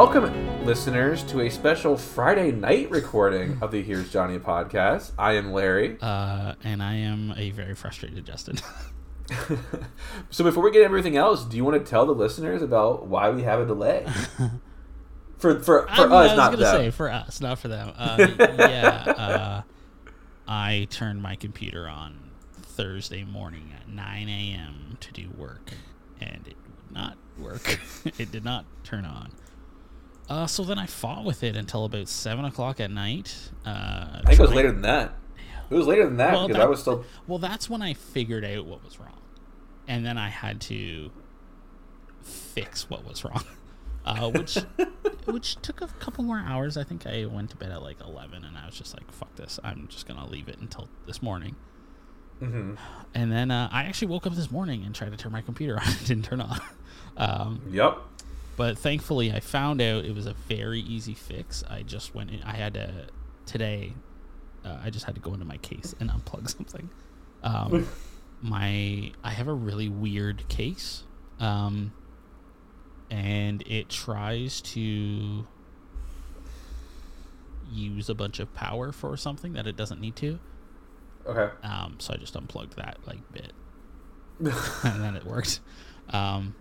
Welcome, 0.00 0.64
listeners, 0.64 1.24
to 1.24 1.40
a 1.40 1.50
special 1.50 1.96
Friday 1.96 2.52
night 2.52 2.88
recording 2.88 3.58
of 3.60 3.72
the 3.72 3.82
Here's 3.82 4.08
Johnny 4.12 4.38
podcast. 4.38 5.10
I 5.18 5.32
am 5.32 5.50
Larry. 5.50 5.98
Uh, 6.00 6.54
and 6.62 6.80
I 6.80 6.94
am 6.94 7.34
a 7.36 7.50
very 7.50 7.74
frustrated 7.74 8.24
Justin. 8.24 8.58
so, 10.30 10.44
before 10.44 10.62
we 10.62 10.70
get 10.70 10.82
everything 10.82 11.16
else, 11.16 11.44
do 11.44 11.56
you 11.56 11.64
want 11.64 11.84
to 11.84 11.90
tell 11.90 12.06
the 12.06 12.12
listeners 12.12 12.62
about 12.62 13.08
why 13.08 13.30
we 13.30 13.42
have 13.42 13.58
a 13.58 13.66
delay? 13.66 14.06
For 15.38 15.58
for, 15.58 15.88
for 15.88 15.88
I, 15.88 15.96
mean, 16.04 16.12
us, 16.12 16.12
I 16.12 16.22
was 16.22 16.36
not 16.36 16.52
gonna 16.52 16.56
them. 16.64 16.76
say 16.76 16.90
for 16.90 17.10
us, 17.10 17.40
not 17.40 17.58
for 17.58 17.66
them. 17.66 17.92
Uh, 17.96 18.16
yeah, 18.38 19.14
uh, 19.16 19.62
I 20.46 20.86
turned 20.90 21.22
my 21.22 21.34
computer 21.34 21.88
on 21.88 22.30
Thursday 22.62 23.24
morning 23.24 23.72
at 23.80 23.88
9 23.88 24.28
a.m. 24.28 24.96
to 25.00 25.12
do 25.12 25.28
work, 25.36 25.72
and 26.20 26.46
it 26.46 26.56
would 26.56 26.94
not 26.94 27.16
work. 27.36 27.80
it 28.18 28.30
did 28.30 28.44
not 28.44 28.64
turn 28.84 29.04
on. 29.04 29.32
Uh, 30.28 30.46
so 30.46 30.62
then 30.62 30.78
I 30.78 30.86
fought 30.86 31.24
with 31.24 31.42
it 31.42 31.56
until 31.56 31.84
about 31.84 32.08
seven 32.08 32.44
o'clock 32.44 32.80
at 32.80 32.90
night. 32.90 33.34
Uh, 33.64 33.70
I 33.70 34.20
think 34.26 34.38
it 34.38 34.42
was 34.42 34.52
later 34.52 34.72
than 34.72 34.82
that. 34.82 35.14
It 35.70 35.74
was 35.74 35.86
later 35.86 36.04
than 36.06 36.16
that 36.18 36.32
Well, 36.32 36.46
because 36.48 36.58
that- 36.58 36.66
I 36.66 36.68
was 36.68 36.80
still. 36.80 37.04
Well, 37.26 37.38
that's 37.38 37.68
when 37.70 37.82
I 37.82 37.94
figured 37.94 38.44
out 38.44 38.66
what 38.66 38.84
was 38.84 38.98
wrong, 39.00 39.20
and 39.86 40.04
then 40.04 40.16
I 40.18 40.28
had 40.28 40.60
to 40.62 41.10
fix 42.22 42.88
what 42.90 43.04
was 43.06 43.24
wrong, 43.24 43.44
uh, 44.04 44.30
which 44.30 44.58
which 45.26 45.56
took 45.62 45.80
a 45.80 45.88
couple 45.98 46.24
more 46.24 46.42
hours. 46.44 46.76
I 46.76 46.84
think 46.84 47.06
I 47.06 47.24
went 47.26 47.50
to 47.50 47.56
bed 47.56 47.70
at 47.70 47.82
like 47.82 48.00
eleven, 48.00 48.44
and 48.44 48.56
I 48.56 48.66
was 48.66 48.76
just 48.76 48.94
like, 48.94 49.10
"Fuck 49.12 49.34
this! 49.36 49.58
I'm 49.64 49.88
just 49.88 50.06
gonna 50.06 50.26
leave 50.26 50.48
it 50.48 50.58
until 50.58 50.88
this 51.06 51.22
morning." 51.22 51.56
hmm 52.38 52.74
And 53.14 53.32
then 53.32 53.50
uh, 53.50 53.68
I 53.72 53.84
actually 53.84 54.08
woke 54.08 54.26
up 54.26 54.34
this 54.34 54.50
morning 54.50 54.84
and 54.84 54.94
tried 54.94 55.10
to 55.10 55.16
turn 55.16 55.32
my 55.32 55.42
computer 55.42 55.76
on. 55.80 55.88
It 55.88 56.04
didn't 56.06 56.24
turn 56.24 56.40
on. 56.40 56.60
Um, 57.16 57.60
Yep. 57.70 57.98
But 58.58 58.76
thankfully, 58.76 59.32
I 59.32 59.38
found 59.38 59.80
out 59.80 60.04
it 60.04 60.12
was 60.16 60.26
a 60.26 60.34
very 60.34 60.80
easy 60.80 61.14
fix. 61.14 61.62
I 61.70 61.84
just 61.84 62.12
went. 62.12 62.32
In, 62.32 62.42
I 62.42 62.56
had 62.56 62.74
to 62.74 63.06
today. 63.46 63.94
Uh, 64.64 64.78
I 64.82 64.90
just 64.90 65.06
had 65.06 65.14
to 65.14 65.20
go 65.20 65.32
into 65.32 65.44
my 65.44 65.58
case 65.58 65.94
and 66.00 66.10
unplug 66.24 66.50
something. 66.50 66.90
Um, 67.44 67.86
my 68.42 69.12
I 69.22 69.30
have 69.30 69.46
a 69.46 69.54
really 69.54 69.88
weird 69.88 70.48
case, 70.48 71.04
um, 71.38 71.92
and 73.12 73.62
it 73.62 73.88
tries 73.90 74.60
to 74.62 75.46
use 77.70 78.08
a 78.08 78.14
bunch 78.14 78.40
of 78.40 78.52
power 78.54 78.90
for 78.90 79.16
something 79.16 79.52
that 79.52 79.68
it 79.68 79.76
doesn't 79.76 80.00
need 80.00 80.16
to. 80.16 80.40
Okay. 81.24 81.54
Um, 81.62 81.94
so 81.98 82.12
I 82.12 82.16
just 82.16 82.34
unplugged 82.34 82.74
that 82.74 82.98
like 83.06 83.20
bit, 83.32 83.52
and 84.40 85.00
then 85.00 85.14
it 85.14 85.24
worked. 85.24 85.60
Um, 86.10 86.56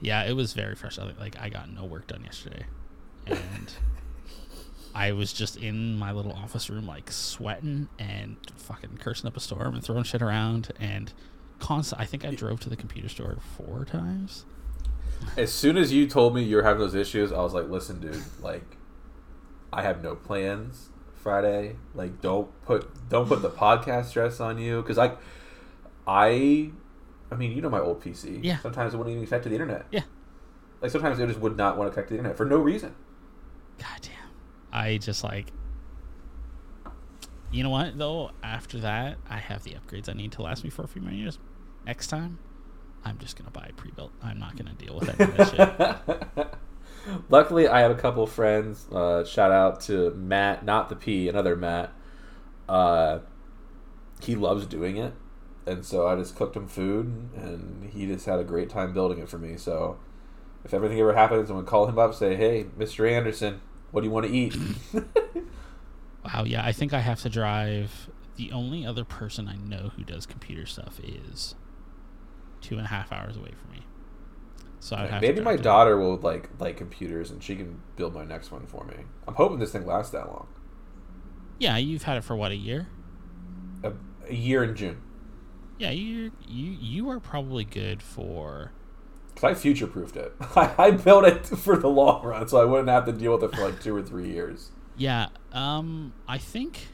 yeah, 0.00 0.24
it 0.24 0.34
was 0.34 0.52
very 0.52 0.74
frustrating. 0.74 1.16
Like 1.18 1.38
I 1.40 1.48
got 1.48 1.70
no 1.72 1.84
work 1.84 2.06
done 2.06 2.24
yesterday, 2.24 2.66
and 3.26 3.72
I 4.94 5.12
was 5.12 5.32
just 5.32 5.56
in 5.56 5.98
my 5.98 6.12
little 6.12 6.32
office 6.32 6.70
room, 6.70 6.86
like 6.86 7.10
sweating 7.10 7.88
and 7.98 8.36
fucking 8.56 8.98
cursing 8.98 9.28
up 9.28 9.36
a 9.36 9.40
storm 9.40 9.74
and 9.74 9.84
throwing 9.84 10.04
shit 10.04 10.22
around 10.22 10.72
and 10.78 11.12
constant. 11.58 12.00
I 12.00 12.04
think 12.04 12.24
I 12.24 12.34
drove 12.34 12.60
to 12.60 12.68
the 12.68 12.76
computer 12.76 13.08
store 13.08 13.38
four 13.56 13.84
times. 13.84 14.44
As 15.36 15.52
soon 15.52 15.76
as 15.76 15.92
you 15.92 16.06
told 16.06 16.34
me 16.34 16.42
you 16.42 16.56
were 16.56 16.62
having 16.62 16.80
those 16.80 16.94
issues, 16.94 17.32
I 17.32 17.40
was 17.40 17.52
like, 17.52 17.68
"Listen, 17.68 18.00
dude, 18.00 18.22
like, 18.40 18.76
I 19.72 19.82
have 19.82 20.02
no 20.02 20.14
plans 20.14 20.90
Friday. 21.28 21.76
Like, 21.94 22.20
don't 22.20 22.48
put 22.64 23.08
don't 23.08 23.28
put 23.28 23.42
the 23.42 23.50
podcast 23.50 24.06
stress 24.06 24.40
on 24.40 24.58
you 24.58 24.80
because 24.80 24.98
I, 24.98 25.12
I, 26.06 26.70
I 27.30 27.34
mean, 27.34 27.52
you 27.52 27.60
know 27.60 27.70
my 27.70 27.80
old 27.80 28.02
PC. 28.02 28.40
Yeah. 28.42 28.58
Sometimes 28.58 28.94
it 28.94 28.96
wouldn't 28.96 29.14
even 29.14 29.26
connect 29.26 29.44
to 29.44 29.48
the 29.48 29.54
internet. 29.54 29.86
Yeah. 29.90 30.02
Like 30.80 30.90
sometimes 30.90 31.18
it 31.18 31.26
just 31.26 31.40
would 31.40 31.56
not 31.56 31.76
want 31.76 31.90
to 31.90 31.94
connect 31.94 32.08
to 32.08 32.14
the 32.14 32.18
internet 32.18 32.36
for 32.36 32.46
no 32.46 32.58
reason. 32.58 32.94
God 33.78 34.00
damn. 34.02 34.30
I 34.72 34.98
just 34.98 35.24
like. 35.24 35.52
You 37.50 37.62
know 37.62 37.70
what 37.70 37.96
though? 37.96 38.30
After 38.42 38.78
that, 38.80 39.18
I 39.28 39.38
have 39.38 39.64
the 39.64 39.72
upgrades 39.72 40.08
I 40.08 40.12
need 40.12 40.32
to 40.32 40.42
last 40.42 40.64
me 40.64 40.70
for 40.70 40.82
a 40.82 40.88
few 40.88 41.00
more 41.00 41.12
years. 41.12 41.38
Next 41.86 42.08
time, 42.08 42.38
I'm 43.04 43.18
just 43.18 43.38
gonna 43.38 43.50
buy 43.50 43.68
a 43.70 43.72
pre-built. 43.72 44.12
I'm 44.22 44.38
not 44.38 44.56
gonna 44.56 44.74
deal 44.74 44.98
with 44.98 45.08
any 45.08 45.30
of 45.30 45.36
that 45.36 46.36
shit. 46.36 46.48
Luckily, 47.30 47.66
I 47.66 47.80
have 47.80 47.90
a 47.90 47.94
couple 47.94 48.26
friends. 48.26 48.86
Uh, 48.92 49.24
shout 49.24 49.50
out 49.50 49.80
to 49.82 50.10
Matt, 50.10 50.64
not 50.64 50.88
the 50.90 50.96
P, 50.96 51.28
another 51.28 51.56
Matt. 51.56 51.92
Uh, 52.68 53.20
he 54.20 54.34
loves 54.34 54.66
doing 54.66 54.98
it, 54.98 55.14
and 55.68 55.84
so 55.84 56.06
I 56.06 56.16
just 56.16 56.36
cooked 56.36 56.56
him 56.56 56.66
food, 56.66 57.30
and 57.36 57.90
he 57.92 58.06
just 58.06 58.26
had 58.26 58.38
a 58.38 58.44
great 58.44 58.70
time 58.70 58.92
building 58.92 59.18
it 59.18 59.28
for 59.28 59.38
me. 59.38 59.56
So, 59.56 59.98
if 60.64 60.72
everything 60.72 60.98
ever 60.98 61.14
happens, 61.14 61.50
I'm 61.50 61.56
gonna 61.56 61.66
call 61.66 61.86
him 61.86 61.98
up, 61.98 62.14
say, 62.14 62.36
"Hey, 62.36 62.66
Mr. 62.78 63.10
Anderson, 63.10 63.60
what 63.90 64.00
do 64.00 64.06
you 64.06 64.12
want 64.12 64.26
to 64.26 64.32
eat?" 64.32 64.56
Wow, 66.24 66.44
yeah, 66.44 66.64
I 66.64 66.72
think 66.72 66.92
I 66.92 67.00
have 67.00 67.20
to 67.22 67.30
drive. 67.30 68.10
The 68.36 68.52
only 68.52 68.84
other 68.84 69.04
person 69.04 69.48
I 69.48 69.56
know 69.56 69.92
who 69.96 70.04
does 70.04 70.26
computer 70.26 70.66
stuff 70.66 71.00
is 71.02 71.54
two 72.60 72.76
and 72.76 72.84
a 72.84 72.88
half 72.88 73.12
hours 73.12 73.36
away 73.36 73.52
from 73.60 73.72
me. 73.72 73.86
So 74.80 74.96
I'd 74.96 75.10
have 75.10 75.20
to 75.20 75.26
Maybe 75.26 75.40
my 75.40 75.56
daughter 75.56 75.98
will 75.98 76.16
like 76.16 76.50
like 76.58 76.76
computers, 76.76 77.30
and 77.30 77.42
she 77.42 77.56
can 77.56 77.80
build 77.96 78.14
my 78.14 78.24
next 78.24 78.50
one 78.50 78.66
for 78.66 78.84
me. 78.84 78.96
I'm 79.26 79.34
hoping 79.34 79.58
this 79.58 79.72
thing 79.72 79.86
lasts 79.86 80.12
that 80.12 80.26
long. 80.26 80.48
Yeah, 81.58 81.76
you've 81.78 82.04
had 82.04 82.16
it 82.16 82.24
for 82.24 82.36
what 82.36 82.52
a 82.52 82.56
year. 82.56 82.88
A, 83.82 83.92
a 84.28 84.34
year 84.34 84.62
in 84.62 84.76
June. 84.76 85.00
Yeah, 85.78 85.90
you 85.90 86.32
you 86.46 86.76
you 86.80 87.08
are 87.10 87.20
probably 87.20 87.64
good 87.64 88.02
for. 88.02 88.72
Because 89.34 89.52
I 89.52 89.54
future 89.54 89.86
proofed 89.86 90.16
it. 90.16 90.34
I, 90.56 90.74
I 90.76 90.90
built 90.90 91.24
it 91.24 91.46
for 91.46 91.76
the 91.76 91.88
long 91.88 92.24
run, 92.24 92.48
so 92.48 92.60
I 92.60 92.64
wouldn't 92.64 92.88
have 92.88 93.06
to 93.06 93.12
deal 93.12 93.32
with 93.32 93.44
it 93.44 93.56
for 93.56 93.68
like 93.68 93.80
two 93.80 93.94
or 93.94 94.02
three 94.02 94.30
years. 94.32 94.70
Yeah, 94.96 95.28
um, 95.52 96.12
I 96.26 96.38
think, 96.38 96.88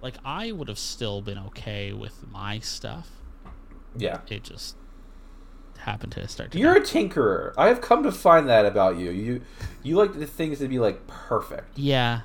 like, 0.00 0.14
I 0.24 0.52
would 0.52 0.68
have 0.68 0.78
still 0.78 1.20
been 1.20 1.36
okay 1.38 1.92
with 1.92 2.24
my 2.30 2.60
stuff. 2.60 3.08
Yeah. 3.96 4.20
It 4.28 4.44
just 4.44 4.76
happened 5.78 6.12
to 6.12 6.28
start. 6.28 6.52
To 6.52 6.58
You're 6.60 6.76
a 6.76 6.80
tinkerer. 6.80 7.54
I 7.56 7.66
have 7.66 7.80
come 7.80 8.04
to 8.04 8.12
find 8.12 8.48
that 8.48 8.64
about 8.64 8.98
you. 8.98 9.10
You 9.10 9.40
you 9.82 9.96
like 9.96 10.12
the 10.12 10.26
things 10.26 10.60
to 10.60 10.68
be 10.68 10.78
like 10.78 11.08
perfect. 11.08 11.76
yeah, 11.76 12.20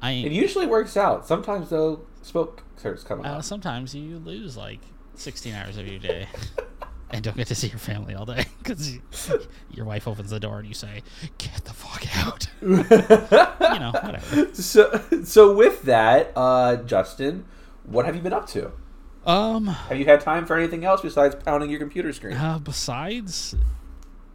I. 0.00 0.12
It 0.12 0.32
usually 0.32 0.66
works 0.66 0.96
out. 0.96 1.26
Sometimes 1.26 1.70
though, 1.70 2.00
smoke 2.22 2.62
starts 2.76 3.02
coming 3.04 3.26
Uh, 3.26 3.36
out. 3.36 3.44
sometimes 3.44 3.94
you 3.94 4.18
lose 4.18 4.56
like 4.56 4.80
16 5.14 5.54
hours 5.54 5.76
of 5.78 5.86
your 5.88 5.98
day 5.98 6.28
and 7.10 7.24
don't 7.24 7.36
get 7.36 7.48
to 7.48 7.54
see 7.54 7.66
your 7.68 7.78
family 7.78 8.14
all 8.14 8.24
day 8.26 8.44
because 8.58 8.98
your 9.70 9.84
wife 9.84 10.06
opens 10.06 10.30
the 10.30 10.38
door 10.40 10.58
and 10.58 10.68
you 10.68 10.74
say, 10.74 11.02
"Get 11.38 11.64
the 11.64 11.72
fuck 11.72 12.06
out." 12.24 12.48
you 12.62 13.78
know, 13.80 13.92
whatever. 14.02 14.54
So 14.54 15.02
so 15.24 15.54
with 15.54 15.82
that, 15.82 16.32
uh, 16.36 16.76
Justin, 16.76 17.44
what 17.84 18.04
have 18.06 18.14
you 18.14 18.22
been 18.22 18.32
up 18.32 18.46
to? 18.48 18.70
Um, 19.26 19.66
Have 19.66 19.98
you 19.98 20.06
had 20.06 20.20
time 20.20 20.46
for 20.46 20.56
anything 20.56 20.84
else 20.86 21.02
besides 21.02 21.34
pounding 21.34 21.68
your 21.68 21.78
computer 21.80 22.12
screen? 22.14 22.34
uh, 22.36 22.58
besides 22.58 23.54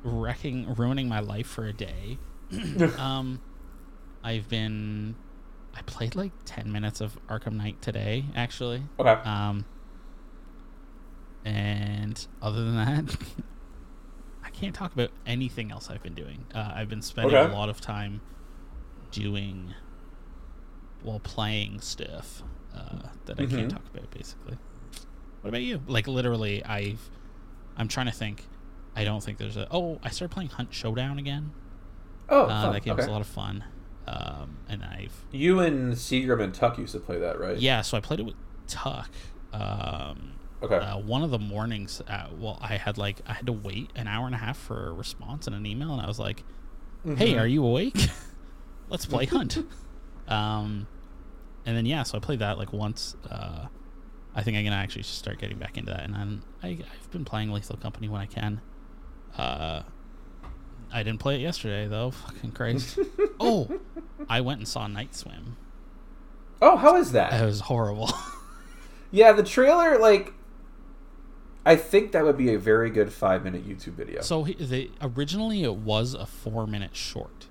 wrecking, 0.04 0.74
ruining 0.76 1.08
my 1.08 1.20
life 1.20 1.48
for 1.48 1.66
a 1.66 1.74
day, 1.74 2.20
um, 2.98 3.40
I've 4.24 4.48
been. 4.50 5.16
I 5.76 5.82
played 5.84 6.16
like 6.16 6.32
10 6.46 6.72
minutes 6.72 7.02
of 7.02 7.18
Arkham 7.28 7.54
Knight 7.54 7.82
today, 7.82 8.26
actually. 8.36 8.84
Okay. 9.00 9.10
Um, 9.30 9.66
and 11.46 12.26
other 12.42 12.64
than 12.64 12.76
that, 12.76 13.18
I 14.44 14.50
can't 14.50 14.76
talk 14.76 14.94
about 14.94 15.10
anything 15.26 15.72
else 15.72 15.90
I've 15.90 16.04
been 16.04 16.14
doing. 16.14 16.46
Uh, 16.54 16.72
I've 16.76 16.90
been 16.90 17.02
spending 17.02 17.36
Okay. 17.36 17.52
a 17.52 17.56
lot 17.56 17.70
of 17.70 17.82
time 17.82 18.22
doing, 19.12 19.74
well, 21.04 21.20
playing 21.20 21.82
stuff 21.82 22.44
uh, 22.76 23.10
that 23.26 23.40
I 23.40 23.46
can't 23.46 23.68
Mhm. 23.68 23.70
talk 23.70 23.84
about. 23.94 24.10
Basically, 24.12 24.58
what 25.42 25.50
about 25.50 25.62
you? 25.62 25.82
Like 25.88 26.08
literally, 26.08 26.64
I've. 26.66 27.10
I'm 27.78 27.88
trying 27.88 28.06
to 28.06 28.12
think. 28.12 28.46
I 28.96 29.04
don't 29.04 29.22
think 29.24 29.38
there's 29.40 29.58
a. 29.58 29.68
Oh, 29.72 30.00
I 30.04 30.10
started 30.10 30.34
playing 30.34 30.50
Hunt 30.50 30.74
Showdown 30.74 31.18
again. 31.20 31.52
Oh, 32.30 32.44
Uh, 32.46 32.72
that 32.72 32.84
game 32.84 32.96
was 32.96 33.06
a 33.08 33.12
lot 33.12 33.22
of 33.22 33.28
fun. 33.28 33.64
Um, 34.08 34.58
and 34.68 34.84
I've 34.84 35.14
You 35.32 35.60
and 35.60 35.94
Seagram 35.94 36.42
and 36.42 36.54
Tuck 36.54 36.78
used 36.78 36.92
to 36.94 37.00
play 37.00 37.20
that, 37.20 37.40
right? 37.40 37.58
yeah, 37.58 37.82
so 37.82 37.96
I 37.98 38.02
played 38.02 38.20
it 38.20 38.24
with 38.26 38.36
Tuck. 38.68 39.10
Um, 39.54 40.34
Okay. 40.62 40.78
uh, 40.78 40.98
one 40.98 41.24
of 41.24 41.30
the 41.32 41.40
mornings, 41.40 42.02
uh, 42.08 42.28
well, 42.40 42.58
I 42.62 42.78
had 42.78 42.98
like 42.98 43.20
I 43.28 43.34
had 43.34 43.46
to 43.48 43.52
wait 43.54 43.92
an 43.96 44.08
hour 44.08 44.26
and 44.26 44.34
a 44.36 44.38
half 44.38 44.58
for 44.58 44.90
a 44.90 44.94
response 44.94 45.46
in 45.48 45.54
an 45.54 45.66
email, 45.66 45.92
and 45.92 46.02
I 46.02 46.08
was 46.08 46.20
like, 46.20 46.44
"Hey, 47.18 47.34
Mhm. 47.34 47.40
are 47.42 47.48
you 47.48 47.66
awake? 47.66 47.98
Let's 48.90 49.06
play 49.06 49.26
Hunt." 49.26 49.58
um, 50.30 50.88
and 51.66 51.76
then 51.78 51.86
yeah, 51.86 52.04
so 52.04 52.18
I 52.18 52.22
played 52.22 52.40
that 52.40 52.58
like 52.58 52.72
once. 52.72 53.16
Uh, 53.30 53.68
I 54.36 54.42
think 54.44 54.58
I'm 54.58 54.64
gonna 54.64 54.76
actually 54.78 55.04
start 55.04 55.38
getting 55.38 55.58
back 55.58 55.78
into 55.78 55.92
that, 55.92 56.02
and 56.06 56.14
then 56.14 56.42
I, 56.64 56.68
I've 56.70 57.12
been 57.12 57.26
playing 57.26 57.52
Lethal 57.52 57.78
Company 57.78 58.08
when 58.10 58.22
I 58.22 58.26
can. 58.26 58.62
Uh, 59.38 59.84
I 60.94 61.04
didn't 61.04 61.20
play 61.20 61.36
it 61.36 61.42
yesterday 61.42 61.88
though. 61.88 62.12
Fucking 62.12 62.52
crazy. 62.52 63.04
oh, 63.40 63.80
I 64.30 64.42
went 64.42 64.60
and 64.60 64.68
saw 64.68 64.88
Night 64.88 65.16
Swim. 65.16 65.58
Oh, 66.62 66.78
how 66.78 66.96
is 66.96 67.12
that? 67.14 67.34
It 67.34 67.46
was 67.46 67.62
horrible. 67.62 68.12
Yeah, 69.16 69.32
the 69.34 69.44
trailer, 69.44 70.00
like, 70.00 70.34
I 71.66 71.76
think 71.76 72.14
that 72.14 72.24
would 72.24 72.36
be 72.36 72.52
a 72.56 72.58
very 72.58 72.90
good 72.90 73.14
five 73.14 73.44
minute 73.44 73.64
YouTube 73.64 73.94
video. 73.94 74.22
So 74.22 74.44
he- 74.44 74.56
they 74.56 74.90
originally 75.04 75.64
it 75.64 75.76
was 75.76 76.16
a 76.16 76.26
four 76.26 76.66
minute 76.66 76.96
short, 76.96 77.46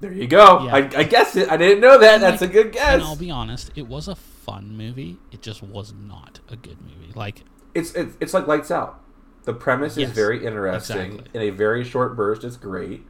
There 0.00 0.10
you 0.12 0.26
go. 0.26 0.64
Yeah. 0.64 0.74
I, 0.74 0.78
I 0.78 1.02
guessed 1.04 1.36
it. 1.36 1.48
I 1.48 1.56
didn't 1.56 1.80
know 1.80 1.96
that. 2.00 2.14
And, 2.14 2.22
That's 2.24 2.40
like- 2.40 2.50
a 2.50 2.52
good 2.52 2.72
guess. 2.72 2.94
And 2.94 3.02
I'll 3.04 3.14
be 3.14 3.30
honest, 3.30 3.70
it 3.76 3.86
was 3.86 4.08
a 4.08 4.16
fun 4.16 4.76
movie. 4.76 5.18
It 5.30 5.42
just 5.42 5.62
was 5.62 5.94
not 5.94 6.40
a 6.50 6.56
good 6.56 6.78
movie. 6.82 7.12
Like, 7.14 7.44
It's, 7.72 7.94
it's 7.94 8.16
it's 8.18 8.34
like 8.34 8.48
Lights 8.48 8.72
Out. 8.72 9.00
The 9.46 9.54
premise 9.54 9.96
Yes, 9.96 10.10
is 10.10 10.14
very 10.14 10.44
interesting. 10.44 11.12
exactly. 11.14 11.30
In 11.40 11.48
a 11.48 11.50
very 11.56 11.82
short 11.84 12.14
burst, 12.16 12.44
it's 12.44 12.56
great. 12.56 13.06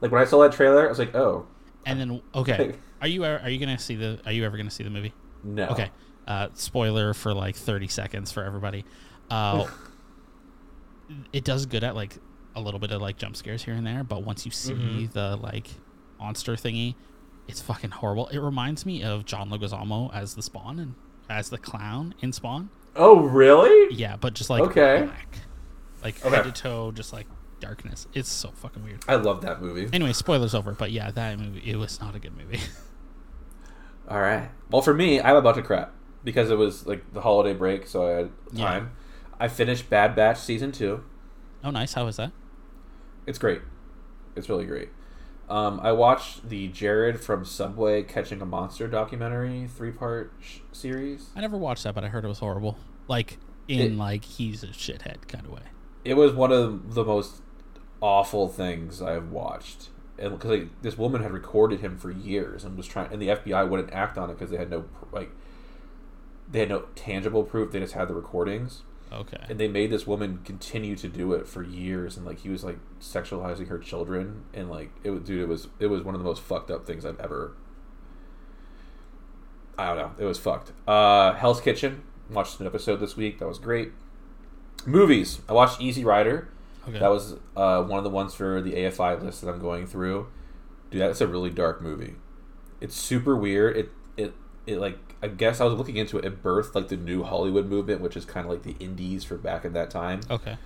Like 0.00 0.10
when 0.10 0.20
I 0.20 0.24
saw 0.24 0.40
that 0.42 0.52
trailer, 0.52 0.86
I 0.86 0.88
was 0.88 0.98
like, 0.98 1.14
"Oh, 1.14 1.46
and 1.86 2.00
then 2.00 2.20
okay, 2.34 2.74
are 3.00 3.06
you 3.06 3.24
are 3.24 3.48
you 3.48 3.58
gonna 3.58 3.78
see 3.78 3.94
the 3.94 4.18
are 4.26 4.32
you 4.32 4.44
ever 4.44 4.56
gonna 4.56 4.70
see 4.70 4.82
the 4.82 4.90
movie? 4.90 5.12
no." 5.44 5.68
Okay, 5.68 5.90
uh, 6.26 6.48
spoiler 6.54 7.14
for 7.14 7.32
like 7.34 7.54
thirty 7.54 7.86
seconds 7.86 8.32
for 8.32 8.42
everybody. 8.42 8.84
Uh, 9.30 9.66
it 11.32 11.44
does 11.44 11.66
good 11.66 11.84
at 11.84 11.94
like 11.94 12.16
a 12.54 12.60
little 12.60 12.80
bit 12.80 12.90
of 12.90 13.00
like 13.00 13.16
jump 13.18 13.36
scares 13.36 13.62
here 13.62 13.74
and 13.74 13.86
there, 13.86 14.02
but 14.04 14.22
once 14.24 14.44
you 14.44 14.50
see 14.52 14.72
Mhm. 14.74 15.12
the 15.12 15.36
like 15.36 15.68
monster 16.18 16.54
thingy, 16.54 16.94
it's 17.48 17.60
fucking 17.60 17.90
horrible. 17.90 18.28
It 18.28 18.38
reminds 18.38 18.84
me 18.86 19.02
of 19.02 19.24
John 19.24 19.50
Leguizamo 19.50 20.12
as 20.14 20.34
the 20.34 20.42
Spawn 20.42 20.78
and 20.78 20.94
as 21.28 21.50
the 21.50 21.58
clown 21.58 22.14
in 22.20 22.32
Spawn. 22.32 22.70
Oh, 22.94 23.20
really? 23.20 23.94
Yeah, 23.94 24.16
but 24.16 24.34
just 24.34 24.50
like 24.50 24.62
Okay. 24.62 25.04
black, 25.06 25.38
like 26.02 26.24
Okay. 26.24 26.34
head 26.36 26.44
to 26.44 26.52
toe, 26.52 26.92
just 26.92 27.12
like 27.12 27.26
darkness. 27.60 28.06
It's 28.12 28.28
so 28.30 28.50
fucking 28.50 28.82
weird. 28.84 29.02
I 29.08 29.14
love 29.16 29.40
that 29.42 29.62
movie. 29.62 29.88
Anyway, 29.92 30.12
spoilers 30.12 30.54
over, 30.54 30.72
but 30.72 30.90
yeah, 30.92 31.10
that 31.10 31.38
movie 31.38 31.62
it 31.70 31.76
was 31.76 32.00
not 32.00 32.14
a 32.14 32.18
good 32.18 32.36
movie. 32.36 32.60
All 34.08 34.20
right. 34.20 34.50
Well, 34.70 34.82
for 34.82 34.92
me, 34.94 35.20
I'm 35.20 35.36
about 35.36 35.54
to 35.54 35.62
crap 35.62 35.92
because 36.24 36.50
it 36.50 36.56
was 36.58 36.86
like 36.86 37.12
the 37.12 37.20
holiday 37.22 37.54
break, 37.54 37.86
so 37.86 38.06
I 38.06 38.10
had 38.10 38.30
Yeah. 38.52 38.64
time. 38.64 38.90
I 39.40 39.48
finished 39.48 39.88
Bad 39.90 40.14
Batch 40.14 40.38
season 40.38 40.70
two. 40.72 41.02
oh, 41.64 41.70
nice. 41.70 41.94
How 41.94 42.04
was 42.04 42.16
that? 42.16 42.32
It's 43.26 43.38
great. 43.38 43.62
It's 44.36 44.48
really 44.48 44.66
great. 44.66 44.88
Um, 45.52 45.80
I 45.82 45.92
watched 45.92 46.48
the 46.48 46.68
Jared 46.68 47.20
from 47.20 47.44
Subway 47.44 48.04
Catching 48.04 48.40
a 48.40 48.46
Monster 48.46 48.88
documentary 48.88 49.66
three 49.68 49.90
part 49.90 50.32
sh- 50.40 50.60
series. 50.72 51.28
I 51.36 51.42
never 51.42 51.58
watched 51.58 51.84
that, 51.84 51.94
but 51.94 52.04
I 52.04 52.08
heard 52.08 52.24
it 52.24 52.28
was 52.28 52.38
horrible. 52.38 52.78
Like 53.06 53.36
in 53.68 53.80
It- 53.80 53.96
like 53.98 54.24
he's 54.24 54.62
a 54.64 54.68
shithead 54.68 55.28
kind 55.28 55.44
of 55.44 55.50
way. 55.52 55.60
It 56.06 56.14
was 56.14 56.32
one 56.32 56.52
of 56.52 56.94
the 56.94 57.04
most 57.04 57.42
awful 58.00 58.48
things 58.48 59.02
I've 59.02 59.30
watched, 59.30 59.90
and 60.18 60.32
because 60.32 60.50
like, 60.50 60.82
this 60.82 60.96
woman 60.96 61.22
had 61.22 61.32
recorded 61.32 61.80
him 61.80 61.98
for 61.98 62.10
years 62.10 62.64
and 62.64 62.74
was 62.74 62.86
trying, 62.86 63.12
and 63.12 63.20
the 63.20 63.28
FBI 63.28 63.68
wouldn't 63.68 63.92
act 63.92 64.16
on 64.16 64.30
it 64.30 64.38
because 64.38 64.50
they 64.50 64.56
had 64.56 64.70
no 64.70 64.86
like 65.12 65.32
they 66.50 66.60
had 66.60 66.70
no 66.70 66.84
tangible 66.94 67.44
proof. 67.44 67.72
They 67.72 67.80
just 67.80 67.92
had 67.92 68.08
the 68.08 68.14
recordings. 68.14 68.84
Okay. 69.12 69.44
and 69.48 69.58
they 69.60 69.68
made 69.68 69.90
this 69.90 70.06
woman 70.06 70.38
continue 70.44 70.96
to 70.96 71.08
do 71.08 71.32
it 71.34 71.46
for 71.46 71.62
years 71.62 72.16
and 72.16 72.24
like 72.24 72.38
he 72.40 72.48
was 72.48 72.64
like 72.64 72.78
sexualizing 73.00 73.68
her 73.68 73.78
children 73.78 74.44
and 74.54 74.70
like 74.70 74.90
it 75.04 75.10
was 75.10 75.22
dude 75.22 75.40
it 75.42 75.48
was 75.48 75.68
it 75.78 75.88
was 75.88 76.02
one 76.02 76.14
of 76.14 76.20
the 76.20 76.24
most 76.24 76.40
fucked 76.42 76.70
up 76.70 76.86
things 76.86 77.04
i've 77.04 77.20
ever 77.20 77.52
i 79.78 79.86
don't 79.86 79.96
know 79.96 80.12
it 80.18 80.24
was 80.24 80.38
fucked. 80.38 80.72
Uh 80.86 81.32
hell's 81.34 81.60
kitchen 81.60 82.02
watched 82.30 82.58
an 82.60 82.66
episode 82.66 82.96
this 82.96 83.16
week 83.16 83.38
that 83.38 83.46
was 83.48 83.58
great. 83.58 83.92
Movies 84.86 85.40
i 85.48 85.52
watched 85.52 85.80
easy 85.80 86.04
rider. 86.04 86.48
Okay. 86.88 86.98
that 86.98 87.10
was 87.10 87.36
uh, 87.56 87.80
one 87.82 87.98
of 87.98 88.04
the 88.04 88.10
ones 88.10 88.34
for 88.34 88.60
the 88.60 88.72
afi 88.72 89.22
list 89.22 89.40
that 89.42 89.48
i'm 89.50 89.60
going 89.60 89.86
through. 89.86 90.26
Dude 90.90 91.00
that's 91.00 91.20
a 91.20 91.26
really 91.26 91.50
dark 91.50 91.80
movie. 91.80 92.14
It's 92.80 92.94
super 92.96 93.36
weird. 93.36 93.76
It 93.76 93.90
it 94.16 94.34
it 94.66 94.78
like 94.78 94.98
i 95.22 95.28
guess 95.28 95.60
i 95.60 95.64
was 95.64 95.74
looking 95.74 95.96
into 95.96 96.18
it 96.18 96.24
it 96.24 96.42
birthed 96.42 96.74
like 96.74 96.88
the 96.88 96.96
new 96.96 97.22
hollywood 97.22 97.66
movement 97.66 98.00
which 98.00 98.16
is 98.16 98.24
kind 98.24 98.46
of 98.46 98.52
like 98.52 98.62
the 98.62 98.76
indies 98.78 99.24
for 99.24 99.36
back 99.36 99.64
in 99.64 99.72
that 99.72 99.90
time 99.90 100.20
okay. 100.30 100.56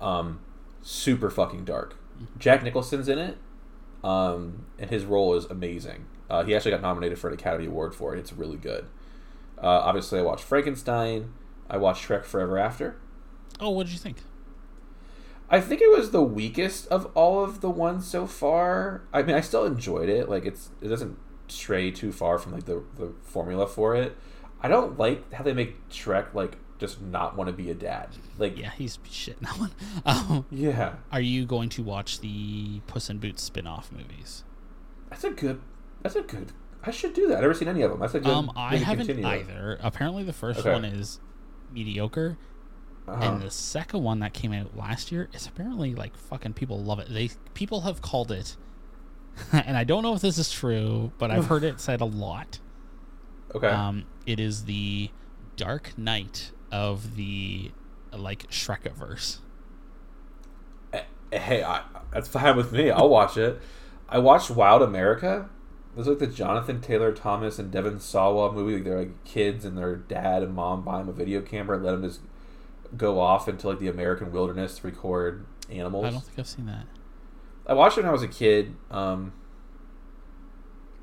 um 0.00 0.40
super 0.82 1.30
fucking 1.30 1.64
dark 1.64 1.96
jack 2.38 2.62
nicholson's 2.62 3.08
in 3.08 3.18
it 3.18 3.38
um 4.04 4.66
and 4.78 4.90
his 4.90 5.04
role 5.04 5.34
is 5.34 5.44
amazing 5.46 6.06
uh, 6.30 6.42
he 6.44 6.54
actually 6.54 6.70
got 6.70 6.80
nominated 6.80 7.18
for 7.18 7.28
an 7.28 7.34
academy 7.34 7.66
award 7.66 7.94
for 7.94 8.14
it 8.14 8.18
it's 8.18 8.32
really 8.32 8.56
good 8.56 8.86
uh, 9.62 9.66
obviously 9.66 10.18
i 10.18 10.22
watched 10.22 10.44
frankenstein 10.44 11.32
i 11.68 11.76
watched 11.76 12.08
shrek 12.08 12.24
forever 12.24 12.58
after 12.58 12.96
Oh, 13.62 13.70
what 13.70 13.86
did 13.86 13.92
you 13.92 13.98
think? 13.98 14.18
I 15.48 15.60
think 15.60 15.80
it 15.80 15.90
was 15.90 16.10
the 16.10 16.22
weakest 16.22 16.88
of 16.88 17.10
all 17.14 17.44
of 17.44 17.60
the 17.60 17.70
ones 17.70 18.08
so 18.08 18.26
far. 18.26 19.02
I 19.12 19.22
mean, 19.22 19.36
I 19.36 19.40
still 19.40 19.64
enjoyed 19.64 20.08
it. 20.08 20.28
Like 20.28 20.44
it's 20.44 20.70
it 20.80 20.88
doesn't 20.88 21.16
stray 21.52 21.90
too 21.90 22.12
far 22.12 22.38
from 22.38 22.52
like 22.52 22.64
the 22.64 22.82
the 22.96 23.12
formula 23.22 23.66
for 23.66 23.94
it. 23.94 24.16
I 24.60 24.68
don't 24.68 24.98
like 24.98 25.32
how 25.32 25.42
they 25.44 25.52
make 25.52 25.88
Shrek 25.88 26.34
like 26.34 26.56
just 26.78 27.00
not 27.00 27.36
want 27.36 27.48
to 27.48 27.52
be 27.52 27.70
a 27.70 27.74
dad. 27.74 28.08
Like 28.38 28.56
Yeah, 28.58 28.70
he's 28.70 28.98
shit 29.08 29.36
in 29.40 29.44
that 29.44 29.58
one. 29.58 29.70
Um, 30.06 30.46
yeah, 30.50 30.94
are 31.12 31.20
you 31.20 31.44
going 31.46 31.68
to 31.70 31.82
watch 31.82 32.20
the 32.20 32.80
Puss 32.86 33.08
in 33.10 33.18
Boots 33.18 33.42
spin-off 33.42 33.92
movies? 33.92 34.44
that's 35.10 35.24
a 35.24 35.30
good. 35.30 35.60
That's 36.02 36.16
a 36.16 36.22
good. 36.22 36.52
I 36.84 36.90
should 36.90 37.14
do 37.14 37.28
that. 37.28 37.36
I've 37.36 37.42
never 37.42 37.54
seen 37.54 37.68
any 37.68 37.82
of 37.82 37.90
them. 37.92 38.00
That's 38.00 38.14
a 38.14 38.20
good. 38.20 38.32
Um, 38.32 38.50
I 38.56 38.76
haven't 38.76 39.06
continue. 39.06 39.28
either. 39.28 39.78
Apparently, 39.80 40.24
the 40.24 40.32
first 40.32 40.60
Okay. 40.60 40.72
one 40.72 40.84
is 40.84 41.20
mediocre, 41.72 42.36
Uh-huh. 43.06 43.22
and 43.22 43.42
the 43.42 43.50
second 43.50 44.02
one 44.02 44.18
that 44.20 44.32
came 44.32 44.52
out 44.52 44.76
last 44.76 45.12
year 45.12 45.28
is 45.32 45.46
apparently 45.46 45.94
like 45.94 46.16
fucking 46.16 46.54
people 46.54 46.82
love 46.82 46.98
it. 46.98 47.08
They 47.10 47.30
people 47.54 47.82
have 47.82 48.00
called 48.02 48.32
it, 48.32 48.56
and 49.52 49.76
I 49.76 49.84
don't 49.84 50.02
know 50.02 50.14
if 50.14 50.20
this 50.20 50.38
is 50.38 50.50
true, 50.50 51.12
but 51.18 51.30
I've 51.30 51.46
heard 51.46 51.64
it 51.64 51.80
said 51.80 52.00
a 52.00 52.06
lot. 52.06 52.58
okay. 53.54 53.68
Um, 53.68 54.04
it 54.26 54.38
is 54.38 54.64
the 54.64 55.10
Dark 55.56 55.96
Knight 55.98 56.52
of 56.70 57.16
the 57.16 57.70
like 58.12 58.50
Shrekiverse. 58.50 59.38
Eh, 60.92 61.02
hey, 61.32 61.62
I, 61.62 61.82
that's 62.12 62.28
fine 62.28 62.56
with 62.56 62.72
me. 62.72 62.90
I'll 62.90 63.08
watch 63.08 63.36
it. 63.36 63.60
I 64.08 64.18
watched 64.18 64.50
Wild 64.50 64.82
America. 64.82 65.48
It 65.94 65.98
was 65.98 66.06
like 66.06 66.18
the 66.18 66.26
Jonathan 66.26 66.80
Taylor 66.80 67.12
Thomas 67.12 67.58
and 67.58 67.70
Devon 67.70 68.00
Sawa 68.00 68.52
movie. 68.52 68.74
Like 68.74 68.84
they're 68.84 68.98
like 68.98 69.24
kids 69.24 69.64
and 69.64 69.76
their 69.76 69.96
dad 69.96 70.42
and 70.42 70.54
mom 70.54 70.82
buy 70.82 70.98
them 70.98 71.08
a 71.08 71.12
video 71.12 71.40
camera 71.42 71.76
and 71.76 71.84
let 71.84 71.92
them 71.92 72.02
just 72.02 72.20
go 72.96 73.20
off 73.20 73.48
into 73.48 73.68
like 73.68 73.78
the 73.78 73.88
American 73.88 74.32
wilderness 74.32 74.78
to 74.78 74.86
record 74.86 75.46
animals. 75.70 76.06
I 76.06 76.10
don't 76.10 76.24
think 76.24 76.38
I've 76.38 76.46
seen 76.46 76.66
that. 76.66 76.86
I 77.66 77.74
watched 77.74 77.96
it 77.98 78.02
when 78.02 78.08
I 78.08 78.12
was 78.12 78.22
a 78.22 78.28
kid. 78.28 78.74
Um, 78.90 79.32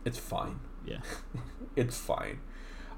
it's 0.05 0.17
fine. 0.17 0.59
Yeah. 0.85 0.99
It's 1.75 1.97
fine. 1.97 2.39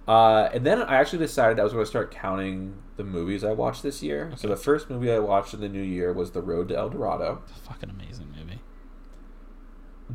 Uh, 0.08 0.50
and 0.54 0.66
then 0.66 0.82
I 0.82 0.96
actually 0.96 1.20
decided 1.20 1.60
I 1.60 1.64
was 1.64 1.72
going 1.74 1.84
to 1.86 1.90
start 1.90 2.10
counting 2.10 2.76
the 2.98 3.04
movies 3.04 3.44
I 3.44 3.52
watched 3.52 3.84
this 3.84 4.02
year. 4.02 4.32
So 4.38 4.48
the 4.48 4.56
first 4.56 4.90
movie 4.90 5.12
I 5.12 5.20
watched 5.20 5.54
in 5.54 5.60
the 5.62 5.70
new 5.70 5.84
year 5.84 6.12
was 6.12 6.32
The 6.32 6.42
Road 6.42 6.70
to 6.70 6.78
El 6.78 6.90
Dorado. 6.90 7.44
It's 7.48 7.60
a 7.60 7.62
fucking 7.62 7.90
amazing 7.92 8.34
movie. 8.36 8.60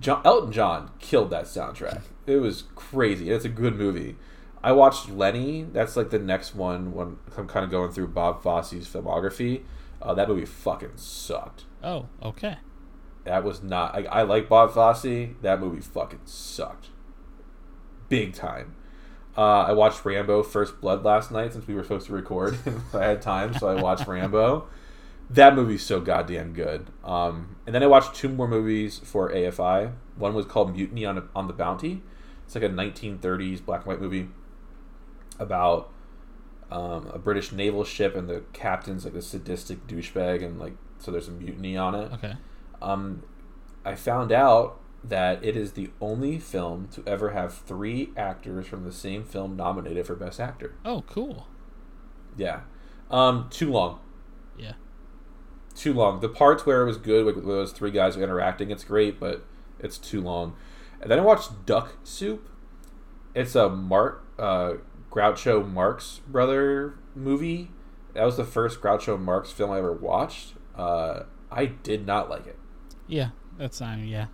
John, 0.00 0.20
Elton 0.24 0.50
John 0.52 0.90
killed 0.98 1.30
that 1.30 1.44
soundtrack. 1.44 2.02
It 2.26 2.38
was 2.38 2.64
crazy. 2.74 3.30
It's 3.30 3.44
a 3.44 3.48
good 3.48 3.76
movie. 3.76 4.16
I 4.60 4.72
watched 4.72 5.08
Lenny. 5.08 5.62
That's 5.62 5.96
like 5.96 6.10
the 6.10 6.18
next 6.18 6.56
one 6.56 6.92
when 6.92 7.18
I'm 7.36 7.46
kind 7.46 7.64
of 7.64 7.70
going 7.70 7.92
through 7.92 8.08
Bob 8.08 8.42
Fosse's 8.42 8.88
filmography. 8.88 9.62
Uh, 10.02 10.12
that 10.14 10.28
movie 10.28 10.44
fucking 10.44 10.96
sucked. 10.96 11.66
Oh, 11.84 12.08
okay. 12.20 12.56
That 13.26 13.44
was 13.44 13.62
not. 13.62 13.94
I, 13.94 14.04
I 14.04 14.22
like 14.22 14.48
Bob 14.48 14.72
Fosse. 14.72 15.30
That 15.42 15.60
movie 15.60 15.80
fucking 15.80 16.20
sucked. 16.24 16.88
Big 18.08 18.34
time. 18.34 18.76
Uh, 19.36 19.64
I 19.64 19.72
watched 19.72 20.04
Rambo 20.04 20.44
First 20.44 20.80
Blood 20.80 21.04
last 21.04 21.30
night 21.30 21.52
since 21.52 21.66
we 21.66 21.74
were 21.74 21.82
supposed 21.82 22.06
to 22.06 22.12
record. 22.12 22.56
I 22.94 23.04
had 23.04 23.20
time, 23.20 23.52
so 23.52 23.68
I 23.68 23.80
watched 23.80 24.06
Rambo. 24.08 24.68
That 25.28 25.54
movie's 25.54 25.84
so 25.84 26.00
goddamn 26.00 26.52
good. 26.52 26.88
Um, 27.04 27.56
and 27.66 27.74
then 27.74 27.82
I 27.82 27.88
watched 27.88 28.14
two 28.14 28.28
more 28.28 28.46
movies 28.46 29.00
for 29.00 29.30
AFI. 29.30 29.92
One 30.16 30.34
was 30.34 30.46
called 30.46 30.74
Mutiny 30.74 31.04
on, 31.04 31.28
on 31.34 31.48
the 31.48 31.52
Bounty. 31.52 32.02
It's 32.44 32.54
like 32.54 32.62
a 32.64 32.68
1930s 32.68 33.64
black 33.64 33.80
and 33.80 33.88
white 33.88 34.00
movie 34.00 34.28
about 35.40 35.92
um, 36.70 37.10
a 37.12 37.18
British 37.18 37.50
naval 37.50 37.84
ship 37.84 38.14
and 38.14 38.28
the 38.28 38.44
captain's 38.52 39.04
like 39.04 39.14
a 39.14 39.22
sadistic 39.22 39.86
douchebag 39.86 40.44
and 40.44 40.58
like 40.58 40.74
so 40.98 41.10
there's 41.10 41.28
a 41.28 41.32
mutiny 41.32 41.76
on 41.76 41.94
it. 41.94 42.12
Okay. 42.12 42.34
Um, 42.82 43.22
I 43.84 43.94
found 43.94 44.32
out 44.32 44.80
that 45.04 45.44
it 45.44 45.56
is 45.56 45.72
the 45.72 45.90
only 46.00 46.38
film 46.38 46.88
to 46.92 47.02
ever 47.06 47.30
have 47.30 47.54
three 47.54 48.10
actors 48.16 48.66
from 48.66 48.84
the 48.84 48.92
same 48.92 49.24
film 49.24 49.56
nominated 49.56 50.06
for 50.06 50.16
Best 50.16 50.40
Actor. 50.40 50.74
Oh, 50.84 51.04
cool. 51.06 51.46
Yeah. 52.36 52.60
Um, 53.10 53.48
too 53.50 53.70
long. 53.70 54.00
Yeah. 54.58 54.72
Too 55.74 55.92
long. 55.92 56.20
The 56.20 56.28
parts 56.28 56.66
where 56.66 56.82
it 56.82 56.86
was 56.86 56.96
good, 56.96 57.26
like 57.26 57.44
those 57.44 57.72
three 57.72 57.90
guys 57.90 58.16
interacting, 58.16 58.70
it's 58.70 58.84
great, 58.84 59.20
but 59.20 59.44
it's 59.78 59.98
too 59.98 60.20
long. 60.20 60.56
And 61.00 61.10
then 61.10 61.18
I 61.18 61.22
watched 61.22 61.66
Duck 61.66 61.94
Soup. 62.02 62.48
It's 63.34 63.54
a 63.54 63.68
Mark 63.68 64.24
uh, 64.38 64.74
Groucho 65.10 65.70
Marx 65.70 66.20
brother 66.26 66.98
movie. 67.14 67.70
That 68.14 68.24
was 68.24 68.38
the 68.38 68.44
first 68.44 68.80
Groucho 68.80 69.20
Marx 69.20 69.50
film 69.50 69.70
I 69.70 69.78
ever 69.78 69.92
watched. 69.92 70.54
Uh, 70.74 71.24
I 71.50 71.66
did 71.66 72.06
not 72.06 72.30
like 72.30 72.46
it. 72.46 72.58
Yeah, 73.08 73.30
that's 73.58 73.80
uh, 73.80 73.96
yeah. 74.00 74.26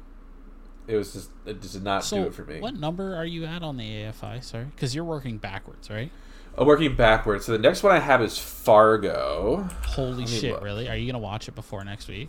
It 0.87 0.97
was 0.97 1.13
just 1.13 1.31
it 1.47 1.61
just 1.63 1.75
did 1.75 1.85
not 1.85 2.05
So, 2.05 2.17
do 2.23 2.27
it 2.27 2.35
for 2.35 2.45
me. 2.45 2.61
what 2.61 2.75
number 2.75 3.15
are 3.15 3.25
you 3.25 3.45
at 3.45 3.63
on 3.63 3.77
the 3.77 3.85
AFI? 3.85 4.43
Sorry, 4.43 4.65
because 4.65 4.95
you're 4.95 5.05
working 5.05 5.39
backwards, 5.39 5.91
right? 5.91 6.11
I'm 6.57 6.67
working 6.67 6.95
backwards. 6.95 7.47
So 7.47 7.53
the 7.53 7.59
next 7.59 7.83
one 7.83 7.93
I 7.93 7.99
have 7.99 8.21
is 8.21 8.37
Fargo. 8.39 9.69
Holy 9.85 10.27
shit! 10.27 10.53
look. 10.53 10.63
Really? 10.63 10.89
Are 10.89 10.97
you 10.97 11.07
gonna 11.11 11.23
watch 11.23 11.49
it 11.49 11.55
before 11.55 11.85
next 11.85 12.09
week? 12.09 12.29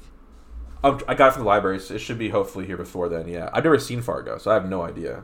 Um, 0.84 1.00
I 1.08 1.16
got 1.16 1.30
it 1.30 1.32
from 1.34 1.44
the 1.44 1.48
library. 1.48 1.80
So 1.80 1.96
it 1.96 2.00
should 2.00 2.20
be 2.20 2.30
hopefully 2.30 2.66
here 2.66 2.78
before 2.78 3.10
then. 3.10 3.28
Yeah, 3.28 3.50
I've 3.54 3.64
never 3.64 3.80
seen 3.80 4.02
Fargo, 4.02 4.38
so 4.38 4.52
I 4.52 4.54
have 4.54 4.70
no 4.70 4.82
idea. 4.84 5.24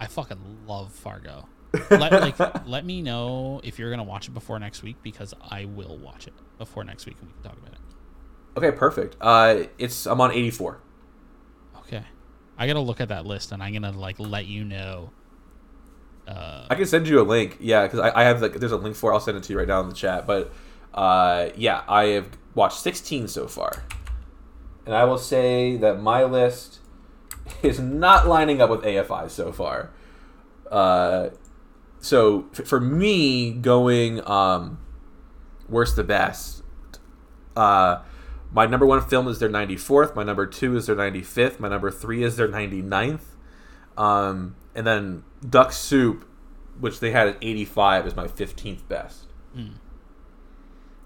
I 0.00 0.06
fucking 0.06 0.38
love 0.66 0.92
Fargo. 0.92 1.48
let, 1.90 2.12
like, 2.12 2.66
let 2.66 2.84
me 2.84 3.02
know 3.02 3.60
if 3.64 3.78
you're 3.78 3.90
gonna 3.90 4.04
watch 4.04 4.28
it 4.28 4.34
before 4.34 4.58
next 4.58 4.82
week 4.82 4.96
because 5.02 5.34
I 5.42 5.64
will 5.64 5.98
watch 5.98 6.26
it 6.26 6.34
before 6.58 6.84
next 6.84 7.06
week 7.06 7.16
and 7.20 7.28
we 7.28 7.34
can 7.34 7.42
talk 7.42 7.58
about 7.58 7.72
it. 7.72 7.80
Okay, 8.56 8.72
perfect. 8.72 9.16
Uh, 9.20 9.64
it's 9.78 10.06
I'm 10.06 10.20
on 10.20 10.32
84. 10.32 10.80
Okay, 11.78 12.02
I 12.56 12.66
gotta 12.66 12.80
look 12.80 13.00
at 13.00 13.08
that 13.08 13.26
list 13.26 13.52
and 13.52 13.62
I'm 13.62 13.72
gonna 13.72 13.92
like 13.92 14.18
let 14.18 14.46
you 14.46 14.64
know. 14.64 15.10
Uh, 16.26 16.66
I 16.68 16.74
can 16.74 16.86
send 16.86 17.06
you 17.06 17.20
a 17.20 17.22
link. 17.22 17.58
Yeah, 17.60 17.82
because 17.84 18.00
I, 18.00 18.20
I 18.20 18.24
have 18.24 18.42
like 18.42 18.54
there's 18.54 18.72
a 18.72 18.76
link 18.76 18.96
for. 18.96 19.10
it. 19.10 19.14
I'll 19.14 19.20
send 19.20 19.36
it 19.36 19.42
to 19.44 19.52
you 19.52 19.58
right 19.58 19.68
now 19.68 19.80
in 19.80 19.88
the 19.88 19.94
chat. 19.94 20.26
But 20.26 20.52
uh, 20.94 21.50
yeah, 21.56 21.82
I 21.88 22.04
have 22.06 22.30
watched 22.54 22.78
16 22.80 23.28
so 23.28 23.46
far, 23.46 23.84
and 24.86 24.94
I 24.94 25.04
will 25.04 25.18
say 25.18 25.76
that 25.76 26.00
my 26.00 26.24
list 26.24 26.80
is 27.62 27.78
not 27.78 28.26
lining 28.26 28.60
up 28.60 28.70
with 28.70 28.82
AFI 28.82 29.30
so 29.30 29.52
far. 29.52 29.90
Uh, 30.70 31.28
so 32.00 32.46
f- 32.58 32.66
for 32.66 32.80
me, 32.80 33.52
going 33.52 34.26
um, 34.28 34.78
worst 35.68 35.96
to 35.96 36.02
best, 36.04 36.62
uh, 37.54 38.02
my 38.52 38.66
number 38.66 38.86
one 38.86 39.00
film 39.02 39.28
is 39.28 39.38
their 39.38 39.48
94th. 39.48 40.14
My 40.14 40.22
number 40.22 40.46
two 40.46 40.76
is 40.76 40.86
their 40.86 40.96
95th. 40.96 41.58
My 41.58 41.68
number 41.68 41.90
three 41.90 42.22
is 42.22 42.36
their 42.36 42.48
99th. 42.48 43.20
Um, 43.96 44.56
and 44.74 44.86
then 44.86 45.24
Duck 45.48 45.72
Soup, 45.72 46.26
which 46.78 47.00
they 47.00 47.10
had 47.10 47.28
at 47.28 47.38
85, 47.40 48.06
is 48.06 48.16
my 48.16 48.26
15th 48.26 48.86
best. 48.88 49.26
mm. 49.56 49.72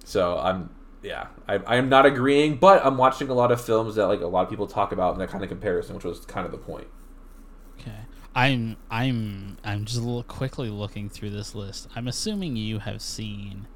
So 0.04 0.38
I'm, 0.38 0.70
yeah, 1.02 1.28
I, 1.49 1.54
I 1.66 1.76
am 1.76 1.88
not 1.88 2.04
agreeing, 2.04 2.56
but 2.56 2.85
I'm 2.85 2.97
watching 2.97 3.28
a 3.28 3.35
lot 3.35 3.52
of 3.52 3.61
films 3.61 3.94
that 3.94 4.06
like 4.06 4.20
a 4.20 4.26
lot 4.26 4.42
of 4.42 4.50
people 4.50 4.66
talk 4.66 4.92
about 4.92 5.12
in 5.14 5.20
that 5.20 5.28
kind 5.28 5.42
of 5.44 5.49
comparison, 5.49 5.94
which 5.94 6.04
was 6.04 6.25
kind 6.26 6.44
of 6.44 6.52
the 6.52 6.59
point. 6.59 6.88
Okay. 7.78 7.97
I'm 8.35 8.76
I'm 8.90 9.56
I'm 9.64 9.85
just 9.85 9.99
a 9.99 10.02
little 10.02 10.23
quickly 10.23 10.68
looking 10.68 11.09
through 11.09 11.30
this 11.30 11.54
list. 11.54 11.88
I'm 11.97 12.06
assuming 12.06 12.56
you 12.56 12.78
have 12.78 13.02
seen 13.02 13.66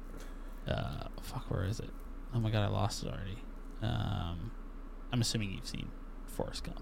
uh 0.67 1.07
fuck 1.21 1.49
where 1.49 1.65
is 1.65 1.79
it? 1.79 1.89
Oh 2.33 2.39
my 2.39 2.49
god, 2.51 2.63
I 2.63 2.67
lost 2.67 3.03
it 3.03 3.07
already. 3.07 3.37
Um 3.85 4.51
I'm 5.11 5.21
assuming 5.21 5.51
you've 5.53 5.67
seen 5.67 5.89
Forrest 6.25 6.63
Gump. 6.65 6.81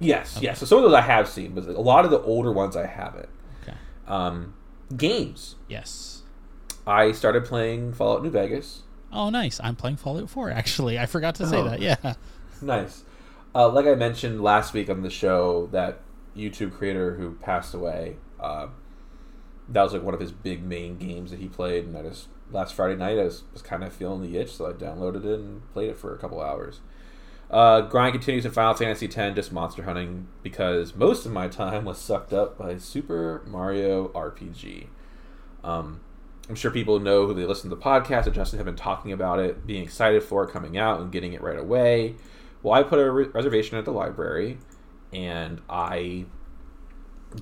Yes, 0.00 0.36
Okay. 0.36 0.46
yes. 0.46 0.58
So 0.58 0.66
some 0.66 0.78
of 0.78 0.84
those 0.84 0.94
I 0.94 1.00
have 1.02 1.28
seen, 1.28 1.54
but 1.54 1.66
a 1.66 1.80
lot 1.80 2.04
of 2.04 2.10
the 2.10 2.20
older 2.20 2.50
ones 2.52 2.76
I 2.76 2.86
haven't. 2.86 3.28
Okay. 3.62 3.76
Um, 4.08 4.54
games. 4.96 5.54
Yes. 5.68 6.22
I 6.86 7.12
started 7.12 7.44
playing 7.44 7.92
Fallout 7.92 8.22
New 8.24 8.30
Vegas. 8.30 8.82
Oh 9.12 9.30
nice. 9.30 9.60
I'm 9.62 9.76
playing 9.76 9.96
Fallout 9.96 10.28
4 10.28 10.50
actually. 10.50 10.98
I 10.98 11.06
forgot 11.06 11.36
to 11.36 11.46
say 11.46 11.58
Oh. 11.58 11.64
that. 11.68 11.80
Yeah. 11.80 12.14
Nice. 12.62 13.02
Uh, 13.54 13.68
like 13.68 13.86
I 13.86 13.94
mentioned 13.94 14.40
last 14.42 14.72
week 14.74 14.88
on 14.88 15.02
the 15.02 15.10
show, 15.10 15.68
that 15.72 16.00
YouTube 16.36 16.72
creator 16.72 17.14
who 17.16 17.34
passed 17.34 17.74
away, 17.74 18.16
uh, 18.40 18.68
that 19.68 19.82
was 19.82 19.92
like 19.92 20.02
one 20.02 20.14
of 20.14 20.20
his 20.20 20.32
big 20.32 20.62
main 20.62 20.96
games 20.96 21.30
that 21.30 21.40
he 21.40 21.48
played. 21.48 21.84
And 21.84 21.96
I 21.96 22.02
just 22.02 22.28
last 22.54 22.74
Friday 22.74 22.96
night, 22.96 23.18
I 23.18 23.24
was, 23.24 23.42
was 23.52 23.62
kind 23.62 23.84
of 23.84 23.92
feeling 23.92 24.22
the 24.22 24.38
itch, 24.38 24.54
so 24.54 24.66
I 24.66 24.72
downloaded 24.72 25.24
it 25.24 25.40
and 25.40 25.70
played 25.72 25.90
it 25.90 25.98
for 25.98 26.14
a 26.14 26.18
couple 26.18 26.40
hours. 26.40 26.80
Uh, 27.50 27.82
grind 27.82 28.14
continues 28.14 28.46
in 28.46 28.52
Final 28.52 28.74
Fantasy 28.74 29.06
X, 29.06 29.34
just 29.34 29.52
monster 29.52 29.82
hunting 29.82 30.28
because 30.42 30.94
most 30.94 31.26
of 31.26 31.32
my 31.32 31.48
time 31.48 31.84
was 31.84 31.98
sucked 31.98 32.32
up 32.32 32.56
by 32.56 32.78
Super 32.78 33.42
Mario 33.46 34.08
RPG. 34.08 34.86
Um, 35.62 36.00
I'm 36.48 36.54
sure 36.54 36.70
people 36.70 37.00
know 37.00 37.26
who 37.26 37.34
they 37.34 37.44
listen 37.44 37.70
to 37.70 37.76
the 37.76 37.82
podcast. 37.82 38.26
And 38.26 38.34
Justin 38.34 38.58
have 38.58 38.66
been 38.66 38.76
talking 38.76 39.12
about 39.12 39.38
it, 39.40 39.66
being 39.66 39.82
excited 39.82 40.22
for 40.22 40.44
it 40.44 40.50
coming 40.50 40.76
out 40.76 41.00
and 41.00 41.10
getting 41.10 41.32
it 41.32 41.42
right 41.42 41.58
away. 41.58 42.16
Well, 42.62 42.74
I 42.74 42.82
put 42.82 42.98
a 42.98 43.10
re- 43.10 43.28
reservation 43.28 43.78
at 43.78 43.84
the 43.84 43.92
library, 43.92 44.58
and 45.12 45.60
I 45.68 46.26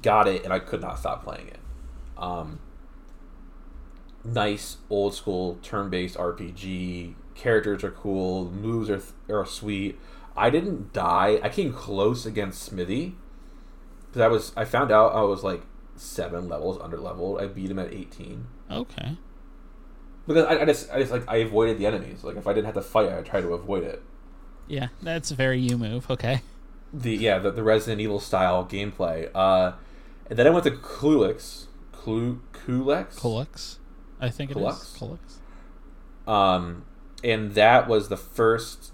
got 0.03 0.27
it, 0.27 0.45
and 0.45 0.53
I 0.53 0.59
could 0.59 0.81
not 0.81 0.99
stop 0.99 1.25
playing 1.25 1.49
it. 1.49 1.59
Um, 2.17 2.61
nice 4.25 4.79
old 4.91 5.15
school 5.15 5.59
turn-based 5.63 6.17
RPG. 6.17 7.15
Characters 7.35 7.83
are 7.85 7.91
cool. 7.91 8.51
Moves 8.51 8.89
are 8.91 9.03
are 9.35 9.47
sweet. 9.47 9.99
I 10.37 10.51
didn't 10.51 10.93
die. 10.93 11.39
I 11.43 11.49
came 11.49 11.73
close 11.73 12.25
against 12.27 12.63
Smithy 12.63 13.17
because 14.07 14.23
I 14.23 14.29
was. 14.29 14.53
I 14.57 14.65
found 14.65 14.91
out 14.93 15.15
I 15.15 15.23
was 15.23 15.43
like 15.43 15.63
seven 15.97 16.49
levels 16.49 16.79
under 16.81 16.99
leveled. 16.99 17.41
I 17.41 17.47
beat 17.47 17.71
him 17.71 17.79
at 17.79 17.93
eighteen 17.93 18.47
Okay. 18.71 19.17
because 20.27 20.45
I, 20.47 20.61
I 20.63 20.65
just 20.65 20.91
I 20.91 21.01
just 21.01 21.13
like 21.13 21.25
I 21.29 21.37
avoided 21.37 21.79
the 21.79 21.87
enemies. 21.87 22.23
Like 22.25 22.37
if 22.37 22.47
I 22.47 22.53
didn't 22.53 22.67
have 22.67 22.75
to 22.75 22.83
fight, 22.83 23.09
I 23.09 23.17
would 23.17 23.27
try 23.27 23.41
to 23.41 23.53
avoid 23.55 23.85
it. 23.85 24.03
Yeah, 24.69 24.89
that's 25.03 25.31
a 25.31 25.35
very 25.35 25.59
you 25.61 25.77
move. 25.77 26.09
Okay. 26.11 26.41
the 26.93 27.15
yeah 27.15 27.39
the, 27.39 27.51
the 27.51 27.63
Resident 27.63 28.01
Evil 28.01 28.21
style 28.21 28.65
gameplay. 28.65 29.31
Uh, 29.35 29.73
and 30.29 30.39
then 30.39 30.47
I 30.47 30.51
went 30.51 30.65
to 30.65 30.71
Cluelix, 30.71 31.67
Clu 31.93 32.41
Culex, 32.65 33.19
Colux. 33.19 33.77
I 34.23 34.31
think 34.31 34.51
it 34.53 34.57
is. 34.57 34.63
Colux? 34.63 35.19
Colux. 36.27 36.33
um, 36.33 36.85
and 37.23 37.53
that 37.55 37.89
was 37.89 38.09
the 38.09 38.17
first. 38.17 38.93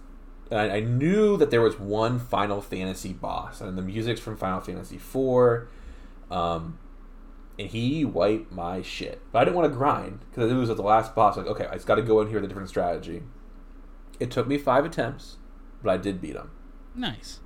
I, 0.50 0.70
I 0.70 0.80
knew 0.80 1.37
that 1.37 1.50
there 1.50 1.61
was 1.61 1.78
one 1.78 2.18
Final 2.18 2.61
Fantasy 2.61 3.12
boss, 3.12 3.61
and 3.61 3.78
the 3.78 3.82
music's 3.82 4.20
from 4.20 4.37
Final 4.37 4.61
Fantasy 4.61 4.97
IV. 4.97 5.68
Um, 6.30 6.78
and 7.58 7.68
he 7.68 8.04
wiped 8.04 8.52
my 8.52 8.82
shit, 8.82 9.20
but 9.32 9.40
I 9.40 9.44
didn't 9.44 9.56
want 9.56 9.70
to 9.73 9.76
grind 9.76 10.20
because 10.30 10.50
it 10.50 10.54
was 10.54 10.68
the 10.68 10.82
last 10.82 11.14
boss. 11.14 11.37
Like, 11.37 11.47
okay, 11.47 11.66
I 11.66 11.75
just 11.75 11.87
got 11.87 11.97
to 11.97 12.02
go 12.02 12.20
in 12.20 12.28
here 12.28 12.37
with 12.37 12.44
a 12.44 12.49
different 12.49 12.68
strategy. 12.68 13.23
It 14.20 14.30
took 14.30 14.47
me 14.47 14.58
five 14.58 14.85
attempts, 14.85 15.37
but 15.82 15.90
I 15.90 15.97
did 15.97 16.20
beat 16.20 16.35
him. 16.37 16.50
Nice. 16.94 17.40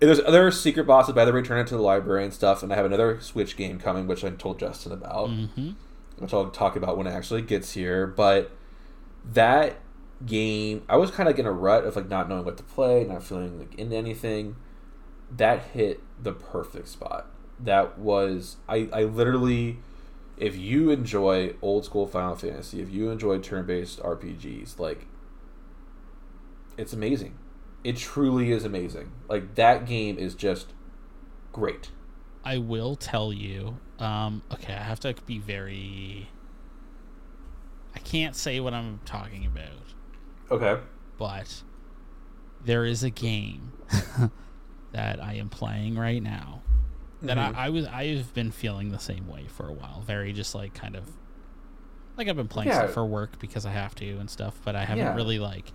And 0.00 0.08
there's 0.08 0.20
other 0.20 0.50
secret 0.50 0.86
bosses, 0.86 1.12
but 1.14 1.20
I 1.20 1.24
had 1.24 1.30
to 1.30 1.32
return 1.32 1.58
it 1.58 1.66
to 1.68 1.76
the 1.76 1.82
library 1.82 2.24
and 2.24 2.32
stuff. 2.32 2.62
And 2.62 2.72
I 2.72 2.76
have 2.76 2.86
another 2.86 3.20
Switch 3.20 3.56
game 3.56 3.78
coming, 3.80 4.06
which 4.06 4.24
I 4.24 4.30
told 4.30 4.58
Justin 4.60 4.92
about, 4.92 5.28
Mm-hmm. 5.28 5.70
Which 6.18 6.32
I'll 6.32 6.50
talk 6.50 6.76
about 6.76 6.96
when 6.96 7.06
it 7.06 7.10
actually 7.10 7.42
gets 7.42 7.72
here. 7.72 8.06
But 8.06 8.50
that 9.24 9.76
game, 10.24 10.82
I 10.88 10.96
was 10.96 11.10
kind 11.10 11.28
of 11.28 11.38
in 11.38 11.46
a 11.46 11.52
rut 11.52 11.84
of 11.84 11.96
like 11.96 12.08
not 12.08 12.28
knowing 12.28 12.44
what 12.44 12.56
to 12.56 12.62
play, 12.62 13.04
not 13.04 13.22
feeling 13.22 13.58
like 13.58 13.74
into 13.76 13.96
anything. 13.96 14.56
That 15.30 15.62
hit 15.74 16.00
the 16.22 16.32
perfect 16.32 16.88
spot. 16.88 17.26
That 17.60 17.98
was 17.98 18.56
I. 18.68 18.88
I 18.92 19.04
literally, 19.04 19.78
if 20.36 20.56
you 20.56 20.90
enjoy 20.90 21.54
old 21.60 21.84
school 21.84 22.06
Final 22.06 22.34
Fantasy, 22.34 22.80
if 22.80 22.90
you 22.90 23.10
enjoy 23.10 23.38
turn 23.38 23.66
based 23.66 24.00
RPGs, 24.00 24.78
like 24.78 25.06
it's 26.78 26.92
amazing. 26.92 27.36
It 27.84 27.96
truly 27.96 28.52
is 28.52 28.64
amazing. 28.64 29.12
Like 29.28 29.54
that 29.56 29.86
game 29.86 30.18
is 30.18 30.34
just 30.34 30.72
great. 31.52 31.90
I 32.44 32.58
will 32.58 32.96
tell 32.96 33.32
you. 33.32 33.78
Um, 33.98 34.42
okay, 34.52 34.72
I 34.74 34.82
have 34.82 35.00
to 35.00 35.14
be 35.26 35.38
very. 35.38 36.28
I 37.94 37.98
can't 38.00 38.36
say 38.36 38.60
what 38.60 38.74
I'm 38.74 39.00
talking 39.04 39.44
about, 39.46 39.70
Okay. 40.50 40.80
but 41.18 41.62
there 42.64 42.84
is 42.84 43.02
a 43.02 43.10
game 43.10 43.72
that 44.92 45.22
I 45.22 45.34
am 45.34 45.48
playing 45.48 45.96
right 45.98 46.22
now 46.22 46.62
that 47.22 47.36
Mhm. 47.36 47.54
I, 47.56 47.66
I 47.66 47.68
was 47.70 47.86
I've 47.86 48.32
been 48.34 48.52
feeling 48.52 48.90
the 48.90 48.98
same 49.00 49.26
way 49.26 49.46
for 49.48 49.66
a 49.68 49.72
while. 49.72 50.02
Very 50.06 50.32
just 50.32 50.54
like 50.54 50.74
kind 50.74 50.94
of 50.94 51.10
like 52.16 52.28
I've 52.28 52.36
been 52.36 52.46
playing 52.48 52.68
Yeah. 52.68 52.78
stuff 52.78 52.92
for 52.92 53.04
work 53.04 53.38
because 53.40 53.66
I 53.66 53.70
have 53.72 53.94
to 53.96 54.18
and 54.18 54.30
stuff, 54.30 54.60
but 54.64 54.76
I 54.76 54.84
haven't 54.84 55.04
Yeah. 55.06 55.14
really 55.16 55.38
like 55.40 55.72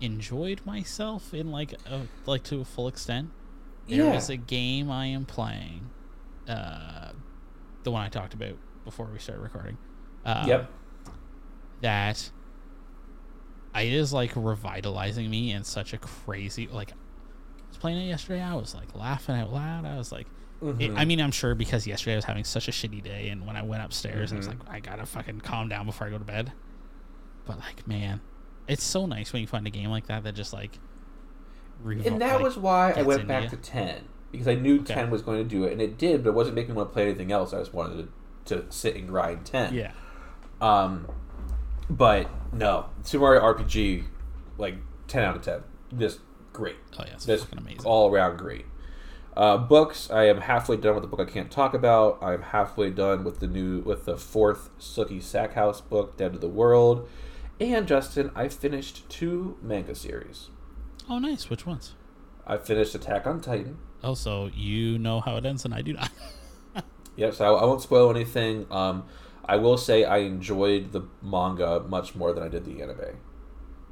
enjoyed 0.00 0.60
myself 0.64 1.32
in 1.34 1.50
like 1.50 1.74
a, 1.86 2.02
like 2.26 2.42
to 2.44 2.60
a 2.60 2.64
full 2.64 2.88
extent. 2.88 3.30
There 3.96 4.06
Yeah. 4.06 4.14
is 4.16 4.30
a 4.30 4.36
game 4.36 4.90
I 4.90 5.06
am 5.06 5.24
playing, 5.26 5.90
uh, 6.48 7.12
the 7.84 7.90
one 7.90 8.02
I 8.02 8.08
talked 8.08 8.32
about 8.34 8.56
before 8.84 9.06
we 9.12 9.18
started 9.18 9.42
recording. 9.42 9.76
Uh, 10.24 10.44
Yep. 10.46 10.70
That 11.82 12.30
it 13.74 13.92
is 13.92 14.12
like 14.12 14.32
revitalizing 14.36 15.28
me 15.30 15.52
in 15.52 15.64
such 15.64 15.92
a 15.92 15.98
crazy 15.98 16.68
like. 16.68 16.92
I 16.92 16.94
was 17.68 17.78
playing 17.78 17.98
it 17.98 18.08
yesterday. 18.08 18.40
I 18.42 18.54
was 18.54 18.74
like 18.74 18.94
laughing 18.94 19.34
out 19.34 19.52
loud. 19.52 19.84
I 19.84 19.96
was 19.96 20.12
like, 20.12 20.26
it- 20.62 20.92
Mhm. 20.92 20.98
I 20.98 21.04
mean, 21.04 21.20
I'm 21.20 21.32
sure 21.32 21.54
because 21.54 21.86
yesterday 21.86 22.12
I 22.12 22.16
was 22.16 22.24
having 22.26 22.44
such 22.44 22.68
a 22.68 22.70
shitty 22.70 23.02
day, 23.02 23.28
and 23.30 23.46
when 23.46 23.56
I 23.56 23.62
went 23.62 23.82
upstairs, 23.82 24.32
I 24.32 24.36
was 24.36 24.46
Mhm. 24.46 24.60
like, 24.60 24.70
I 24.70 24.80
gotta 24.80 25.04
fucking 25.06 25.40
calm 25.40 25.68
down 25.68 25.86
before 25.86 26.06
I 26.06 26.10
go 26.10 26.18
to 26.18 26.24
bed. 26.24 26.52
But 27.46 27.58
like, 27.58 27.86
man, 27.88 28.20
it's 28.68 28.84
so 28.84 29.06
nice 29.06 29.32
when 29.32 29.40
you 29.42 29.48
find 29.48 29.66
a 29.66 29.70
game 29.70 29.90
like 29.90 30.06
that 30.06 30.22
that 30.24 30.34
just 30.34 30.52
like. 30.52 30.78
And 31.84 32.20
that 32.20 32.34
like, 32.36 32.42
was 32.42 32.56
why 32.56 32.92
I 32.92 33.02
went 33.02 33.26
back 33.26 33.44
you. 33.44 33.50
to 33.50 33.56
ten 33.56 34.04
because 34.30 34.48
I 34.48 34.54
knew 34.54 34.80
Okay. 34.80 34.94
ten 34.94 35.10
was 35.10 35.22
going 35.22 35.38
to 35.42 35.48
do 35.48 35.64
it, 35.64 35.72
and 35.72 35.80
it 35.82 35.98
did, 35.98 36.22
but 36.24 36.30
it 36.30 36.34
wasn't 36.34 36.56
making 36.56 36.72
me 36.72 36.76
want 36.78 36.90
to 36.90 36.92
play 36.94 37.04
anything 37.04 37.30
else. 37.32 37.52
I 37.52 37.58
just 37.58 37.74
wanted 37.74 38.08
to, 38.46 38.56
to 38.56 38.72
sit 38.72 38.96
and 38.96 39.06
grind 39.08 39.44
ten. 39.44 39.74
Yeah. 39.74 39.92
Um, 40.60 41.08
but 41.90 42.28
no, 42.52 42.86
Super 43.02 43.22
Mario 43.22 43.42
RPG, 43.42 44.04
like 44.58 44.76
ten 45.08 45.24
out 45.24 45.36
of 45.36 45.42
ten, 45.42 45.62
just 45.98 46.20
great. 46.52 46.76
Oh 46.98 47.04
yeah, 47.06 47.14
it's 47.14 47.26
Just 47.26 47.44
fucking 47.44 47.58
amazing. 47.58 47.84
all 47.84 48.10
around 48.10 48.36
great. 48.38 48.66
Uh, 49.36 49.56
books, 49.56 50.10
I 50.10 50.24
am 50.26 50.42
halfway 50.42 50.76
done 50.76 50.94
with 50.94 51.02
the 51.02 51.08
book 51.08 51.18
I 51.20 51.30
can't 51.30 51.50
talk 51.50 51.72
about. 51.72 52.22
I'm 52.22 52.42
halfway 52.42 52.90
done 52.90 53.24
with 53.24 53.40
the 53.40 53.46
new 53.46 53.80
with 53.80 54.04
the 54.04 54.16
fourth 54.18 54.70
Sookie 54.78 55.22
Stackhouse 55.22 55.80
book, 55.80 56.16
Dead 56.18 56.34
to 56.34 56.38
the 56.38 56.48
World, 56.48 57.08
And 57.58 57.86
Justin, 57.88 58.30
I 58.34 58.48
finished 58.48 59.08
two 59.08 59.56
manga 59.62 59.94
series. 59.94 60.48
Oh, 61.08 61.18
nice. 61.18 61.50
Which 61.50 61.66
ones? 61.66 61.94
I 62.46 62.56
finished 62.58 62.94
Attack 62.94 63.26
on 63.26 63.40
Titan. 63.40 63.78
Oh, 64.02 64.14
so 64.14 64.50
you 64.54 64.98
know 64.98 65.20
how 65.20 65.36
it 65.36 65.46
ends, 65.46 65.64
and 65.64 65.74
I 65.74 65.82
do 65.82 65.92
not. 65.94 66.10
Yes, 67.14 67.42
I, 67.42 67.46
I 67.48 67.64
won't 67.66 67.82
spoil 67.82 68.08
anything. 68.08 68.66
Um, 68.70 69.04
I 69.44 69.56
will 69.56 69.76
say 69.76 70.02
I 70.04 70.18
enjoyed 70.18 70.92
the 70.92 71.02
manga 71.20 71.80
much 71.86 72.14
more 72.14 72.32
than 72.32 72.42
I 72.42 72.48
did 72.48 72.64
the 72.64 72.80
anime. 72.80 73.18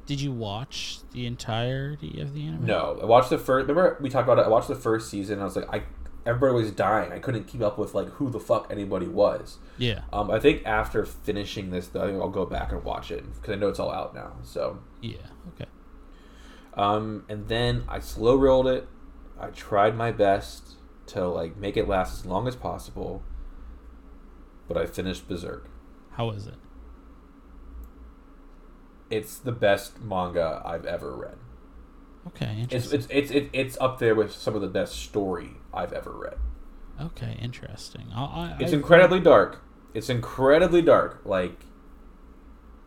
Did 0.07 0.19
you 0.19 0.31
watch 0.31 0.97
the 1.11 1.27
entirety 1.27 2.19
of 2.19 2.33
the 2.33 2.47
anime? 2.47 2.65
No, 2.65 2.97
I 2.99 3.05
watched 3.05 3.29
the 3.29 3.37
first. 3.37 3.67
Remember 3.67 3.95
we 4.01 4.09
talked 4.09 4.27
about 4.27 4.39
it. 4.39 4.45
I 4.47 4.49
watched 4.49 4.69
the 4.69 4.75
first 4.75 5.07
season. 5.11 5.33
and 5.33 5.41
I 5.43 5.45
was 5.45 5.55
like, 5.55 5.71
I 5.71 5.83
everybody 6.25 6.53
was 6.63 6.71
dying. 6.71 7.11
I 7.11 7.19
couldn't 7.19 7.43
keep 7.45 7.61
up 7.61 7.77
with 7.77 7.93
like 7.93 8.07
who 8.13 8.31
the 8.31 8.39
fuck 8.39 8.67
anybody 8.71 9.05
was. 9.07 9.59
Yeah. 9.77 10.01
Um, 10.11 10.31
I 10.31 10.39
think 10.39 10.65
after 10.65 11.05
finishing 11.05 11.69
this, 11.69 11.89
though, 11.89 12.01
I 12.01 12.07
think 12.07 12.19
I'll 12.19 12.29
go 12.29 12.47
back 12.47 12.71
and 12.71 12.83
watch 12.83 13.11
it 13.11 13.23
because 13.35 13.53
I 13.53 13.55
know 13.55 13.69
it's 13.69 13.79
all 13.79 13.91
out 13.91 14.15
now. 14.15 14.33
So, 14.41 14.79
Yeah. 14.99 15.17
Okay. 15.49 15.69
Um, 16.75 17.25
and 17.29 17.47
then 17.47 17.83
I 17.87 17.99
slow 17.99 18.35
rolled 18.35 18.67
it. 18.67 18.87
I 19.39 19.47
tried 19.47 19.95
my 19.95 20.11
best 20.11 20.73
to 21.07 21.27
like 21.27 21.57
make 21.57 21.75
it 21.77 21.87
last 21.87 22.13
as 22.19 22.25
long 22.25 22.47
as 22.47 22.55
possible, 22.55 23.23
but 24.67 24.77
I 24.77 24.85
finished 24.85 25.27
Berserk. 25.27 25.69
How 26.11 26.29
is 26.31 26.47
it? 26.47 26.55
It's 29.09 29.37
the 29.37 29.51
best 29.51 30.01
manga 30.01 30.61
I've 30.65 30.85
ever 30.85 31.15
read. 31.15 31.37
Okay. 32.27 32.65
It's 32.69 32.85
Interesting. 32.85 32.99
it's 32.99 33.07
it's 33.09 33.31
it, 33.31 33.49
it's 33.53 33.77
up 33.81 33.99
there 33.99 34.15
with 34.15 34.31
some 34.31 34.55
of 34.55 34.61
the 34.61 34.67
best 34.67 34.95
story 34.95 35.51
I've 35.73 35.91
ever 35.91 36.11
read. 36.11 36.37
okay. 37.01 37.37
Interesting. 37.41 38.07
I, 38.13 38.23
I, 38.23 38.57
It's 38.59 38.71
I- 38.71 38.75
incredibly 38.75 39.19
dark. 39.19 39.61
It's 39.93 40.09
incredibly 40.09 40.81
dark. 40.81 41.21
Like 41.25 41.65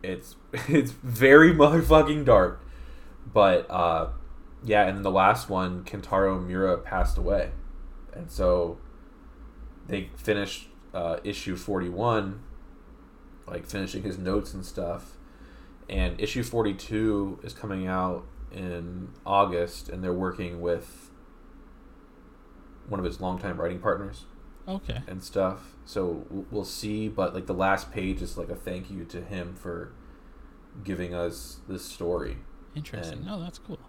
it's 0.01 0.35
it's 0.67 0.91
very 0.91 1.53
motherfucking 1.53 2.25
dark. 2.25 2.64
But 3.31 3.69
uh 3.69 4.09
yeah, 4.63 4.87
and 4.87 5.05
the 5.05 5.11
last 5.11 5.49
one, 5.49 5.83
Kentaro 5.83 6.43
Miura 6.43 6.77
passed 6.77 7.17
away. 7.17 7.51
And 8.13 8.31
so 8.31 8.77
they 9.87 10.09
finished 10.15 10.67
uh 10.93 11.17
issue 11.23 11.55
41 11.55 12.41
like 13.47 13.67
finishing 13.67 14.03
his 14.03 14.17
notes 14.17 14.53
and 14.53 14.65
stuff. 14.65 15.17
And 15.87 16.19
issue 16.19 16.41
42 16.43 17.41
is 17.43 17.53
coming 17.53 17.85
out 17.85 18.25
in 18.51 19.09
August 19.25 19.89
and 19.89 20.03
they're 20.03 20.13
working 20.13 20.61
with 20.61 21.11
one 22.87 22.99
of 22.99 23.05
his 23.05 23.19
longtime 23.21 23.59
writing 23.59 23.79
partners 23.79 24.25
Okay. 24.67 25.01
and 25.07 25.23
stuff. 25.23 25.75
So 25.85 26.25
we'll 26.49 26.63
see. 26.65 27.07
But 27.07 27.35
like 27.35 27.45
the 27.45 27.53
last 27.53 27.91
page 27.91 28.21
is 28.21 28.37
like 28.37 28.49
a 28.49 28.55
thank 28.55 28.89
you 28.89 29.05
to 29.05 29.21
him 29.21 29.53
for 29.55 29.91
giving 30.83 31.13
us 31.13 31.59
this 31.67 31.85
story. 31.85 32.37
Interesting. 32.75 33.19
and- 33.19 33.25
No, 33.25 33.39
that's 33.41 33.57
cool. 33.59 33.79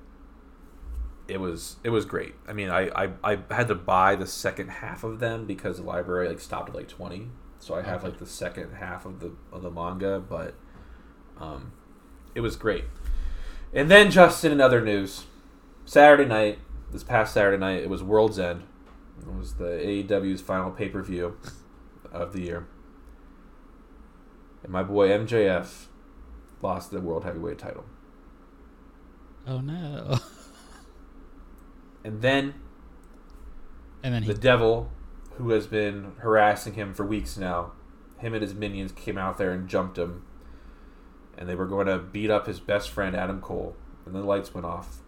It 1.29 1.41
was 1.41 1.77
it 1.83 1.91
was 1.91 2.05
great. 2.05 2.35
I 2.47 2.53
mean, 2.53 2.71
I, 2.71 2.89
I 3.05 3.11
I 3.25 3.39
had 3.51 3.67
to 3.69 3.75
buy 3.75 4.15
the 4.15 4.27
second 4.29 4.69
half 4.69 5.03
of 5.03 5.19
them 5.19 5.45
because 5.45 5.79
the 5.79 5.83
library 5.83 6.29
like 6.29 6.39
stopped 6.39 6.69
at 6.69 6.75
like 6.77 6.89
twenty. 6.89 7.31
So 7.59 7.75
I 7.75 7.83
have 7.83 8.01
Okay. 8.01 8.09
like 8.11 8.19
the 8.21 8.27
second 8.27 8.75
half 8.75 9.05
of 9.07 9.19
the 9.19 9.33
of 9.51 9.63
the 9.63 9.71
manga, 9.71 10.21
but 10.21 10.55
um, 11.41 11.73
it 12.37 12.41
was 12.43 12.55
great. 12.55 12.85
And 13.75 13.91
then 13.91 14.13
Justin, 14.13 14.53
in 14.53 14.61
other 14.61 14.81
news, 14.81 15.25
Saturday 15.85 16.27
night, 16.27 16.61
this 16.93 17.03
past 17.03 17.35
Saturday 17.35 17.59
night, 17.59 17.83
it 17.83 17.91
was 17.91 18.05
World's 18.05 18.39
End. 18.39 18.63
It 19.21 19.35
was 19.35 19.55
the 19.55 19.65
AEW's 19.65 20.41
final 20.43 20.71
pay 20.71 20.89
per 20.89 21.03
view 21.03 21.37
of 22.13 22.35
the 22.35 22.43
year, 22.43 22.69
and 24.63 24.71
my 24.71 24.83
boy 24.85 25.09
MJF 25.09 25.87
lost 26.63 26.93
the 26.93 27.01
world 27.01 27.25
heavyweight 27.25 27.59
title. 27.59 27.85
Oh 29.47 29.61
no. 29.61 30.19
And 32.05 32.23
then 32.23 32.55
And 34.03 34.15
then 34.15 34.23
he. 34.23 34.33
the 34.33 34.39
devil, 34.39 34.93
who 35.39 35.51
has 35.51 35.67
been 35.67 36.13
harassing 36.19 36.75
him 36.75 36.95
for 36.95 37.05
weeks 37.05 37.37
now, 37.37 37.73
him 38.19 38.33
and 38.33 38.43
his 38.43 38.55
minions 38.55 38.93
came 38.93 39.19
out 39.19 39.39
there 39.39 39.51
and 39.51 39.69
jumped 39.69 39.99
him, 39.99 40.23
and 41.37 41.49
they 41.49 41.57
were 41.57 41.67
going 41.67 41.89
to 41.89 41.99
beat 41.99 42.31
up 42.31 42.47
his 42.47 42.61
best 42.61 42.91
friend 42.91 43.17
Adam 43.17 43.41
Cole. 43.41 43.75
And 44.05 44.15
the 44.15 44.21
lights 44.21 44.55
went 44.55 44.65
off, 44.67 44.99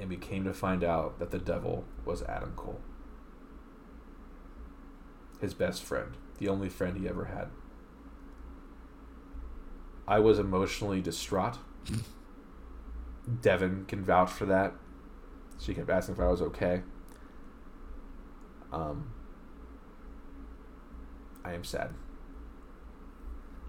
and 0.00 0.08
we 0.08 0.16
came 0.16 0.44
to 0.44 0.54
find 0.54 0.82
out 0.82 1.18
that 1.18 1.30
the 1.30 1.38
devil 1.38 1.84
was 2.06 2.22
Adam 2.22 2.54
Cole, 2.56 2.80
his 5.42 5.52
best 5.52 5.82
friend, 5.82 6.12
the 6.38 6.48
only 6.48 6.70
friend 6.70 6.96
he 6.96 7.06
ever 7.06 7.26
had. 7.26 7.48
I 10.06 10.20
was 10.20 10.38
emotionally 10.38 11.02
distraught. 11.02 11.58
Devin 13.40 13.84
can 13.86 14.04
vouch 14.04 14.30
for 14.30 14.46
that. 14.46 14.74
She 15.60 15.74
kept 15.74 15.90
asking 15.90 16.14
if 16.14 16.20
I 16.20 16.28
was 16.28 16.40
okay. 16.42 16.82
Um, 18.72 19.12
I 21.44 21.52
am 21.52 21.64
sad. 21.64 21.90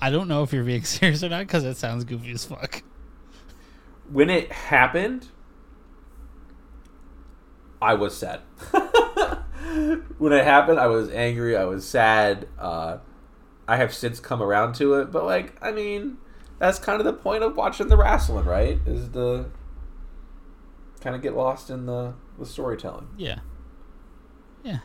I 0.02 0.10
don't 0.10 0.28
know 0.28 0.44
if 0.44 0.54
you're 0.54 0.64
being 0.64 0.84
serious 0.86 1.24
or 1.24 1.30
not 1.30 1.48
because 1.48 1.66
it 1.66 1.78
sounds 1.78 2.04
goofy 2.04 2.32
as 2.32 2.46
fuck. 2.46 2.84
When 4.12 4.30
it 4.30 4.52
happened, 4.52 5.28
I 7.82 7.94
was 7.94 8.18
sad. 8.18 8.42
when 10.18 10.34
it 10.34 10.44
happened, 10.44 10.80
I 10.80 10.88
was 10.88 11.10
angry. 11.10 11.56
I 11.56 11.66
was 11.66 11.88
sad. 11.88 12.48
Uh, 12.58 12.98
I 13.68 13.78
have 13.78 13.94
since 13.94 14.20
come 14.20 14.42
around 14.42 14.74
to 14.76 14.96
it, 14.96 15.12
but 15.12 15.26
like, 15.26 15.56
I 15.62 15.72
mean, 15.72 16.18
that's 16.60 16.78
kind 16.80 17.00
of 17.00 17.06
the 17.06 17.14
point 17.14 17.44
of 17.44 17.56
watching 17.56 17.88
the 17.88 17.98
wrestling, 17.98 18.46
right? 18.46 18.80
Is 18.86 19.10
to 19.10 19.46
kind 21.02 21.16
of 21.16 21.22
get 21.22 21.36
lost 21.36 21.70
in 21.70 21.86
the 21.86 22.14
the 22.38 22.46
storytelling. 22.46 23.08
Yeah. 23.18 23.40
Yeah. 24.64 24.80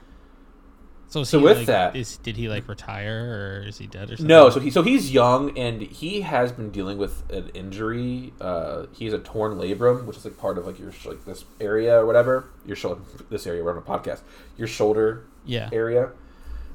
So, 1.09 1.23
So 1.23 1.39
with 1.39 1.59
like, 1.59 1.67
that- 1.67 1.97
is 1.97 2.17
did 2.19 2.37
he 2.37 2.49
like 2.49 2.67
retire 2.69 3.61
or 3.63 3.69
is 3.69 3.79
he 3.79 3.87
dead 3.87 4.05
or 4.11 4.17
something? 4.17 4.27
No, 4.27 4.51
so 4.51 4.59
he 4.59 4.71
so 4.71 4.83
he's 4.83 5.13
young 5.13 5.57
and 5.59 5.81
he 5.83 6.23
has 6.23 6.51
been 6.51 6.71
dealing 6.71 6.99
with 6.99 7.23
an 7.31 7.51
injury. 7.55 8.33
Uh, 8.41 8.87
he's 8.93 9.13
a 9.13 9.19
torn 9.19 9.57
labrum, 9.59 10.07
which 10.07 10.17
is 10.17 10.25
like 10.25 10.37
part 10.39 10.59
of 10.59 10.67
like 10.67 10.79
your 10.79 10.91
sh- 10.93 11.07
like 11.07 11.25
this 11.25 11.45
area 11.61 12.01
or 12.01 12.07
whatever. 12.07 12.47
Your 12.67 12.75
shoulder, 12.77 13.01
this 13.31 13.47
area. 13.47 13.63
We're 13.63 13.73
on 13.73 13.79
a 13.79 13.83
podcast. 13.83 14.21
Your 14.57 14.67
shoulder 14.69 15.25
Yeah. 15.45 15.69
area. 15.73 16.11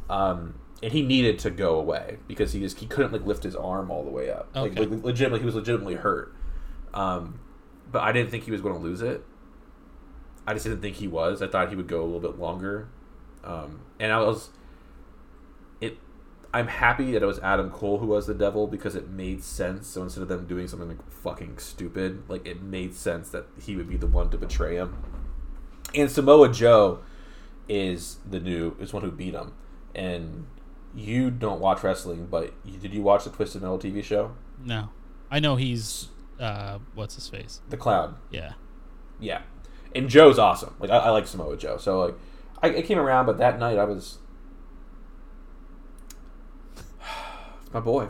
Um, 0.10 0.56
and 0.82 0.92
he 0.94 1.02
needed 1.02 1.40
to 1.40 1.50
go 1.50 1.80
away 1.80 2.18
because 2.28 2.54
he 2.54 2.60
just 2.60 2.80
he 2.80 2.86
couldn't 2.86 3.12
like 3.12 3.26
lift 3.26 3.44
his 3.44 3.56
arm 3.56 3.92
all 3.92 4.04
the 4.04 4.10
way 4.12 4.30
up. 4.32 4.50
Like, 4.56 4.72
Okay. 4.74 4.86
like 4.86 5.04
legitimately, 5.04 5.40
he 5.40 5.46
was 5.46 5.56
legitimately 5.56 5.96
hurt. 5.96 6.34
Um, 6.94 7.40
but 7.92 8.02
I 8.04 8.12
didn't 8.12 8.32
think 8.32 8.44
he 8.46 8.52
was 8.52 8.62
going 8.62 8.76
to 8.76 8.82
lose 8.82 9.02
it. 9.02 9.24
I 10.48 10.54
just 10.54 10.66
didn't 10.66 10.82
think 10.82 10.96
he 10.96 11.08
was. 11.08 11.42
I 11.42 11.48
thought 11.48 11.70
he 11.70 11.76
would 11.76 11.88
go 11.88 12.02
a 12.02 12.06
little 12.06 12.20
bit 12.20 12.40
longer. 12.40 12.88
Um, 13.44 13.82
and 14.00 14.12
I 14.12 14.20
was 14.20 14.50
it. 15.82 15.98
I'm 16.54 16.68
happy 16.68 17.12
that 17.12 17.22
it 17.22 17.26
was 17.26 17.40
Adam 17.40 17.70
Cole 17.70 18.00
who 18.00 18.08
was 18.08 18.26
the 18.26 18.34
devil 18.34 18.66
because 18.66 18.96
it 18.96 19.10
made 19.10 19.44
sense. 19.44 19.88
So 19.88 20.02
instead 20.02 20.22
of 20.24 20.28
them 20.30 20.48
doing 20.48 20.68
something 20.68 20.88
like 20.88 21.12
fucking 21.12 21.58
stupid, 21.60 22.24
like 22.28 22.46
it 22.48 22.62
made 22.64 22.96
sense 22.96 23.30
that 23.30 23.46
he 23.62 23.76
would 23.76 23.88
be 23.90 23.98
the 23.98 24.08
one 24.08 24.30
to 24.32 24.38
betray 24.38 24.76
him. 24.76 24.96
And 25.94 26.10
Samoa 26.10 26.52
Joe 26.52 27.00
is 27.68 28.18
the 28.28 28.40
new 28.40 28.76
is 28.80 28.94
one 28.94 29.04
who 29.04 29.12
beat 29.12 29.34
him. 29.36 29.54
And 29.94 30.48
you 30.96 31.30
don't 31.32 31.60
watch 31.60 31.84
wrestling, 31.84 32.28
but 32.30 32.54
you, 32.66 32.78
did 32.78 32.94
you 32.94 33.02
watch 33.02 33.24
the 33.24 33.30
Twisted 33.30 33.62
Metal 33.62 33.80
TV 33.80 34.04
show? 34.04 34.36
No. 34.64 34.90
I 35.32 35.40
know 35.40 35.56
he's 35.56 36.10
uh 36.40 36.80
what's 36.96 37.16
his 37.16 37.28
face? 37.28 37.62
The 37.70 37.78
Clown. 37.78 38.16
Yeah. 38.32 38.54
Yeah, 39.20 39.42
and 39.94 40.10
Joe's 40.10 40.40
awesome. 40.40 40.76
Like 40.80 40.90
I, 40.90 40.98
I 40.98 41.10
like 41.10 41.28
Samoa 41.28 41.58
Joe, 41.58 41.78
so 41.78 42.00
like 42.00 42.16
I, 42.64 42.78
I 42.78 42.82
came 42.82 42.98
around, 42.98 43.26
but 43.26 43.38
that 43.38 43.60
night 43.60 43.78
I 43.78 43.84
was 43.84 44.18
my 47.74 47.80
boy. 47.82 48.08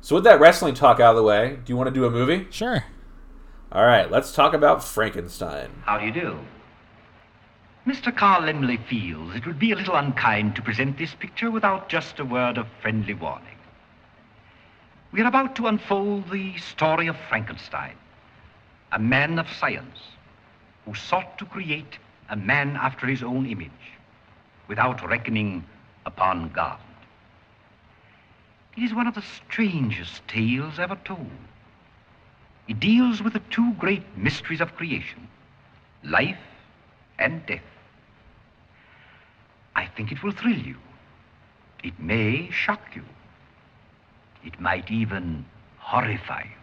So 0.00 0.16
with 0.16 0.24
that 0.24 0.40
wrestling 0.40 0.74
talk 0.74 0.98
out 0.98 1.10
of 1.10 1.16
the 1.16 1.22
way, 1.22 1.58
do 1.64 1.72
you 1.72 1.76
want 1.76 1.86
to 1.86 1.94
do 1.94 2.04
a 2.04 2.10
movie? 2.10 2.48
Sure. 2.50 2.84
All 3.70 3.84
right, 3.84 4.10
let's 4.10 4.32
talk 4.32 4.52
about 4.52 4.82
Frankenstein. 4.82 5.70
How 5.84 5.98
do 5.98 6.06
you 6.06 6.12
do? 6.12 6.40
Mr. 7.86 8.14
Carl 8.14 8.42
Laemmle 8.42 8.76
feels 8.86 9.34
it 9.34 9.46
would 9.46 9.58
be 9.58 9.72
a 9.72 9.76
little 9.76 9.96
unkind 9.96 10.54
to 10.54 10.62
present 10.62 10.98
this 10.98 11.14
picture 11.14 11.50
without 11.50 11.88
just 11.88 12.18
a 12.18 12.24
word 12.24 12.58
of 12.58 12.66
friendly 12.82 13.14
warning. 13.14 13.56
We 15.12 15.22
are 15.22 15.26
about 15.26 15.56
to 15.56 15.66
unfold 15.66 16.30
the 16.30 16.58
story 16.58 17.06
of 17.06 17.16
Frankenstein, 17.28 17.96
a 18.92 18.98
man 18.98 19.38
of 19.38 19.48
science 19.48 19.98
who 20.84 20.94
sought 20.94 21.38
to 21.38 21.46
create 21.46 21.98
a 22.28 22.36
man 22.36 22.76
after 22.76 23.06
his 23.06 23.22
own 23.22 23.46
image 23.46 23.70
without 24.68 25.06
reckoning 25.08 25.64
upon 26.04 26.50
God. 26.50 26.78
It 28.76 28.82
is 28.82 28.94
one 28.94 29.06
of 29.06 29.14
the 29.14 29.22
strangest 29.22 30.28
tales 30.28 30.78
ever 30.78 30.96
told. 30.96 31.30
It 32.68 32.78
deals 32.78 33.22
with 33.22 33.32
the 33.32 33.42
two 33.50 33.72
great 33.74 34.04
mysteries 34.18 34.60
of 34.60 34.76
creation 34.76 35.28
life 36.02 36.38
and 37.20 37.44
death. 37.46 37.60
I 39.76 39.86
think 39.86 40.10
it 40.10 40.22
will 40.22 40.32
thrill 40.32 40.58
you. 40.58 40.76
It 41.84 41.98
may 42.00 42.50
shock 42.50 42.80
you. 42.94 43.04
It 44.44 44.60
might 44.60 44.90
even 44.90 45.44
horrify 45.78 46.42
you. 46.42 46.60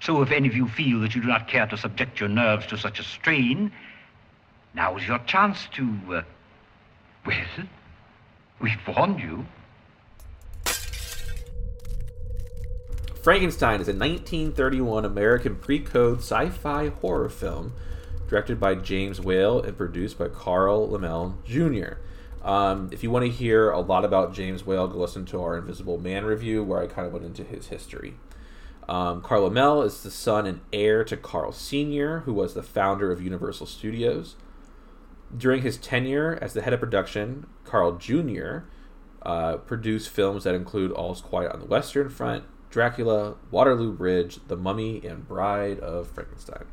So 0.00 0.22
if 0.22 0.30
any 0.30 0.48
of 0.48 0.54
you 0.54 0.66
feel 0.66 1.00
that 1.00 1.14
you 1.14 1.20
do 1.20 1.28
not 1.28 1.46
care 1.46 1.66
to 1.66 1.76
subject 1.76 2.18
your 2.20 2.28
nerves 2.28 2.66
to 2.68 2.78
such 2.78 2.98
a 2.98 3.02
strain, 3.02 3.70
now 4.74 4.96
is 4.96 5.06
your 5.06 5.18
chance 5.20 5.68
to, 5.72 5.82
uh, 6.08 6.22
well, 7.26 7.66
we've 8.60 8.88
warned 8.88 9.20
you. 9.20 9.46
Frankenstein 13.22 13.82
is 13.82 13.88
a 13.88 13.92
1931 13.92 15.04
American 15.04 15.56
pre-code 15.56 16.20
sci-fi 16.20 16.88
horror 16.88 17.28
film 17.28 17.74
directed 18.30 18.60
by 18.60 18.76
James 18.76 19.20
Whale 19.20 19.60
and 19.60 19.76
produced 19.76 20.16
by 20.16 20.28
Carl 20.28 20.88
Laemmle 20.88 21.42
Jr. 21.44 21.98
Um, 22.46 22.88
if 22.92 23.02
you 23.02 23.10
want 23.10 23.24
to 23.24 23.30
hear 23.30 23.70
a 23.70 23.80
lot 23.80 24.04
about 24.04 24.32
James 24.32 24.64
Whale, 24.64 24.86
go 24.86 24.98
listen 24.98 25.26
to 25.26 25.42
our 25.42 25.58
Invisible 25.58 25.98
Man 25.98 26.24
review 26.24 26.62
where 26.62 26.80
I 26.80 26.86
kind 26.86 27.08
of 27.08 27.12
went 27.12 27.24
into 27.24 27.42
his 27.42 27.66
history. 27.66 28.14
Um, 28.88 29.20
Carl 29.20 29.50
Laemmle 29.50 29.84
is 29.84 30.04
the 30.04 30.12
son 30.12 30.46
and 30.46 30.60
heir 30.72 31.02
to 31.04 31.16
Carl 31.16 31.50
Sr., 31.50 32.20
who 32.20 32.32
was 32.32 32.54
the 32.54 32.62
founder 32.62 33.10
of 33.10 33.20
Universal 33.20 33.66
Studios. 33.66 34.36
During 35.36 35.62
his 35.62 35.76
tenure 35.76 36.38
as 36.40 36.52
the 36.52 36.62
head 36.62 36.72
of 36.72 36.78
production, 36.78 37.48
Carl 37.64 37.96
Jr. 37.96 38.58
Uh, 39.22 39.56
produced 39.56 40.08
films 40.08 40.44
that 40.44 40.54
include 40.54 40.92
All's 40.92 41.20
Quiet 41.20 41.50
on 41.50 41.58
the 41.58 41.66
Western 41.66 42.08
Front, 42.08 42.44
Dracula, 42.70 43.34
Waterloo 43.50 43.92
Bridge, 43.92 44.38
The 44.46 44.56
Mummy, 44.56 45.04
and 45.04 45.26
Bride 45.26 45.80
of 45.80 46.08
Frankenstein. 46.08 46.66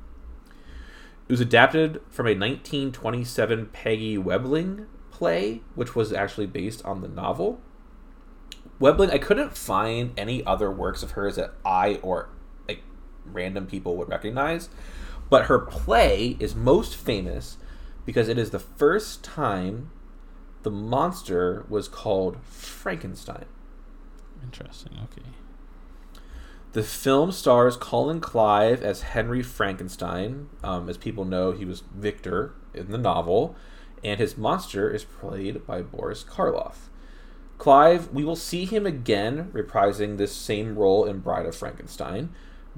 It 1.27 1.33
was 1.33 1.41
adapted 1.41 2.01
from 2.09 2.25
a 2.25 2.31
1927 2.31 3.67
Peggy 3.73 4.17
Webling 4.17 4.87
play, 5.11 5.61
which 5.75 5.95
was 5.95 6.13
actually 6.13 6.45
based 6.45 6.83
on 6.85 7.01
the 7.01 7.07
novel. 7.07 7.59
Webling, 8.79 9.11
I 9.11 9.17
couldn't 9.17 9.57
find 9.57 10.13
any 10.17 10.45
other 10.45 10.71
works 10.71 11.03
of 11.03 11.11
hers 11.11 11.35
that 11.35 11.53
I 11.65 11.95
or 11.95 12.29
like 12.67 12.81
random 13.25 13.65
people 13.67 13.97
would 13.97 14.07
recognize, 14.07 14.69
but 15.29 15.45
her 15.45 15.59
play 15.59 16.37
is 16.39 16.55
most 16.55 16.95
famous 16.95 17.57
because 18.05 18.29
it 18.29 18.37
is 18.37 18.51
the 18.51 18.59
first 18.59 19.23
time 19.23 19.91
the 20.63 20.71
monster 20.71 21.65
was 21.67 21.87
called 21.87 22.37
Frankenstein. 22.43 23.45
Interesting. 24.43 24.93
Okay. 25.03 25.27
The 26.77 26.83
film 26.83 27.31
stars 27.31 27.75
Colin 27.75 28.19
Clive 28.19 28.83
as 28.83 29.01
Henry 29.01 29.41
Frankenstein. 29.41 30.47
Um, 30.63 30.87
as 30.89 30.95
people 30.95 31.25
know, 31.25 31.51
he 31.51 31.65
was 31.65 31.81
Victor 31.95 32.53
in 32.71 32.91
the 32.91 32.99
novel, 32.99 33.55
and 34.03 34.19
his 34.19 34.37
monster 34.37 34.87
is 34.87 35.03
played 35.03 35.65
by 35.65 35.81
Boris 35.81 36.23
Karloff. 36.23 36.89
Clive, 37.57 38.13
we 38.13 38.23
will 38.23 38.35
see 38.35 38.65
him 38.65 38.85
again 38.85 39.49
reprising 39.53 40.17
this 40.17 40.35
same 40.35 40.77
role 40.77 41.03
in 41.03 41.17
Bride 41.17 41.47
of 41.47 41.55
Frankenstein, 41.55 42.29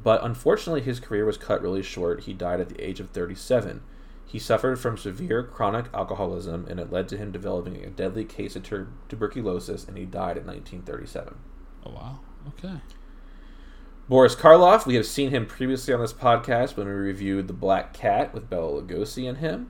but 0.01 0.23
unfortunately 0.23 0.79
his 0.79 1.01
career 1.01 1.25
was 1.25 1.35
cut 1.35 1.61
really 1.61 1.83
short. 1.83 2.21
He 2.21 2.31
died 2.33 2.61
at 2.61 2.69
the 2.69 2.81
age 2.81 3.01
of 3.01 3.09
37. 3.09 3.81
He 4.25 4.39
suffered 4.39 4.79
from 4.79 4.97
severe 4.97 5.43
chronic 5.43 5.87
alcoholism, 5.93 6.65
and 6.69 6.79
it 6.79 6.89
led 6.89 7.09
to 7.09 7.17
him 7.17 7.33
developing 7.33 7.83
a 7.83 7.89
deadly 7.89 8.23
case 8.23 8.55
of 8.55 8.63
tuberculosis, 9.09 9.85
and 9.85 9.97
he 9.97 10.05
died 10.05 10.37
in 10.37 10.47
1937. 10.47 11.35
Oh 11.85 11.91
wow. 11.91 12.19
Okay. 12.47 12.79
Boris 14.09 14.35
Karloff, 14.35 14.87
we 14.87 14.95
have 14.95 15.05
seen 15.05 15.29
him 15.29 15.45
previously 15.45 15.93
on 15.93 15.99
this 16.01 16.13
podcast 16.13 16.75
when 16.75 16.87
we 16.87 16.93
reviewed 16.93 17.47
The 17.47 17.53
Black 17.53 17.93
Cat 17.93 18.33
with 18.33 18.49
Bela 18.49 18.81
Lugosi 18.81 19.29
and 19.29 19.37
him. 19.37 19.69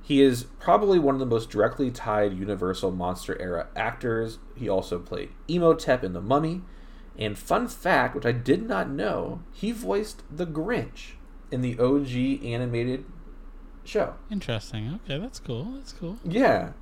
He 0.00 0.22
is 0.22 0.44
probably 0.60 1.00
one 1.00 1.16
of 1.16 1.18
the 1.18 1.26
most 1.26 1.50
directly 1.50 1.90
tied 1.90 2.32
Universal 2.32 2.92
Monster 2.92 3.36
era 3.42 3.66
actors. 3.74 4.38
He 4.54 4.68
also 4.68 5.00
played 5.00 5.30
Imhotep 5.48 6.04
in 6.04 6.12
The 6.12 6.20
Mummy. 6.20 6.62
And 7.18 7.36
fun 7.36 7.66
fact, 7.66 8.14
which 8.14 8.24
I 8.24 8.30
did 8.30 8.62
not 8.62 8.88
know, 8.88 9.42
he 9.52 9.72
voiced 9.72 10.22
the 10.30 10.46
Grinch 10.46 11.14
in 11.50 11.60
the 11.60 11.76
OG 11.76 12.44
animated 12.46 13.06
show. 13.82 14.14
Interesting. 14.30 15.00
Okay, 15.04 15.18
that's 15.18 15.40
cool. 15.40 15.64
That's 15.72 15.92
cool. 15.92 16.16
Yeah. 16.24 16.74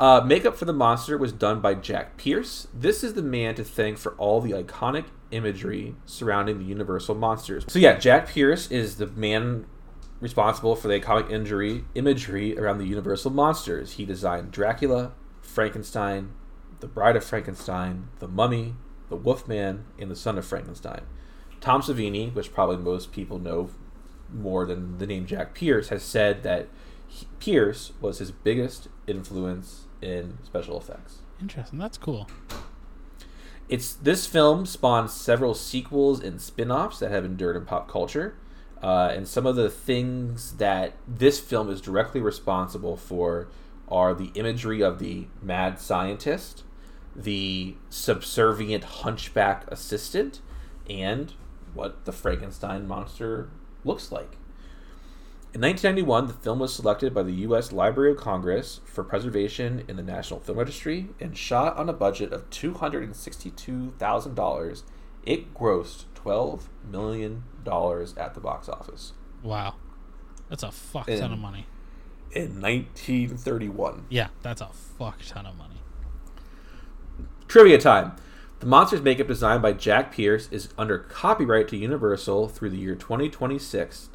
Uh, 0.00 0.20
makeup 0.22 0.56
for 0.56 0.64
the 0.64 0.72
monster 0.72 1.16
was 1.16 1.32
done 1.32 1.60
by 1.60 1.74
Jack 1.74 2.16
Pierce. 2.16 2.66
This 2.74 3.04
is 3.04 3.14
the 3.14 3.22
man 3.22 3.54
to 3.54 3.62
thank 3.62 3.98
for 3.98 4.14
all 4.14 4.40
the 4.40 4.50
iconic 4.50 5.04
imagery 5.30 5.94
surrounding 6.06 6.58
the 6.58 6.64
Universal 6.64 7.14
monsters. 7.14 7.64
So 7.68 7.78
yeah, 7.78 7.98
Jack 7.98 8.28
Pierce 8.28 8.70
is 8.70 8.96
the 8.96 9.06
man 9.06 9.66
responsible 10.20 10.76
for 10.76 10.88
the 10.88 11.00
iconic 11.00 11.30
injury 11.30 11.84
imagery 11.94 12.58
around 12.58 12.78
the 12.78 12.86
Universal 12.86 13.30
monsters. 13.30 13.92
He 13.92 14.04
designed 14.04 14.50
Dracula, 14.50 15.12
Frankenstein, 15.40 16.32
The 16.80 16.86
Bride 16.86 17.16
of 17.16 17.24
Frankenstein, 17.24 18.08
The 18.18 18.28
Mummy, 18.28 18.74
The 19.08 19.16
Wolfman, 19.16 19.84
and 19.98 20.10
The 20.10 20.16
Son 20.16 20.36
of 20.38 20.46
Frankenstein. 20.46 21.02
Tom 21.60 21.82
Savini, 21.82 22.32
which 22.34 22.52
probably 22.54 22.76
most 22.76 23.12
people 23.12 23.38
know 23.38 23.70
more 24.32 24.64
than 24.64 24.98
the 24.98 25.06
name 25.06 25.26
Jack 25.26 25.54
Pierce, 25.54 25.88
has 25.88 26.02
said 26.02 26.42
that 26.42 26.68
he, 27.06 27.26
Pierce 27.38 27.92
was 28.00 28.18
his 28.18 28.30
biggest 28.30 28.88
influence 29.06 29.86
in 30.00 30.38
special 30.44 30.78
effects. 30.78 31.18
Interesting. 31.40 31.78
That's 31.78 31.98
cool. 31.98 32.28
It's 33.70 33.92
this 33.92 34.26
film 34.26 34.66
spawned 34.66 35.10
several 35.10 35.54
sequels 35.54 36.20
and 36.20 36.40
spin-offs 36.40 36.98
that 36.98 37.12
have 37.12 37.24
endured 37.24 37.54
in 37.54 37.64
pop 37.64 37.88
culture. 37.88 38.34
Uh, 38.82 39.12
and 39.14 39.28
some 39.28 39.46
of 39.46 39.54
the 39.54 39.70
things 39.70 40.56
that 40.56 40.94
this 41.06 41.38
film 41.38 41.70
is 41.70 41.80
directly 41.80 42.20
responsible 42.20 42.96
for 42.96 43.46
are 43.86 44.12
the 44.12 44.32
imagery 44.34 44.82
of 44.82 44.98
the 44.98 45.28
mad 45.40 45.78
scientist, 45.78 46.64
the 47.14 47.76
subservient 47.90 48.82
hunchback 48.82 49.70
assistant, 49.70 50.40
and 50.88 51.34
what 51.72 52.04
the 52.06 52.12
Frankenstein 52.12 52.88
monster 52.88 53.50
looks 53.84 54.10
like. 54.10 54.36
In 55.52 55.60
1991, 55.62 56.28
the 56.28 56.32
film 56.32 56.60
was 56.60 56.72
selected 56.72 57.12
by 57.12 57.24
the 57.24 57.32
U.S. 57.32 57.72
Library 57.72 58.12
of 58.12 58.18
Congress 58.18 58.80
for 58.84 59.02
preservation 59.02 59.82
in 59.88 59.96
the 59.96 60.02
National 60.02 60.38
Film 60.38 60.58
Registry 60.58 61.08
and 61.18 61.36
shot 61.36 61.76
on 61.76 61.88
a 61.88 61.92
budget 61.92 62.32
of 62.32 62.48
$262,000. 62.50 64.82
It 65.24 65.52
grossed 65.52 66.04
$12 66.14 66.60
million 66.88 67.42
at 67.66 68.34
the 68.34 68.40
box 68.40 68.68
office 68.68 69.12
Wow. 69.42 69.74
That's 70.48 70.62
a 70.62 70.70
fuck 70.70 71.08
In- 71.08 71.18
ton 71.20 71.32
of 71.32 71.38
money. 71.40 71.66
in 72.30 72.60
1931. 72.60 74.06
Yeah, 74.08 74.28
that's 74.42 74.60
a 74.60 74.68
fuck 74.68 75.18
ton 75.26 75.46
of 75.46 75.56
money. 75.56 75.82
Trivia 77.48 77.78
time. 77.78 78.12
The 78.60 78.66
monster's 78.66 79.02
makeup 79.02 79.26
designed 79.26 79.62
by 79.62 79.72
Jack 79.72 80.12
Pierce 80.12 80.48
is 80.52 80.68
under 80.78 80.96
copyright 80.98 81.66
to 81.68 81.76
Universal 81.76 82.48
through 82.50 82.70
the 82.70 82.76
year 82.78 82.94
2026. 82.94 84.10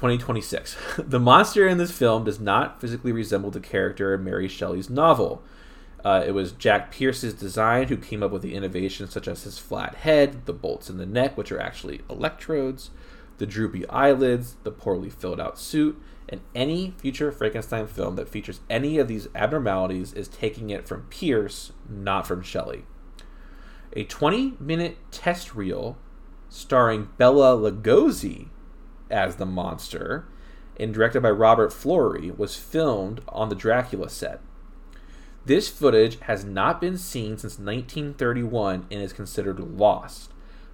2026. 0.00 0.78
the 0.98 1.20
monster 1.20 1.68
in 1.68 1.76
this 1.76 1.90
film 1.90 2.24
does 2.24 2.40
not 2.40 2.80
physically 2.80 3.12
resemble 3.12 3.50
the 3.50 3.60
character 3.60 4.14
in 4.14 4.24
Mary 4.24 4.48
Shelley's 4.48 4.88
novel. 4.88 5.42
Uh, 6.02 6.24
it 6.26 6.30
was 6.30 6.52
Jack 6.52 6.90
Pierce's 6.90 7.34
design 7.34 7.88
who 7.88 7.98
came 7.98 8.22
up 8.22 8.30
with 8.30 8.40
the 8.40 8.54
innovations 8.54 9.12
such 9.12 9.28
as 9.28 9.42
his 9.42 9.58
flat 9.58 9.96
head, 9.96 10.46
the 10.46 10.54
bolts 10.54 10.88
in 10.88 10.96
the 10.96 11.04
neck, 11.04 11.36
which 11.36 11.52
are 11.52 11.60
actually 11.60 12.00
electrodes, 12.08 12.88
the 13.36 13.44
droopy 13.44 13.86
eyelids, 13.90 14.56
the 14.62 14.70
poorly 14.70 15.10
filled 15.10 15.38
out 15.38 15.58
suit, 15.58 16.00
and 16.30 16.40
any 16.54 16.94
future 16.96 17.30
Frankenstein 17.30 17.86
film 17.86 18.16
that 18.16 18.30
features 18.30 18.60
any 18.70 18.96
of 18.96 19.06
these 19.06 19.28
abnormalities 19.34 20.14
is 20.14 20.28
taking 20.28 20.70
it 20.70 20.88
from 20.88 21.02
Pierce, 21.10 21.72
not 21.86 22.26
from 22.26 22.40
Shelley. 22.40 22.86
A 23.92 24.04
20 24.04 24.54
minute 24.58 24.96
test 25.10 25.54
reel 25.54 25.98
starring 26.48 27.10
Bela 27.18 27.54
Lugosi 27.54 28.48
as 29.10 29.36
the 29.36 29.46
monster 29.46 30.26
and 30.78 30.94
directed 30.94 31.22
by 31.22 31.30
Robert 31.30 31.70
Florey 31.70 32.36
was 32.36 32.56
filmed 32.56 33.20
on 33.28 33.48
the 33.48 33.54
Dracula 33.54 34.08
set. 34.08 34.40
This 35.44 35.68
footage 35.68 36.18
has 36.20 36.44
not 36.44 36.80
been 36.80 36.96
seen 36.96 37.38
since 37.38 37.58
1931 37.58 38.86
and 38.90 39.02
is 39.02 39.12
considered 39.12 39.58
lost. 39.58 40.32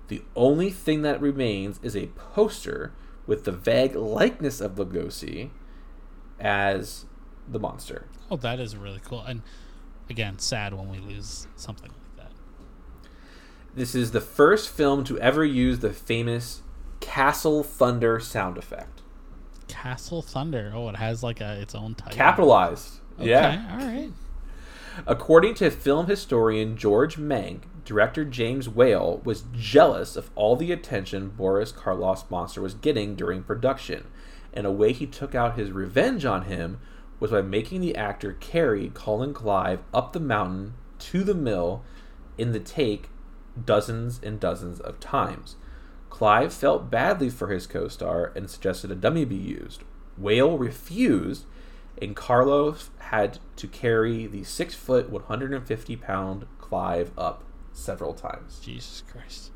The 0.09 0.23
only 0.35 0.71
thing 0.71 1.03
that 1.03 1.21
remains 1.21 1.81
is 1.83 1.97
a 1.97 2.07
poster 2.07 2.93
with 3.27 3.45
the 3.45 3.53
vague 3.53 3.97
likeness 3.97 4.61
of 4.61 4.77
Lugosi 4.77 5.51
as 6.39 7.07
the 7.49 7.59
monster. 7.59 8.07
Oh, 8.31 8.37
that 8.37 8.61
is 8.61 8.77
really 8.77 9.01
cool. 9.05 9.23
And 9.23 9.43
again, 10.09 10.39
sad 10.39 10.75
when 10.75 10.89
we 10.89 10.99
lose 10.99 11.49
something 11.57 11.91
like 11.91 12.17
that. 12.17 13.11
This 13.75 13.95
is 13.95 14.13
the 14.13 14.21
first 14.21 14.69
film 14.69 15.05
to 15.05 15.19
ever 15.19 15.45
use 15.45 15.81
the 15.81 15.93
famous 15.93 16.63
Castle 17.01 17.63
Thunder 17.63 18.21
sound 18.21 18.59
effect. 18.59 19.03
Castle 19.69 20.23
Thunder. 20.23 20.73
Oh, 20.75 20.89
it 20.89 20.97
has 20.97 21.23
like 21.23 21.41
a 21.41 21.61
its 21.61 21.75
own 21.75 21.95
title. 21.95 22.17
Capitalized. 22.17 23.01
Okay, 23.19 23.31
Yeah. 23.31 23.67
All 23.73 23.87
right. 23.87 24.11
According 25.07 25.55
to 25.55 25.71
film 25.71 26.07
historian 26.07 26.77
George 26.77 27.17
Mank, 27.19 27.63
director 27.85 28.25
James 28.25 28.69
Whale 28.69 29.21
was 29.25 29.45
jealous 29.53 30.17
of 30.17 30.31
all 30.35 30.57
the 30.57 30.73
attention 30.73 31.29
Boris 31.31 31.71
Karloff's 31.71 32.31
monster 32.31 32.63
was 32.63 32.75
getting 32.75 33.15
during 33.15 33.43
production, 33.43 34.07
and 34.55 34.67
a 34.67 34.73
way 34.73 34.93
he 34.93 35.07
took 35.07 35.35
out 35.35 35.59
his 35.59 35.71
revenge 35.71 36.25
on 36.25 36.43
him 36.43 36.79
was 37.21 37.31
by 37.31 37.43
making 37.43 37.81
the 37.81 37.95
actor 37.97 38.33
carry 38.33 38.91
Colin 38.95 39.35
Clive 39.35 39.81
up 39.93 40.13
the 40.13 40.21
mountain 40.21 40.75
to 40.99 41.25
the 41.25 41.35
mill 41.35 41.83
in 42.39 42.53
the 42.53 42.61
take 42.61 43.11
dozens 43.63 44.21
and 44.23 44.41
dozens 44.41 44.81
of 44.81 44.99
times. 45.01 45.57
Clive 46.11 46.53
felt 46.53 46.91
badly 46.91 47.31
for 47.31 47.49
his 47.49 47.67
co 47.67 47.89
star 47.89 48.33
and 48.35 48.49
suggested 48.49 48.91
a 48.91 48.95
dummy 48.95 49.25
be 49.25 49.37
used. 49.37 49.83
Whale 50.17 50.57
refused, 50.57 51.45
and 52.01 52.17
Carlos 52.17 52.91
had 52.99 53.39
to 53.57 53.69
carry 53.69 54.27
the 54.27 54.45
6 54.45 54.75
foot, 54.75 55.11
150 55.11 55.97
pound 55.97 56.47
Clive 56.59 57.13
up 57.17 57.45
several 57.73 58.15
times. 58.15 58.59
Jesus 58.59 59.03
Christ. 59.11 59.51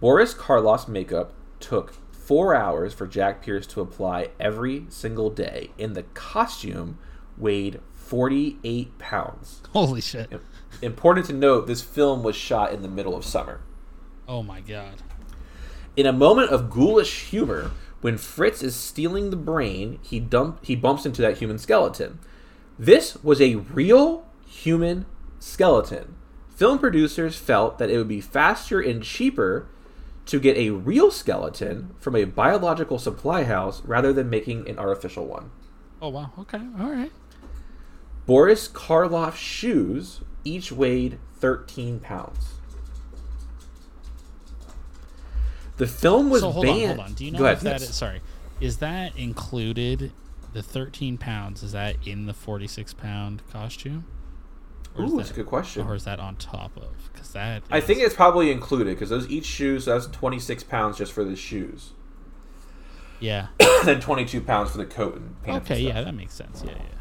Boris 0.00 0.34
Karloff's 0.34 0.88
makeup 0.88 1.32
took 1.60 1.94
four 2.12 2.54
hours 2.54 2.92
for 2.92 3.06
Jack 3.06 3.42
Pierce 3.42 3.66
to 3.68 3.80
apply 3.80 4.28
every 4.38 4.86
single 4.90 5.30
day, 5.30 5.70
and 5.78 5.94
the 5.94 6.02
costume 6.02 6.98
weighed 7.36 7.80
48 7.94 8.98
pounds. 8.98 9.62
Holy 9.72 10.00
shit. 10.00 10.30
Important 10.82 11.26
to 11.26 11.32
note, 11.32 11.66
this 11.66 11.82
film 11.82 12.22
was 12.22 12.36
shot 12.36 12.72
in 12.72 12.82
the 12.82 12.88
middle 12.88 13.16
of 13.16 13.24
summer. 13.24 13.60
Oh 14.28 14.42
my 14.42 14.60
god. 14.60 15.02
In 15.98 16.06
a 16.06 16.12
moment 16.12 16.50
of 16.50 16.70
ghoulish 16.70 17.24
humor, 17.24 17.72
when 18.02 18.18
Fritz 18.18 18.62
is 18.62 18.76
stealing 18.76 19.30
the 19.30 19.36
brain, 19.36 19.98
he 20.00 20.20
dump 20.20 20.64
he 20.64 20.76
bumps 20.76 21.04
into 21.04 21.20
that 21.22 21.38
human 21.38 21.58
skeleton. 21.58 22.20
This 22.78 23.16
was 23.24 23.40
a 23.40 23.56
real 23.56 24.24
human 24.46 25.06
skeleton. 25.40 26.14
Film 26.54 26.78
producers 26.78 27.34
felt 27.34 27.78
that 27.78 27.90
it 27.90 27.98
would 27.98 28.06
be 28.06 28.20
faster 28.20 28.80
and 28.80 29.02
cheaper 29.02 29.66
to 30.26 30.38
get 30.38 30.56
a 30.56 30.70
real 30.70 31.10
skeleton 31.10 31.96
from 31.98 32.14
a 32.14 32.22
biological 32.22 33.00
supply 33.00 33.42
house 33.42 33.82
rather 33.84 34.12
than 34.12 34.30
making 34.30 34.68
an 34.68 34.78
artificial 34.78 35.26
one. 35.26 35.50
Oh 36.00 36.10
wow. 36.10 36.30
Okay. 36.38 36.62
All 36.78 36.92
right. 36.92 37.10
Boris 38.24 38.68
Karloff's 38.68 39.36
shoes 39.36 40.20
each 40.44 40.70
weighed 40.70 41.18
13 41.40 41.98
pounds. 41.98 42.57
The 45.78 45.86
film 45.86 46.28
was 46.30 46.42
so 46.42 46.50
hold 46.50 46.66
banned. 46.66 46.82
on, 46.92 46.96
hold 46.96 47.00
on. 47.08 47.14
Do 47.14 47.24
you 47.24 47.30
know 47.30 47.44
if 47.46 47.60
that 47.62 47.80
is 47.80 47.94
sorry? 47.94 48.20
Is 48.60 48.78
that 48.78 49.16
included? 49.16 50.12
The 50.54 50.62
13 50.62 51.18
pounds 51.18 51.62
is 51.62 51.72
that 51.72 51.96
in 52.06 52.24
the 52.26 52.32
46 52.34 52.94
pound 52.94 53.42
costume? 53.52 54.06
Or 54.96 55.04
Ooh, 55.04 55.16
that's 55.18 55.30
a 55.30 55.34
good 55.34 55.46
question. 55.46 55.86
Or 55.86 55.94
is 55.94 56.04
that 56.04 56.18
on 56.18 56.36
top 56.36 56.76
of? 56.76 57.10
Because 57.12 57.30
that 57.32 57.62
I 57.70 57.78
is- 57.78 57.84
think 57.84 58.00
it's 58.00 58.14
probably 58.14 58.50
included 58.50 58.94
because 58.96 59.10
those 59.10 59.28
each 59.28 59.44
shoes 59.44 59.84
So 59.84 59.92
that's 59.92 60.06
26 60.06 60.64
pounds 60.64 60.96
just 60.98 61.12
for 61.12 61.22
the 61.22 61.36
shoes, 61.36 61.90
yeah. 63.20 63.48
then 63.84 64.00
22 64.00 64.40
pounds 64.40 64.70
for 64.70 64.78
the 64.78 64.86
coat 64.86 65.16
and 65.16 65.40
pants. 65.42 65.70
Okay, 65.70 65.84
and 65.86 65.94
yeah, 65.94 66.02
that 66.02 66.14
makes 66.14 66.34
sense. 66.34 66.62
Yeah, 66.64 66.72
yeah. 66.72 66.97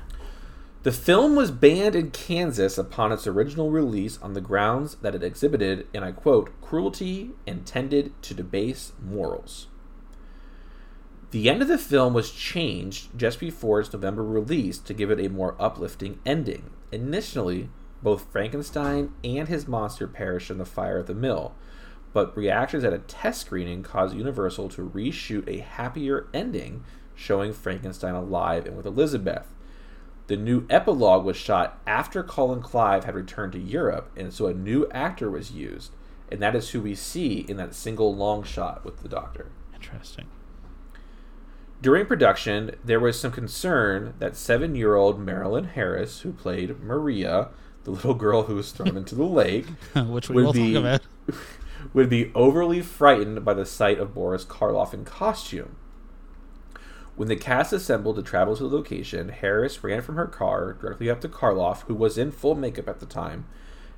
The 0.83 0.91
film 0.91 1.35
was 1.35 1.51
banned 1.51 1.95
in 1.95 2.11
Kansas 2.11 2.77
upon 2.77 3.11
its 3.11 3.27
original 3.27 3.71
release 3.71 4.21
on 4.21 4.33
the 4.33 4.41
grounds 4.41 4.95
that 5.01 5.15
it 5.15 5.23
exhibited, 5.23 5.87
and 5.93 6.05
I 6.05 6.11
quote, 6.11 6.51
cruelty 6.61 7.31
intended 7.45 8.13
to 8.23 8.33
debase 8.33 8.93
morals. 9.01 9.67
The 11.31 11.49
end 11.49 11.61
of 11.61 11.67
the 11.67 11.77
film 11.77 12.13
was 12.13 12.31
changed 12.31 13.17
just 13.17 13.39
before 13.39 13.81
its 13.81 13.91
November 13.91 14.23
release 14.23 14.77
to 14.79 14.93
give 14.93 15.11
it 15.11 15.19
a 15.19 15.29
more 15.29 15.55
uplifting 15.59 16.19
ending. 16.25 16.69
Initially, 16.91 17.69
both 18.01 18.31
Frankenstein 18.31 19.13
and 19.23 19.49
his 19.49 19.67
monster 19.67 20.07
perished 20.07 20.49
in 20.49 20.57
the 20.57 20.65
fire 20.65 20.99
at 20.99 21.07
the 21.07 21.13
mill, 21.13 21.53
but 22.13 22.37
reactions 22.37 22.85
at 22.85 22.93
a 22.93 22.99
test 22.99 23.41
screening 23.41 23.83
caused 23.83 24.15
Universal 24.15 24.69
to 24.69 24.89
reshoot 24.89 25.49
a 25.49 25.59
happier 25.59 26.27
ending 26.33 26.85
showing 27.13 27.51
Frankenstein 27.51 28.13
alive 28.13 28.65
and 28.65 28.77
with 28.77 28.85
Elizabeth. 28.85 29.47
The 30.27 30.37
new 30.37 30.65
epilogue 30.69 31.23
was 31.23 31.37
shot 31.37 31.79
after 31.87 32.21
Colin 32.21 32.61
Clive 32.61 33.05
had 33.05 33.15
returned 33.15 33.53
to 33.53 33.59
Europe, 33.59 34.11
and 34.15 34.33
so 34.33 34.47
a 34.47 34.53
new 34.53 34.87
actor 34.91 35.31
was 35.31 35.51
used, 35.51 35.91
and 36.29 36.41
that 36.41 36.55
is 36.55 36.71
who 36.71 36.81
we 36.81 36.95
see 36.95 37.45
in 37.47 37.55
that 37.57 37.73
single 37.73 38.13
long 38.13 38.43
shot 38.43 38.83
with 38.83 39.01
the 39.01 39.09
doctor. 39.09 39.51
Interesting. 39.73 40.27
During 41.81 42.07
production, 42.07 42.75
there 42.83 42.99
was 42.99 43.19
some 43.19 43.31
concern 43.31 44.15
that 44.19 44.35
seven 44.35 44.75
year 44.75 44.95
old 44.95 45.19
Marilyn 45.19 45.65
Harris, 45.65 46.21
who 46.21 46.33
played 46.33 46.81
Maria, 46.81 47.49
the 47.83 47.91
little 47.91 48.15
girl 48.15 48.43
who 48.43 48.55
was 48.55 48.71
thrown 48.71 48.97
into 48.97 49.15
the 49.15 49.23
lake, 49.23 49.65
Which 49.95 50.29
we 50.29 50.43
will 50.43 50.53
be, 50.53 50.73
talk 50.73 50.79
about. 50.79 51.01
would 51.93 52.09
be 52.09 52.31
overly 52.35 52.81
frightened 52.81 53.45
by 53.45 53.53
the 53.53 53.65
sight 53.65 53.99
of 53.99 54.13
Boris 54.13 54.43
Karloff 54.43 54.93
in 54.93 55.05
costume. 55.05 55.77
When 57.17 57.30
the 57.30 57.36
cast 57.36 57.73
assembled 57.73 58.17
to 58.17 58.21
travel 58.21 58.56
to 58.56 58.62
the 58.62 58.75
location, 58.75 59.30
Harris 59.30 59.84
ran 59.84 60.03
from 60.03 60.17
her 60.17 60.27
car 60.27 60.73
directly 60.73 61.10
up 61.10 61.19
to 61.21 61.27
Karloff, 61.27 61.82
who 61.88 61.95
was 61.95 62.15
in 62.15 62.30
full 62.30 62.53
makeup 62.53 62.88
at 62.88 62.99
the 62.99 63.08
time, 63.08 63.47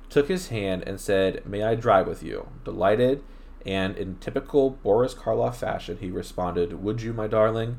took 0.08 0.28
his 0.28 0.48
hand 0.48 0.84
and 0.86 0.98
said, 0.98 1.44
May 1.44 1.62
I 1.62 1.74
drive 1.74 2.06
with 2.06 2.22
you? 2.22 2.48
Delighted, 2.64 3.22
and 3.66 3.94
in 3.98 4.16
typical 4.16 4.70
Boris 4.70 5.12
Karloff 5.12 5.56
fashion, 5.56 5.98
he 6.00 6.10
responded, 6.10 6.82
Would 6.82 7.02
you, 7.02 7.12
my 7.12 7.26
darling? 7.26 7.76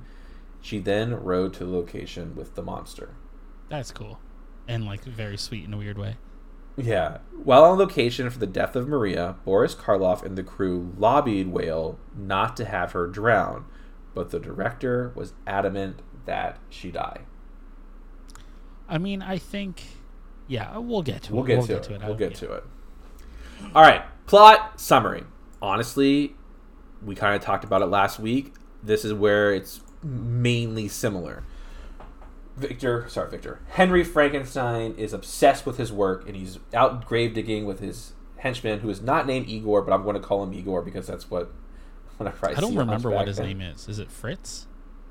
She 0.62 0.77
then 0.77 1.15
rode 1.15 1.56
to 1.56 1.65
the 1.65 1.71
location 1.71 2.36
with 2.36 2.54
the 2.54 2.62
monster. 2.62 3.15
That's 3.67 3.91
cool. 3.91 4.19
And 4.67 4.86
like 4.86 5.04
very 5.06 5.38
sweet 5.38 5.65
in 5.65 5.73
a 5.73 5.77
weird 5.77 5.97
way. 5.97 6.17
Yeah. 6.77 7.17
While 7.43 7.63
on 7.63 7.80
location 7.80 8.30
for 8.30 8.38
the 8.38 8.45
death 8.45 8.75
of 8.75 8.88
Maria, 8.88 9.38
Boris 9.43 9.73
Karloff 9.73 10.21
and 10.21 10.38
the 10.38 10.43
crew 10.43 10.93
lobbied 10.99 11.47
Whale 11.47 11.97
not 12.15 12.56
to 12.58 12.65
have 12.65 12.91
her 12.91 13.08
drown, 13.08 13.65
but 14.13 14.30
the 14.32 14.39
director 14.39 15.12
was 15.15 15.34
adamant 15.47 16.02
that 16.26 16.58
she 16.69 16.91
die. 16.91 17.21
I 18.88 18.97
mean, 18.97 19.21
I 19.21 19.38
think 19.38 19.84
yeah, 20.47 20.78
we'll 20.78 21.02
get 21.02 21.24
to 21.24 21.34
We'll 21.34 21.43
it. 21.45 21.47
get 21.47 21.58
we'll 21.60 21.67
to 21.67 21.74
get 21.74 21.78
it. 21.78 21.84
to 21.89 21.95
it. 21.95 22.02
We'll 22.06 22.15
get 22.15 22.32
yeah. 22.32 22.47
to 22.47 22.54
it. 22.56 22.63
All 23.74 23.82
right. 23.82 24.04
Plot 24.26 24.80
summary. 24.80 25.24
Honestly, 25.62 26.36
we 27.04 27.15
kind 27.15 27.36
of 27.36 27.41
talked 27.41 27.63
about 27.63 27.82
it 27.82 27.86
last 27.86 28.19
week. 28.19 28.54
This 28.84 29.06
is 29.06 29.13
where 29.13 29.54
it's 29.54 29.82
mainly 30.04 30.88
similar. 30.88 31.43
Victor, 32.58 33.06
sorry, 33.08 33.30
Victor. 33.30 33.60
Henry 33.69 34.04
Frankenstein 34.04 34.93
is 34.95 35.13
obsessed 35.13 35.65
with 35.65 35.78
his 35.78 35.91
work, 35.91 36.28
and 36.28 36.36
he's 36.36 36.60
out 36.74 37.06
grave 37.06 37.34
digging 37.34 37.65
with 37.65 37.80
his 37.80 38.13
henchman, 38.38 38.80
who 38.82 38.89
is 38.89 39.02
not 39.02 39.26
named 39.26 39.47
Igor, 39.47 39.82
but 39.84 39.93
I'm 39.93 40.04
going 40.04 40.15
to 40.15 40.21
call 40.21 40.43
him 40.43 40.54
Igor 40.54 40.82
because 40.82 41.08
that's 41.08 41.30
what. 41.32 41.52
Whenever 42.23 42.47
I, 42.49 42.51
I 42.51 42.62
don't 42.62 42.75
remember 42.75 43.10
what 43.10 43.27
his 43.27 43.39
name 43.39 43.62
is. 43.62 43.88
Is 43.88 43.99
it 43.99 44.12
Fritz? 44.12 44.67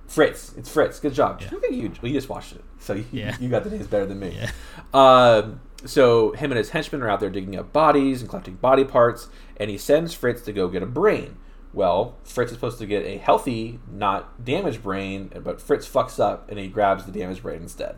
Fritz. 0.07 0.53
It's 0.57 0.69
Fritz. 0.69 0.99
Good 0.99 1.15
job. 1.15 1.41
Yeah. 1.41 1.49
I 1.49 1.61
think 1.61 1.75
you, 1.75 1.93
well, 2.03 2.11
you 2.11 2.15
just 2.19 2.29
watched 2.29 2.53
it, 2.53 2.65
so 2.81 2.95
you, 2.95 3.05
Yeah. 3.13 3.37
you 3.39 3.49
got 3.49 3.63
the 3.65 3.71
names 3.71 3.87
better 3.87 4.07
than 4.07 4.19
me. 4.19 4.37
Yeah. 4.37 4.51
Um, 4.93 5.61
so 5.85 6.33
him 6.33 6.51
and 6.51 6.59
his 6.59 6.71
henchmen 6.71 7.01
are 7.03 7.09
out 7.09 7.21
there 7.21 7.31
digging 7.31 7.57
up 7.57 7.73
bodies 7.73 8.21
and 8.21 8.29
collecting 8.29 8.57
body 8.57 8.83
parts, 8.85 9.29
and 9.57 9.71
he 9.71 9.79
sends 9.79 10.13
Fritz 10.13 10.43
to 10.43 10.53
go 10.53 10.67
get 10.69 10.83
a 10.83 10.87
brain. 10.87 11.37
Well, 11.73 12.17
Fritz 12.25 12.51
is 12.51 12.57
supposed 12.57 12.79
to 12.81 12.87
get 12.87 13.05
a 13.07 13.19
healthy, 13.19 13.79
not 13.89 14.45
damaged 14.45 14.83
brain, 14.83 15.31
but 15.45 15.61
Fritz 15.61 15.89
fucks 15.89 16.19
up 16.19 16.51
and 16.51 16.59
he 16.59 16.67
grabs 16.67 17.05
the 17.07 17.13
damaged 17.13 17.43
brain 17.45 17.63
instead. 17.63 17.95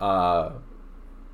Uh, 0.00 0.52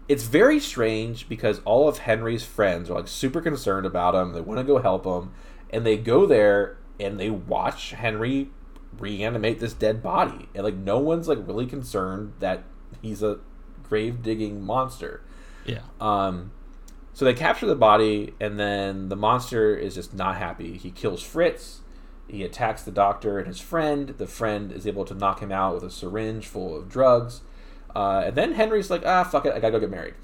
it's 0.09 0.25
very 0.25 0.59
strange 0.59 1.29
because 1.29 1.61
all 1.67 1.87
of 1.89 1.99
Henry's 1.99 2.43
friends 2.43 2.89
are 2.91 2.95
like 2.95 3.09
super 3.09 3.43
concerned 3.43 3.85
about 3.85 4.15
him. 4.15 4.33
They 4.33 4.41
want 4.41 4.59
to 4.59 4.65
go 4.65 4.79
help 4.79 5.05
him, 5.05 5.33
and 5.69 5.85
they 5.85 5.99
go 5.99 6.25
there 6.25 6.79
and 7.01 7.19
they 7.19 7.31
watch 7.31 7.91
Henry 7.93 8.51
reanimate 8.99 9.61
this 9.61 9.73
dead 9.73 10.03
body, 10.03 10.49
and 10.55 10.65
like 10.65 10.75
no 10.75 10.99
one's 10.99 11.29
like 11.29 11.39
really 11.47 11.67
concerned 11.67 12.35
that 12.41 12.65
he's 13.03 13.23
a 13.23 13.39
grave 13.83 14.23
digging 14.23 14.63
monster. 14.63 15.23
Yeah. 15.65 15.83
Um, 16.01 16.53
so 17.13 17.25
they 17.25 17.35
capture 17.35 17.67
the 17.67 17.75
body, 17.75 18.35
and 18.41 18.59
then 18.59 19.09
the 19.09 19.17
monster 19.17 19.77
is 19.77 19.95
just 19.95 20.15
not 20.15 20.37
happy. 20.37 20.77
He 20.77 20.91
kills 20.91 21.23
Fritz. 21.23 21.81
He 22.29 22.45
attacks 22.45 22.83
the 22.83 22.93
doctor 22.93 23.39
and 23.39 23.49
his 23.49 23.61
friend. 23.61 24.11
The 24.11 24.27
friend 24.27 24.71
is 24.71 24.87
able 24.87 25.05
to 25.07 25.15
knock 25.15 25.41
him 25.41 25.51
out 25.51 25.75
with 25.75 25.83
a 25.83 25.91
syringe 25.91 26.47
full 26.47 26.77
of 26.77 26.89
drugs. 26.89 27.41
Uh, 27.95 28.23
and 28.27 28.37
then 28.37 28.53
Henry's 28.53 28.89
like, 28.89 29.03
ah, 29.05 29.25
fuck 29.25 29.47
it, 29.47 29.53
I 29.53 29.59
gotta 29.59 29.73
go 29.73 29.81
get 29.81 29.91
married. 29.91 30.15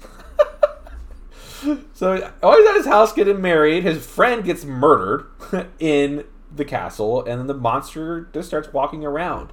so 1.93 2.31
while 2.39 2.57
he's 2.57 2.69
at 2.69 2.75
his 2.75 2.85
house 2.85 3.11
getting 3.11 3.41
married, 3.41 3.83
his 3.83 4.05
friend 4.05 4.43
gets 4.43 4.63
murdered 4.63 5.25
in 5.79 6.23
the 6.53 6.65
castle, 6.65 7.23
and 7.25 7.39
then 7.39 7.47
the 7.47 7.53
monster 7.53 8.29
just 8.33 8.47
starts 8.47 8.71
walking 8.73 9.05
around. 9.05 9.51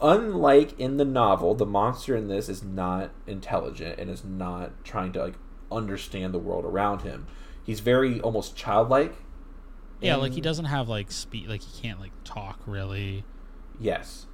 Unlike 0.00 0.78
in 0.78 0.98
the 0.98 1.04
novel, 1.04 1.54
the 1.54 1.66
monster 1.66 2.14
in 2.14 2.28
this 2.28 2.48
is 2.48 2.62
not 2.62 3.10
intelligent 3.26 3.98
and 3.98 4.10
is 4.10 4.24
not 4.24 4.84
trying 4.84 5.12
to 5.12 5.24
like 5.24 5.34
understand 5.72 6.34
the 6.34 6.38
world 6.38 6.64
around 6.64 7.02
him. 7.02 7.26
He's 7.64 7.80
very 7.80 8.20
almost 8.20 8.56
childlike. 8.56 9.14
Yeah, 10.00 10.16
like 10.16 10.32
he 10.32 10.42
doesn't 10.42 10.66
have 10.66 10.88
like 10.88 11.10
speak 11.10 11.48
like 11.48 11.62
he 11.62 11.80
can't 11.80 11.98
like 11.98 12.12
talk 12.24 12.60
really. 12.66 13.24
Yes. 13.80 14.26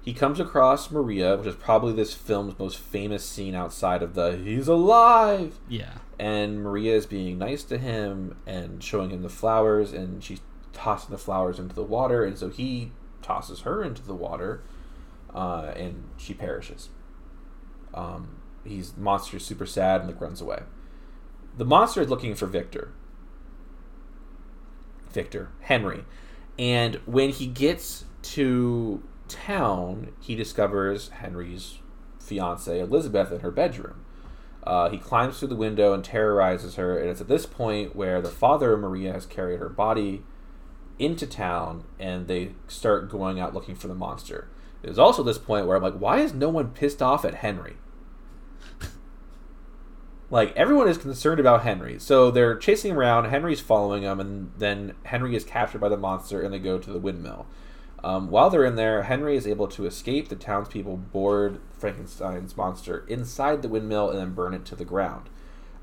He 0.00 0.14
comes 0.14 0.40
across 0.40 0.90
Maria, 0.90 1.36
which 1.36 1.48
is 1.48 1.54
probably 1.56 1.92
this 1.92 2.14
film's 2.14 2.58
most 2.58 2.78
famous 2.78 3.28
scene 3.28 3.54
outside 3.54 4.02
of 4.02 4.14
the 4.14 4.36
he's 4.36 4.68
alive. 4.68 5.58
Yeah. 5.68 5.94
And 6.18 6.62
Maria 6.62 6.94
is 6.94 7.04
being 7.04 7.38
nice 7.38 7.64
to 7.64 7.76
him 7.76 8.36
and 8.46 8.82
showing 8.82 9.10
him 9.10 9.22
the 9.22 9.28
flowers, 9.28 9.92
and 9.92 10.22
she's 10.22 10.40
tossing 10.78 11.10
the 11.10 11.18
flowers 11.18 11.58
into 11.58 11.74
the 11.74 11.82
water, 11.82 12.24
and 12.24 12.38
so 12.38 12.48
he 12.48 12.92
tosses 13.20 13.60
her 13.60 13.82
into 13.82 14.02
the 14.02 14.14
water, 14.14 14.62
uh, 15.34 15.72
and 15.76 16.04
she 16.16 16.32
perishes. 16.32 16.88
Um, 17.92 18.38
he's 18.64 18.96
monster, 18.96 19.38
super 19.38 19.66
sad, 19.66 20.02
and 20.02 20.10
like 20.10 20.20
runs 20.20 20.40
away. 20.40 20.62
the 21.56 21.64
monster 21.64 22.00
is 22.00 22.08
looking 22.08 22.34
for 22.34 22.46
Victor. 22.46 22.92
Victor 25.10 25.50
Henry, 25.62 26.04
and 26.58 26.96
when 27.06 27.30
he 27.30 27.46
gets 27.46 28.04
to 28.22 29.02
town, 29.26 30.12
he 30.20 30.34
discovers 30.34 31.08
Henry's 31.08 31.78
fiancee 32.20 32.78
Elizabeth 32.78 33.32
in 33.32 33.40
her 33.40 33.50
bedroom. 33.50 34.04
Uh, 34.62 34.90
he 34.90 34.98
climbs 34.98 35.38
through 35.38 35.48
the 35.48 35.56
window 35.56 35.94
and 35.94 36.04
terrorizes 36.04 36.76
her, 36.76 36.98
and 36.98 37.08
it's 37.08 37.22
at 37.22 37.28
this 37.28 37.46
point 37.46 37.96
where 37.96 38.20
the 38.20 38.28
father 38.28 38.74
of 38.74 38.80
Maria 38.80 39.12
has 39.12 39.24
carried 39.24 39.58
her 39.58 39.70
body 39.70 40.22
into 40.98 41.26
town, 41.26 41.84
and 41.98 42.26
they 42.26 42.52
start 42.66 43.10
going 43.10 43.38
out 43.40 43.54
looking 43.54 43.74
for 43.74 43.88
the 43.88 43.94
monster. 43.94 44.48
It's 44.82 44.98
also 44.98 45.22
this 45.22 45.38
point 45.38 45.66
where 45.66 45.76
I'm 45.76 45.82
like, 45.82 45.98
why 45.98 46.20
is 46.20 46.32
no 46.32 46.48
one 46.48 46.68
pissed 46.68 47.02
off 47.02 47.24
at 47.24 47.36
Henry? 47.36 47.76
like 50.30 50.54
everyone 50.56 50.88
is 50.88 50.98
concerned 50.98 51.40
about 51.40 51.62
Henry, 51.62 51.98
so 51.98 52.30
they're 52.30 52.56
chasing 52.56 52.92
around. 52.92 53.26
Henry's 53.26 53.60
following 53.60 54.02
them, 54.02 54.20
and 54.20 54.52
then 54.56 54.94
Henry 55.04 55.34
is 55.34 55.44
captured 55.44 55.80
by 55.80 55.88
the 55.88 55.96
monster, 55.96 56.40
and 56.40 56.52
they 56.52 56.58
go 56.58 56.78
to 56.78 56.92
the 56.92 56.98
windmill. 56.98 57.46
Um, 58.04 58.30
while 58.30 58.48
they're 58.48 58.64
in 58.64 58.76
there, 58.76 59.02
Henry 59.04 59.36
is 59.36 59.46
able 59.46 59.66
to 59.68 59.86
escape. 59.86 60.28
The 60.28 60.36
townspeople 60.36 60.96
board 60.96 61.60
Frankenstein's 61.76 62.56
monster 62.56 63.04
inside 63.08 63.62
the 63.62 63.68
windmill 63.68 64.10
and 64.10 64.18
then 64.18 64.34
burn 64.34 64.54
it 64.54 64.64
to 64.66 64.76
the 64.76 64.84
ground. 64.84 65.28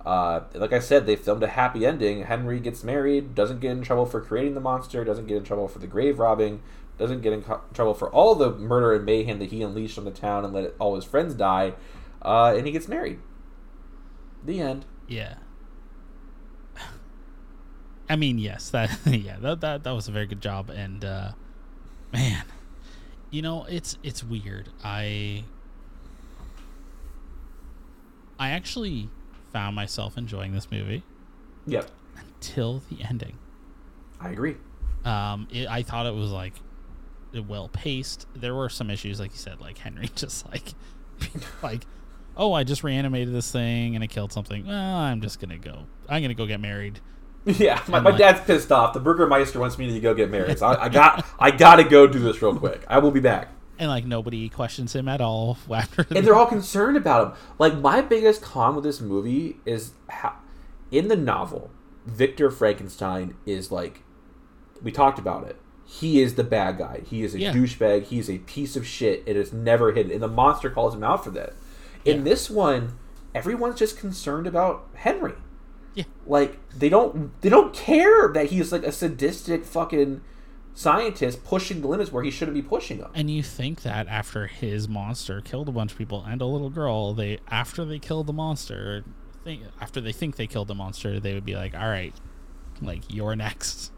Uh, 0.05 0.41
like 0.53 0.71
I 0.71 0.79
said, 0.79 1.05
they 1.05 1.15
filmed 1.15 1.41
a 1.41 1.47
happy 1.47 1.85
ending. 1.85 2.23
Henry 2.23 2.59
gets 2.59 2.83
married, 2.83 3.33
doesn't 3.33 3.59
get 3.59 3.71
in 3.71 3.81
trouble 3.81 4.05
for 4.05 4.21
creating 4.21 4.53
the 4.53 4.61
monster, 4.61 5.03
doesn't 5.03 5.25
get 5.25 5.37
in 5.37 5.43
trouble 5.43 5.67
for 5.67 5.79
the 5.79 5.87
grave 5.87 6.19
robbing, 6.19 6.61
doesn't 6.99 7.21
get 7.21 7.33
in 7.33 7.41
co- 7.41 7.61
trouble 7.73 7.95
for 7.95 8.09
all 8.11 8.35
the 8.35 8.51
murder 8.51 8.93
and 8.93 9.03
mayhem 9.03 9.39
that 9.39 9.49
he 9.49 9.63
unleashed 9.63 9.97
on 9.97 10.05
the 10.05 10.11
town 10.11 10.45
and 10.45 10.53
let 10.53 10.73
all 10.79 10.95
his 10.95 11.05
friends 11.05 11.33
die, 11.33 11.73
uh, 12.21 12.53
and 12.55 12.67
he 12.67 12.71
gets 12.71 12.87
married. 12.87 13.19
The 14.43 14.61
end. 14.61 14.85
Yeah. 15.07 15.35
I 18.09 18.15
mean, 18.15 18.37
yes, 18.37 18.69
that 18.69 18.95
yeah, 19.05 19.37
that 19.39 19.61
that, 19.61 19.83
that 19.83 19.91
was 19.91 20.07
a 20.07 20.11
very 20.11 20.27
good 20.27 20.41
job 20.41 20.69
and 20.69 21.03
uh 21.03 21.31
man, 22.13 22.43
you 23.31 23.41
know, 23.41 23.65
it's 23.67 23.97
it's 24.03 24.23
weird. 24.23 24.69
I 24.83 25.45
I 28.37 28.51
actually 28.51 29.09
found 29.55 29.73
myself 29.73 30.17
enjoying 30.17 30.51
this 30.51 30.69
movie 30.69 31.01
Yep, 31.65 31.89
until 32.19 32.81
the 32.91 33.05
ending. 33.05 33.37
I 34.19 34.31
agree. 34.31 34.57
Um, 35.05 35.47
it, 35.49 35.69
I 35.69 35.81
thought 35.81 36.05
it 36.07 36.13
was 36.13 36.29
like 36.29 36.51
well 37.47 37.69
paced. 37.69 38.27
There 38.35 38.53
were 38.53 38.67
some 38.67 38.89
issues, 38.89 39.17
like 39.17 39.31
you 39.31 39.37
said, 39.37 39.61
like 39.61 39.77
Henry 39.77 40.09
just 40.15 40.45
like 40.51 40.73
like, 41.63 41.85
oh, 42.35 42.51
I 42.51 42.65
just 42.65 42.83
reanimated 42.83 43.33
this 43.33 43.49
thing 43.49 43.95
and 43.95 44.03
it 44.03 44.09
killed 44.09 44.33
something. 44.33 44.67
Well, 44.67 44.97
I'm 44.97 45.21
just 45.21 45.39
gonna 45.39 45.57
go. 45.57 45.85
I'm 46.09 46.21
gonna 46.21 46.33
go 46.33 46.45
get 46.45 46.59
married. 46.59 46.99
Yeah, 47.45 47.79
my, 47.87 47.99
my 48.01 48.09
like- 48.09 48.19
dad's 48.19 48.41
pissed 48.41 48.71
off. 48.73 48.93
The 48.93 48.99
Burgermeister 48.99 49.59
wants 49.59 49.77
me 49.77 49.89
to 49.93 49.99
go 50.01 50.13
get 50.13 50.29
married. 50.31 50.59
So 50.59 50.65
I, 50.65 50.85
I 50.85 50.89
got 50.89 51.25
I 51.39 51.51
got 51.51 51.75
to 51.77 51.83
go 51.85 52.07
do 52.07 52.19
this 52.19 52.41
real 52.41 52.57
quick. 52.57 52.83
I 52.89 52.97
will 52.99 53.11
be 53.11 53.19
back. 53.21 53.51
And 53.77 53.89
like 53.89 54.05
nobody 54.05 54.47
questions 54.49 54.95
him 54.95 55.07
at 55.07 55.21
all 55.21 55.57
after. 55.73 56.05
and 56.09 56.25
they're 56.25 56.35
all 56.35 56.45
concerned 56.45 56.97
about 56.97 57.27
him. 57.27 57.37
Like 57.59 57.77
my 57.77 58.01
biggest 58.01 58.41
con 58.41 58.75
with 58.75 58.83
this 58.83 59.01
movie 59.01 59.57
is 59.65 59.91
how, 60.09 60.35
in 60.91 61.07
the 61.07 61.15
novel, 61.15 61.71
Victor 62.05 62.49
Frankenstein 62.51 63.35
is 63.45 63.71
like, 63.71 64.03
we 64.81 64.91
talked 64.91 65.19
about 65.19 65.47
it. 65.47 65.57
He 65.85 66.21
is 66.21 66.35
the 66.35 66.43
bad 66.43 66.77
guy. 66.77 67.01
He 67.05 67.23
is 67.23 67.35
a 67.35 67.39
Yeah. 67.39 67.53
douchebag. 67.53 68.03
He 68.05 68.17
is 68.19 68.29
a 68.29 68.39
piece 68.39 68.75
of 68.75 68.87
shit. 68.87 69.23
It 69.25 69.35
is 69.35 69.53
never 69.53 69.91
hidden, 69.91 70.11
and 70.11 70.21
the 70.23 70.27
monster 70.27 70.69
calls 70.69 70.95
him 70.95 71.03
out 71.03 71.23
for 71.23 71.29
that. 71.31 71.53
In 72.03 72.17
Yeah. 72.17 72.23
this 72.23 72.49
one, 72.49 72.97
everyone's 73.35 73.77
just 73.79 73.97
concerned 73.97 74.47
about 74.47 74.87
Henry. 74.95 75.33
Yeah. 75.93 76.05
Like 76.25 76.57
they 76.77 76.89
don't 76.89 77.39
they 77.41 77.49
don't 77.49 77.73
care 77.73 78.31
that 78.33 78.47
he's 78.47 78.71
like 78.71 78.83
a 78.83 78.91
sadistic 78.91 79.63
fucking 79.65 80.21
scientist 80.77 81.43
pushing 81.45 81.81
the 81.81 81.87
limits 81.87 82.11
where 82.11 82.23
he 82.23 82.29
shouldn't 82.29 82.53
be 82.53 82.61
pushing 82.61 82.99
them. 82.99 83.09
And 83.15 83.29
you 83.31 83.41
think 83.41 83.81
that 83.83 84.07
after 84.07 84.45
his 84.47 84.87
monster 84.87 85.41
killed 85.41 85.69
a 85.69 85.71
bunch 85.71 85.93
of 85.93 85.97
people 85.97 86.23
and 86.27 86.41
a 86.41 86.45
little 86.45 86.69
girl, 86.69 87.13
they 87.13 87.39
after 87.49 87.83
they 87.85 87.97
killed 87.97 88.27
the 88.27 88.33
monster, 88.33 89.03
think 89.43 89.63
after 89.81 90.01
they 90.01 90.11
think 90.11 90.35
they 90.35 90.47
killed 90.47 90.67
the 90.67 90.75
monster, 90.75 91.19
they 91.19 91.33
would 91.33 91.45
be 91.45 91.55
like, 91.55 91.73
"All 91.73 91.87
right, 91.89 92.13
like 92.81 93.01
you're 93.07 93.35
next." 93.35 93.91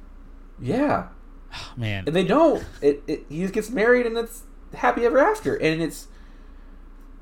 Yeah. 0.61 1.07
Man, 1.77 2.03
and 2.07 2.15
they 2.15 2.23
don't. 2.23 2.63
It, 2.81 3.03
it 3.07 3.25
he 3.27 3.41
just 3.41 3.53
gets 3.53 3.69
married 3.69 4.05
and 4.05 4.17
it's 4.17 4.43
happy 4.73 5.05
ever 5.05 5.17
after, 5.19 5.55
and 5.55 5.81
it's 5.81 6.07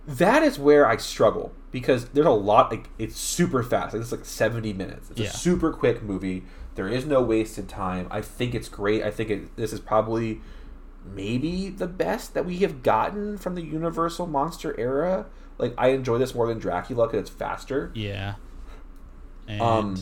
that 0.07 0.43
is 0.43 0.59
where 0.59 0.87
I 0.87 0.97
struggle 0.97 1.53
because 1.71 2.09
there's 2.09 2.27
a 2.27 2.31
lot. 2.31 2.71
Like 2.71 2.89
it's 2.99 3.17
super 3.17 3.63
fast. 3.63 3.93
Like, 3.93 4.01
it's 4.01 4.11
like 4.11 4.25
seventy 4.25 4.73
minutes. 4.73 5.09
It's 5.11 5.19
Yeah. 5.19 5.27
a 5.27 5.31
super 5.31 5.71
quick 5.71 6.03
movie. 6.03 6.43
There 6.75 6.87
is 6.87 7.05
no 7.05 7.21
wasted 7.21 7.67
time. 7.69 8.07
I 8.11 8.21
think 8.21 8.53
it's 8.53 8.67
great. 8.69 9.01
I 9.03 9.09
think 9.11 9.29
it, 9.29 9.55
this 9.55 9.71
is 9.73 9.79
probably 9.79 10.41
maybe 11.05 11.69
the 11.69 11.87
best 11.87 12.33
that 12.33 12.45
we 12.45 12.57
have 12.57 12.83
gotten 12.83 13.37
from 13.37 13.55
the 13.55 13.61
Universal 13.63 14.27
monster 14.27 14.77
era. 14.79 15.25
Like 15.57 15.73
I 15.77 15.89
enjoy 15.89 16.17
this 16.17 16.35
more 16.35 16.47
than 16.47 16.59
Dracula 16.59 17.07
because 17.07 17.21
it's 17.21 17.29
faster. 17.29 17.91
yeah. 17.95 18.35
And 19.47 19.61
Um, 19.61 19.95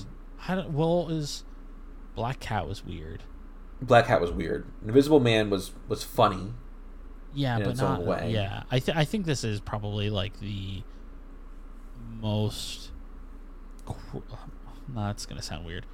I 0.48 0.56
don't, 0.56 0.72
well, 0.72 1.10
is 1.10 1.44
Black 2.16 2.40
Cat 2.40 2.68
was 2.68 2.84
weird. 2.86 3.24
Black 3.82 4.08
Cat 4.08 4.22
was 4.22 4.32
weird. 4.32 4.66
Invisible 4.86 5.20
Man 5.20 5.50
was 5.50 5.72
was 5.90 6.04
funny. 6.04 6.54
Yeah, 7.36 7.58
in 7.58 7.64
but 7.64 7.72
its 7.72 7.82
own 7.82 8.00
not. 8.00 8.06
way. 8.06 8.32
Yeah, 8.34 8.64
I 8.72 8.80
th- 8.80 8.96
I 8.98 9.04
think 9.06 9.26
this 9.26 9.44
is 9.44 9.60
probably 9.60 10.10
like 10.10 10.40
the 10.40 10.84
most. 12.22 12.92
That's 14.90 15.26
gonna 15.26 15.42
sound 15.42 15.66
weird, 15.66 15.86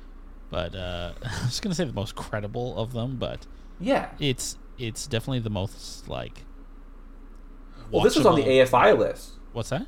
but 0.49 0.75
uh, 0.75 1.13
I 1.23 1.45
was 1.45 1.59
gonna 1.59 1.75
say 1.75 1.85
the 1.85 1.93
most 1.93 2.15
credible 2.15 2.77
of 2.77 2.93
them, 2.93 3.17
but 3.17 3.45
Yeah. 3.79 4.09
it's 4.19 4.57
it's 4.77 5.07
definitely 5.07 5.39
the 5.39 5.49
most 5.49 6.07
like. 6.07 6.45
Well, 7.91 8.03
this 8.03 8.15
was 8.15 8.25
on 8.25 8.35
the 8.35 8.43
AFI 8.43 8.97
list. 8.97 9.31
What's 9.51 9.69
that? 9.69 9.87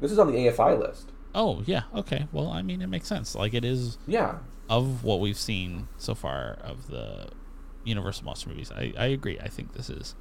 This 0.00 0.12
is 0.12 0.18
on 0.18 0.28
the 0.32 0.38
AFI 0.46 0.78
list. 0.78 1.10
Oh 1.34 1.62
yeah, 1.66 1.82
okay. 1.94 2.26
Well, 2.32 2.48
I 2.50 2.62
mean, 2.62 2.82
it 2.82 2.88
makes 2.88 3.08
sense. 3.08 3.34
Like 3.34 3.54
it 3.54 3.64
is 3.64 3.98
Yeah. 4.06 4.38
of 4.68 5.02
what 5.04 5.20
we've 5.20 5.38
seen 5.38 5.88
so 5.98 6.14
far 6.14 6.58
of 6.62 6.88
the 6.88 7.28
Universal 7.84 8.24
monster 8.26 8.48
movies. 8.48 8.70
I, 8.70 8.92
I 8.96 9.06
agree. 9.06 9.38
I 9.40 9.48
think 9.48 9.72
this 9.72 9.90
is 9.90 10.14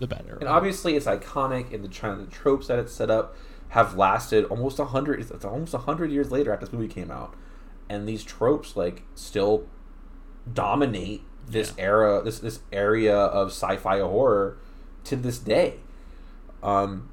the 0.00 0.06
better. 0.08 0.36
And 0.40 0.48
obviously, 0.48 0.96
it's 0.96 1.06
iconic, 1.06 1.72
and 1.72 1.84
the 1.84 1.88
trying 1.88 2.18
the 2.18 2.26
tropes 2.26 2.66
that 2.66 2.78
it's 2.80 2.92
set 2.92 3.10
up 3.10 3.36
have 3.68 3.96
lasted 3.96 4.44
almost 4.46 4.78
a 4.80 4.86
hundred. 4.86 5.20
It's 5.20 5.44
almost 5.44 5.72
a 5.74 5.78
hundred 5.78 6.10
years 6.10 6.30
later 6.32 6.52
after 6.52 6.66
this 6.66 6.72
movie 6.72 6.88
came 6.92 7.10
out, 7.12 7.34
and 7.88 8.08
these 8.08 8.24
tropes 8.24 8.76
like 8.76 9.02
still 9.14 9.66
dominate 10.52 11.22
this 11.46 11.72
Yeah. 11.76 11.84
era, 11.84 12.22
this 12.24 12.38
this 12.40 12.60
area 12.72 13.16
of 13.16 13.48
sci-fi 13.48 14.00
horror 14.00 14.58
to 15.04 15.16
this 15.16 15.38
day. 15.38 15.80
Um. 16.62 17.08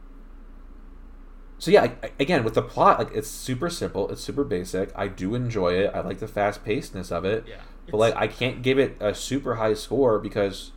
So 1.59 1.71
yeah, 1.71 1.83
I- 1.83 1.95
I- 2.07 2.11
again 2.19 2.43
with 2.43 2.55
the 2.55 2.61
plot, 2.61 2.99
like 2.99 3.11
it's 3.13 3.29
super 3.29 3.69
simple, 3.69 4.09
it's 4.09 4.21
super 4.21 4.43
basic. 4.43 4.91
I 4.95 5.07
do 5.07 5.33
enjoy 5.35 5.73
it. 5.73 5.91
I 5.93 6.01
like 6.01 6.19
the 6.19 6.27
fast 6.27 6.65
pacedness 6.65 7.11
of 7.11 7.23
it. 7.25 7.45
Yeah, 7.47 7.55
But 7.89 7.97
like, 7.97 8.15
I 8.17 8.27
can't 8.27 8.61
give 8.61 8.77
it 8.79 8.97
a 8.99 9.13
super 9.15 9.55
high 9.55 9.73
score 9.73 10.19
because 10.19 10.71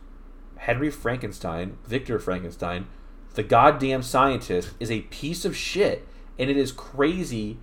Henry 0.57 0.89
Frankenstein, 0.89 1.77
Victor 1.85 2.19
Frankenstein, 2.19 2.87
the 3.33 3.43
goddamn 3.43 4.01
scientist, 4.01 4.71
is 4.79 4.89
a 4.89 5.01
piece 5.01 5.43
of 5.45 5.55
shit, 5.57 6.07
and 6.39 6.49
it 6.49 6.55
is 6.57 6.71
crazy 6.71 7.57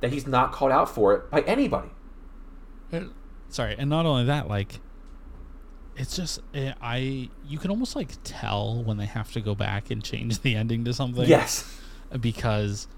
that 0.00 0.12
he's 0.12 0.26
not 0.26 0.52
called 0.52 0.72
out 0.72 0.88
for 0.88 1.14
it 1.14 1.30
by 1.30 1.40
anybody. 1.42 1.88
And- 2.92 3.10
sorry 3.48 3.76
and 3.78 3.88
not 3.88 4.04
only 4.06 4.24
that 4.24 4.48
like 4.48 4.80
it's 5.96 6.16
just 6.16 6.40
eh, 6.52 6.72
i 6.82 7.30
you 7.46 7.58
can 7.58 7.70
almost 7.70 7.94
like 7.94 8.10
tell 8.24 8.82
when 8.82 8.96
they 8.96 9.06
have 9.06 9.32
to 9.32 9.40
go 9.40 9.54
back 9.54 9.90
and 9.90 10.02
change 10.02 10.40
the 10.42 10.56
ending 10.56 10.84
to 10.84 10.92
something 10.92 11.28
Yes, 11.28 11.78
because 12.20 12.88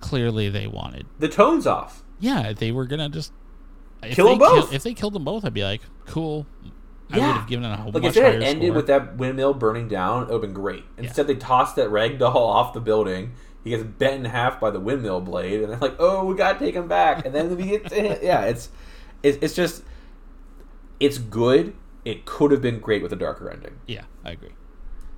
clearly 0.00 0.48
they 0.50 0.66
wanted 0.66 1.06
the 1.20 1.28
tone's 1.28 1.66
off. 1.66 2.02
yeah 2.18 2.52
they 2.52 2.72
were 2.72 2.86
gonna 2.86 3.08
just 3.08 3.32
if 4.02 4.16
Kill 4.16 4.26
they 4.26 4.30
them 4.32 4.38
both. 4.40 4.74
if 4.74 4.82
they 4.82 4.94
killed 4.94 5.12
them 5.14 5.24
both 5.24 5.44
i'd 5.44 5.54
be 5.54 5.62
like 5.64 5.80
cool 6.06 6.44
i 7.10 7.16
Yeah. 7.18 7.28
would 7.28 7.36
have 7.36 7.46
given 7.48 7.64
it 7.64 7.72
a 7.72 7.76
whole 7.76 7.92
Like 7.92 8.02
if 8.04 8.16
it 8.16 8.22
had 8.24 8.42
ended 8.42 8.64
score. 8.70 8.76
with 8.76 8.86
that 8.88 9.16
windmill 9.16 9.54
burning 9.54 9.86
down, 9.88 10.22
it 10.24 10.26
would 10.26 10.32
have 10.32 10.40
been 10.42 10.52
great. 10.54 10.84
Instead, 10.98 11.26
they 11.28 11.36
tossed 11.36 11.76
that 11.76 11.88
rag 11.90 12.18
doll 12.18 12.36
off 12.58 12.72
the 12.72 12.80
building. 12.80 13.32
He 13.64 13.70
gets 13.70 13.82
bent 13.82 14.16
in 14.16 14.24
half 14.26 14.60
by 14.60 14.70
the 14.70 14.78
windmill 14.78 15.20
blade, 15.22 15.62
and 15.62 15.72
they're 15.72 15.78
like, 15.78 15.96
"Oh, 15.98 16.24
we 16.26 16.34
gotta 16.36 16.58
take 16.58 16.74
him 16.74 16.86
back." 16.86 17.24
And 17.24 17.34
then 17.34 17.56
we 17.56 17.64
get, 17.64 17.88
to, 17.88 18.18
yeah, 18.22 18.42
it's, 18.42 18.68
it's, 19.22 19.38
it's 19.40 19.54
just, 19.54 19.82
it's 21.00 21.18
good. 21.18 21.74
It 22.04 22.26
could 22.26 22.50
have 22.50 22.60
been 22.60 22.78
great 22.80 23.02
with 23.02 23.12
a 23.12 23.16
darker 23.16 23.48
ending. 23.50 23.78
yeah 23.86 24.02
i 24.22 24.30
agree 24.32 24.52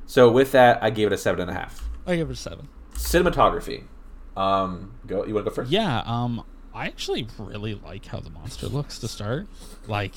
So 0.07 0.31
with 0.31 0.53
that, 0.53 0.81
I 0.81 0.91
gave 0.91 1.09
it 1.09 1.13
a 1.13 1.19
seven 1.19 1.41
and 1.41 1.51
a 1.51 1.55
half. 1.55 1.83
i 2.07 2.15
give 2.15 2.31
it 2.31 2.35
a 2.35 2.37
seven 2.37 2.69
Cinematography. 2.95 3.83
Um, 4.37 4.93
go. 5.07 5.25
You 5.27 5.35
want 5.35 5.47
to 5.47 5.51
go 5.51 5.55
first? 5.55 5.71
yeah 5.73 6.03
um 6.07 6.45
i 6.73 6.87
actually 6.87 7.27
really 7.39 7.75
like 7.75 8.07
how 8.07 8.21
the 8.21 8.31
monster 8.31 8.69
looks 8.69 8.99
to 9.01 9.09
start 9.09 9.47
like 9.89 10.15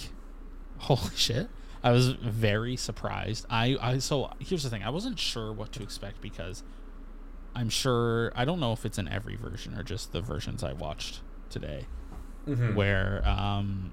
holy 0.78 1.16
shit 1.16 1.48
i 1.84 1.92
was 1.92 2.10
very 2.10 2.76
surprised 2.76 3.46
i 3.50 3.76
i 3.82 3.98
so 3.98 4.30
here's 4.40 4.62
the 4.64 4.70
thing 4.70 4.84
i 4.84 4.90
wasn't 4.90 5.18
sure 5.18 5.52
what 5.54 5.72
to 5.72 5.82
expect 5.82 6.20
because 6.22 6.62
i'm 7.56 7.70
sure 7.70 8.32
i 8.36 8.46
don't 8.46 8.60
know 8.60 8.72
if 8.74 8.86
it's 8.86 8.98
in 8.98 9.08
every 9.08 9.36
version 9.36 9.78
or 9.78 9.84
just 9.84 10.12
the 10.12 10.22
versions 10.22 10.64
i 10.64 10.74
watched 10.74 11.22
today 11.50 11.86
Mhm. 12.48 12.74
where 12.76 13.22
um, 13.28 13.92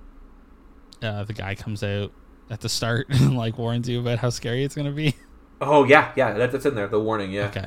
uh, 1.02 1.24
the 1.24 1.32
guy 1.34 1.54
comes 1.54 1.82
out 1.82 2.10
at 2.48 2.60
the 2.60 2.68
start 2.70 3.06
and 3.10 3.36
like 3.36 3.58
warns 3.58 3.86
you 3.88 4.00
about 4.00 4.18
how 4.18 4.30
scary 4.30 4.64
it's 4.64 4.74
gonna 4.74 4.92
be. 4.92 5.14
Oh 5.60 5.84
yeah, 5.84 6.12
yeah, 6.16 6.32
that, 6.32 6.52
that's 6.52 6.64
in 6.64 6.74
there. 6.74 6.86
The 6.86 7.00
warning, 7.00 7.32
yeah. 7.32 7.46
Okay. 7.48 7.66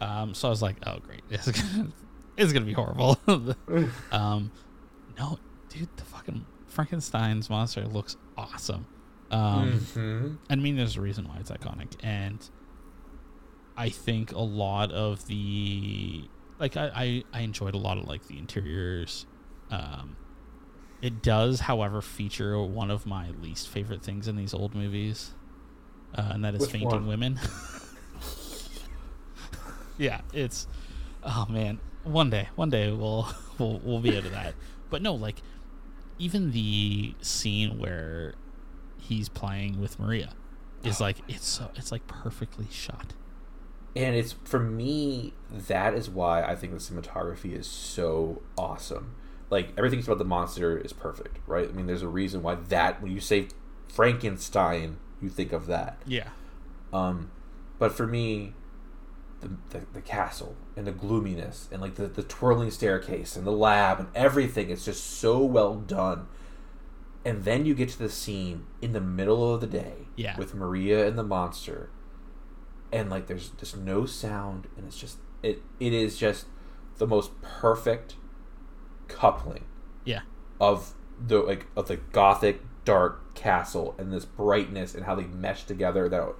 Um, 0.00 0.34
so 0.34 0.48
I 0.48 0.50
was 0.50 0.60
like, 0.60 0.76
oh 0.86 0.98
great, 0.98 1.22
it's 1.30 1.50
gonna, 1.50 1.88
it's 2.36 2.52
gonna 2.52 2.66
be 2.66 2.72
horrible. 2.74 3.18
um, 4.12 4.50
no, 5.18 5.38
dude, 5.70 5.88
the 5.96 6.04
fucking 6.04 6.44
Frankenstein's 6.66 7.48
monster 7.48 7.86
looks 7.86 8.16
awesome. 8.36 8.86
Um, 9.30 9.72
Mhm. 9.94 10.38
I 10.50 10.56
mean, 10.56 10.76
there's 10.76 10.96
a 10.96 11.00
reason 11.00 11.26
why 11.28 11.36
it's 11.38 11.50
iconic, 11.50 11.92
and 12.02 12.38
I 13.78 13.90
think 13.90 14.32
a 14.32 14.40
lot 14.40 14.90
of 14.90 15.26
the 15.28 16.24
like 16.58 16.76
I 16.76 16.90
I, 16.94 17.24
I 17.32 17.40
enjoyed 17.42 17.74
a 17.74 17.78
lot 17.78 17.96
of 17.96 18.08
like 18.08 18.26
the 18.26 18.36
interiors. 18.36 19.24
Um, 19.70 20.16
it 21.00 21.22
does, 21.22 21.60
however, 21.60 22.02
feature 22.02 22.60
one 22.60 22.90
of 22.90 23.06
my 23.06 23.30
least 23.40 23.68
favorite 23.68 24.02
things 24.02 24.26
in 24.26 24.34
these 24.34 24.52
old 24.52 24.74
movies, 24.74 25.32
uh, 26.16 26.30
and 26.32 26.44
that 26.44 26.56
is 26.56 26.62
Which 26.62 26.70
fainting 26.70 26.88
one? 26.88 27.06
women. 27.06 27.40
yeah, 29.98 30.22
it's 30.32 30.66
oh 31.22 31.46
man, 31.48 31.78
one 32.02 32.30
day, 32.30 32.48
one 32.56 32.70
day 32.70 32.90
we'll 32.90 33.28
we'll 33.58 33.80
we'll 33.84 34.00
be 34.00 34.16
into 34.16 34.30
that. 34.30 34.54
But 34.90 35.02
no, 35.02 35.14
like 35.14 35.36
even 36.18 36.50
the 36.50 37.14
scene 37.20 37.78
where 37.78 38.34
he's 39.00 39.28
playing 39.28 39.80
with 39.80 40.00
Maria 40.00 40.34
is 40.82 41.00
like 41.00 41.18
it's 41.28 41.46
so 41.46 41.70
it's 41.76 41.92
like 41.92 42.08
perfectly 42.08 42.66
shot. 42.70 43.14
And 43.96 44.14
it's 44.14 44.32
for 44.44 44.58
me 44.60 45.32
that 45.50 45.94
is 45.94 46.08
why 46.08 46.42
I 46.42 46.54
think 46.54 46.72
the 46.72 46.78
cinematography 46.78 47.52
is 47.56 47.66
so 47.66 48.42
awesome. 48.56 49.14
Like 49.50 49.70
everything 49.76 50.00
about 50.00 50.18
the 50.18 50.24
monster 50.24 50.76
is 50.78 50.92
perfect, 50.92 51.38
right? 51.46 51.68
I 51.68 51.72
mean, 51.72 51.86
there's 51.86 52.02
a 52.02 52.08
reason 52.08 52.42
why 52.42 52.54
that 52.56 53.02
when 53.02 53.10
you 53.12 53.20
say 53.20 53.48
Frankenstein, 53.88 54.98
you 55.20 55.28
think 55.28 55.52
of 55.52 55.66
that. 55.66 55.98
Yeah. 56.06 56.28
Um, 56.92 57.30
but 57.78 57.92
for 57.92 58.06
me, 58.06 58.54
the, 59.40 59.50
the, 59.70 59.86
the 59.94 60.00
castle 60.00 60.56
and 60.76 60.86
the 60.86 60.92
gloominess 60.92 61.68
and 61.72 61.80
like 61.80 61.94
the, 61.96 62.06
the 62.08 62.22
twirling 62.22 62.70
staircase 62.70 63.36
and 63.36 63.46
the 63.46 63.50
lab 63.52 63.98
and 64.00 64.08
everything 64.14 64.70
is 64.70 64.84
just 64.84 65.04
so 65.04 65.38
well 65.44 65.74
done. 65.76 66.26
And 67.24 67.44
then 67.44 67.66
you 67.66 67.74
get 67.74 67.88
to 67.90 67.98
the 67.98 68.08
scene 68.08 68.66
in 68.80 68.92
the 68.92 69.00
middle 69.00 69.52
of 69.54 69.60
the 69.60 69.66
day 69.66 70.06
Yeah. 70.16 70.36
with 70.38 70.54
Maria 70.54 71.06
and 71.06 71.18
the 71.18 71.22
monster, 71.24 71.90
and 72.92 73.10
like 73.10 73.26
there's 73.26 73.48
just 73.50 73.76
no 73.76 74.06
sound, 74.06 74.66
and 74.76 74.86
it's 74.86 74.98
just 74.98 75.18
it 75.42 75.62
it 75.80 75.92
is 75.92 76.16
just 76.16 76.46
the 76.98 77.06
most 77.06 77.30
perfect 77.42 78.16
coupling 79.06 79.64
Yeah. 80.04 80.20
of 80.60 80.94
the 81.24 81.38
like 81.38 81.66
of 81.76 81.88
the 81.88 81.96
gothic 81.96 82.60
dark 82.84 83.34
castle 83.34 83.94
and 83.98 84.12
this 84.12 84.24
brightness 84.24 84.94
and 84.94 85.04
how 85.04 85.14
they 85.14 85.24
mesh 85.26 85.64
together 85.64 86.08
that 86.08 86.34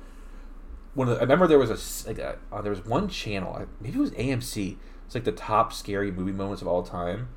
one 0.94 1.08
of 1.08 1.14
the, 1.14 1.20
I 1.20 1.22
remember 1.22 1.46
there 1.46 1.58
was 1.58 1.70
a 2.04 2.08
like 2.08 2.18
a, 2.18 2.38
uh, 2.52 2.60
there 2.62 2.70
was 2.70 2.84
one 2.84 3.08
channel 3.08 3.66
maybe 3.80 3.96
it 3.96 4.00
was 4.00 4.10
AMC 4.12 4.76
it's 5.06 5.14
like 5.14 5.24
the 5.24 5.32
top 5.32 5.72
scary 5.72 6.10
movie 6.10 6.32
moments 6.32 6.62
of 6.62 6.68
all 6.68 6.82
time 6.82 7.28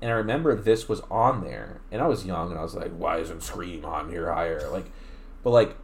and 0.00 0.10
I 0.10 0.14
remember 0.14 0.54
this 0.54 0.88
was 0.88 1.00
on 1.10 1.42
there 1.42 1.80
and 1.90 2.00
I 2.00 2.06
was 2.06 2.24
young 2.26 2.50
and 2.50 2.58
I 2.58 2.62
was 2.62 2.74
like 2.74 2.92
why 2.92 3.18
isn't 3.18 3.42
Scream 3.42 3.84
on 3.84 4.10
here 4.10 4.32
higher 4.32 4.68
like 4.70 4.86
but 5.42 5.50
like 5.50 5.76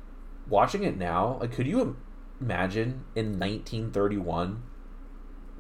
watching 0.49 0.83
it 0.85 0.97
now 0.97 1.39
like 1.41 1.53
could 1.53 1.67
you 1.67 1.97
imagine 2.41 3.05
in 3.15 3.39
1931 3.39 4.63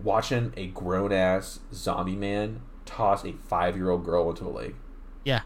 watching 0.03 0.53
a 0.57 0.67
grown 0.69 1.13
ass 1.13 1.61
zombie 1.75 2.17
man 2.17 2.63
toss 2.87 3.25
a 3.25 3.33
five 3.33 3.77
year 3.77 3.91
old 3.91 4.05
girl 4.05 4.31
into 4.31 4.47
a 4.47 4.49
lake 4.51 4.75
Yeah. 5.25 5.43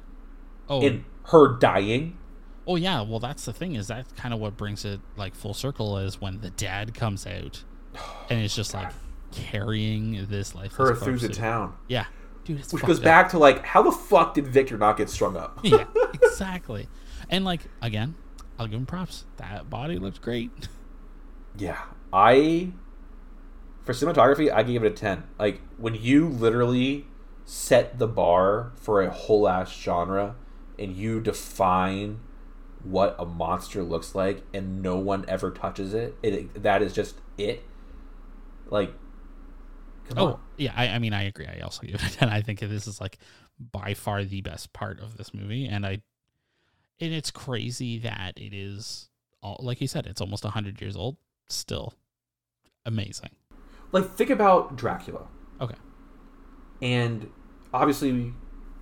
Oh. 0.68 0.80
and 0.86 1.04
her 1.24 1.56
dying. 1.58 2.16
oh 2.66 2.76
yeah. 2.76 3.00
Well, 3.02 3.18
that's 3.18 3.44
the 3.44 3.52
thing 3.52 3.74
is 3.74 3.88
that 3.88 4.14
kind 4.16 4.32
of 4.32 4.40
what 4.40 4.56
brings 4.56 4.84
it 4.84 5.00
like 5.16 5.34
full 5.34 5.54
circle 5.54 5.98
is 5.98 6.20
when 6.20 6.40
the 6.40 6.50
dad 6.50 6.94
comes 6.94 7.26
out 7.26 7.64
and 8.30 8.40
it's 8.40 8.54
just 8.54 8.72
like 8.74 8.92
carrying 9.32 10.26
this 10.28 10.54
life. 10.54 10.72
Her 10.74 10.94
through 10.94 11.18
the 11.18 11.28
town. 11.28 11.74
Yeah. 11.88 12.06
Dude, 12.44 12.60
it's 12.60 12.72
Which 12.72 12.82
goes 12.84 12.98
up. 12.98 13.04
back 13.04 13.30
to 13.30 13.38
like, 13.38 13.64
how 13.64 13.82
the 13.82 13.90
fuck 13.90 14.34
did 14.34 14.46
Victor 14.46 14.76
not 14.76 14.96
get 14.98 15.08
strung 15.08 15.34
up? 15.36 15.58
yeah, 15.62 15.86
exactly. 16.14 16.88
And 17.30 17.44
like 17.44 17.62
again, 17.82 18.14
I'll 18.58 18.66
give 18.66 18.78
him 18.78 18.86
props. 18.86 19.24
That 19.38 19.68
body 19.70 19.98
looks 19.98 20.18
great. 20.18 20.50
Yeah. 21.56 21.82
I, 22.12 22.72
for 23.84 23.92
cinematography, 23.92 24.52
I 24.52 24.62
gave 24.62 24.82
it 24.84 24.92
a 24.92 24.94
10. 24.94 25.24
Like, 25.38 25.60
when 25.76 25.94
you 25.94 26.28
literally 26.28 27.06
set 27.44 27.98
the 27.98 28.08
bar 28.08 28.72
for 28.76 29.02
a 29.02 29.10
whole 29.10 29.46
ass 29.48 29.72
genre 29.72 30.36
and 30.78 30.96
you 30.96 31.20
define 31.20 32.20
what 32.82 33.16
a 33.18 33.24
monster 33.26 33.82
looks 33.82 34.14
like 34.14 34.42
and 34.54 34.82
no 34.82 34.96
one 34.98 35.24
ever 35.28 35.50
touches 35.50 35.94
it, 35.94 36.16
it 36.22 36.62
that 36.62 36.82
is 36.82 36.92
just 36.94 37.16
it. 37.38 37.62
Like, 38.66 38.92
come 40.04 40.18
Oh 40.18 40.36
on. 40.36 40.40
yeah, 40.56 40.72
I, 40.76 40.88
I 40.88 40.98
mean 40.98 41.12
I 41.12 41.24
agree. 41.24 41.46
I 41.46 41.60
also 41.60 41.86
give 41.86 41.96
it 41.96 42.02
a 42.02 42.10
ten. 42.12 42.28
I 42.28 42.40
think 42.40 42.60
this 42.60 42.86
is 42.86 43.00
like 43.00 43.18
by 43.72 43.94
far 43.94 44.24
the 44.24 44.40
best 44.42 44.72
part 44.72 45.00
of 45.00 45.16
this 45.16 45.34
movie, 45.34 45.66
and 45.66 45.84
I 45.84 46.02
and 47.00 47.12
it's 47.12 47.30
crazy 47.30 47.98
that 47.98 48.38
it 48.38 48.54
is 48.54 49.08
all 49.42 49.58
like 49.62 49.80
you 49.80 49.88
said, 49.88 50.06
it's 50.06 50.20
almost 50.20 50.44
hundred 50.44 50.80
years 50.80 50.96
old. 50.96 51.16
Still 51.48 51.94
amazing. 52.86 53.30
Like, 53.92 54.10
think 54.14 54.30
about 54.30 54.76
Dracula. 54.76 55.26
Okay. 55.60 55.76
and 56.82 57.30
obviously 57.72 58.32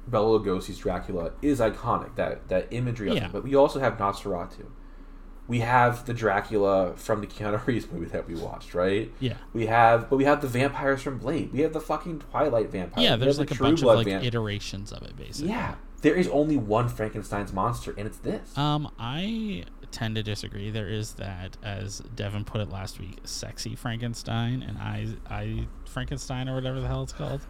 Bela 0.09 0.39
Lugosi's 0.41 0.79
Dracula 0.79 1.33
is 1.43 1.61
iconic 1.61 2.17
that 2.17 2.49
that 2.49 2.67
imagery 2.71 3.11
of 3.11 3.17
Yeah. 3.17 3.27
it. 3.27 3.33
But 3.33 3.45
we 3.45 3.55
also 3.55 3.79
have 3.79 3.99
Nosferatu. 3.99 4.67
We 5.49 5.61
have 5.61 6.07
the 6.07 6.15
Dracula 6.15 6.95
from 6.97 7.21
the 7.21 7.27
Keanu 7.27 7.65
Reeves 7.67 7.87
movie 7.93 8.07
that 8.07 8.27
we 8.27 8.35
watched, 8.35 8.75
right? 8.75 9.13
Yeah. 9.21 9.35
We 9.53 9.67
have, 9.67 10.09
but 10.09 10.17
we 10.17 10.25
have 10.25 10.41
the 10.41 10.49
vampires 10.49 11.03
from 11.03 11.19
Blade. 11.19 11.53
We 11.53 11.61
have 11.61 11.73
the 11.75 11.81
fucking 11.81 12.21
Twilight 12.21 12.71
vampire. 12.71 13.05
Yeah, 13.05 13.17
there's 13.17 13.39
like 13.39 13.49
the 13.51 13.57
a 13.57 13.59
bunch 13.59 13.81
of 13.81 13.87
like 13.87 14.07
vamp- 14.07 14.25
iterations 14.25 14.93
of 14.93 15.03
it 15.03 15.15
basically. 15.17 15.51
Yeah, 15.51 15.75
there 16.01 16.15
is 16.15 16.27
only 16.29 16.57
one 16.57 16.89
Frankenstein's 16.89 17.53
monster, 17.53 17.95
and 17.99 18.07
it's 18.07 18.19
this. 18.19 18.57
Um, 18.57 18.91
I 18.99 19.65
tend 19.93 20.17
to 20.17 20.23
disagree. 20.23 20.71
There 20.71 20.89
is 20.89 21.13
that, 21.15 21.57
as 21.63 22.01
Devin 22.15 22.45
put 22.45 22.61
it 22.61 22.71
last 22.71 22.99
week, 22.99 23.19
sexy 23.25 23.77
Frankenstein 23.77 24.63
and 24.63 24.79
I, 24.79 25.09
I 25.29 25.67
Frankenstein 25.85 26.49
or 26.49 26.55
whatever 26.55 26.81
the 26.81 26.89
hell 26.89 27.03
it's 27.03 27.13
called. 27.13 27.43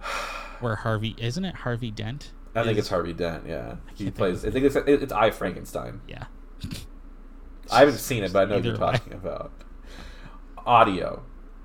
Where 0.60 0.76
Harvey 0.76 1.14
isn't 1.18 1.44
it 1.44 1.54
Harvey 1.56 1.90
Dent? 1.90 2.32
I 2.54 2.64
think 2.64 2.78
it's 2.78 2.88
Harvey 2.88 3.12
Dent. 3.12 3.44
Yeah, 3.46 3.76
he 3.94 4.10
plays. 4.10 4.44
I 4.44 4.50
think 4.50 4.64
it's 4.64 4.74
it's 4.74 5.12
I 5.12 5.30
Frankenstein. 5.30 6.00
Yeah. 6.08 6.24
I 7.70 7.80
haven't 7.80 7.98
seen 7.98 8.24
it, 8.24 8.32
but 8.32 8.46
I 8.46 8.50
know 8.50 8.56
what 8.56 8.64
you're 8.64 8.74
Either 8.74 8.86
way. 8.86 8.92
talking 8.92 9.12
about. 9.12 9.52
Audio. 10.66 11.22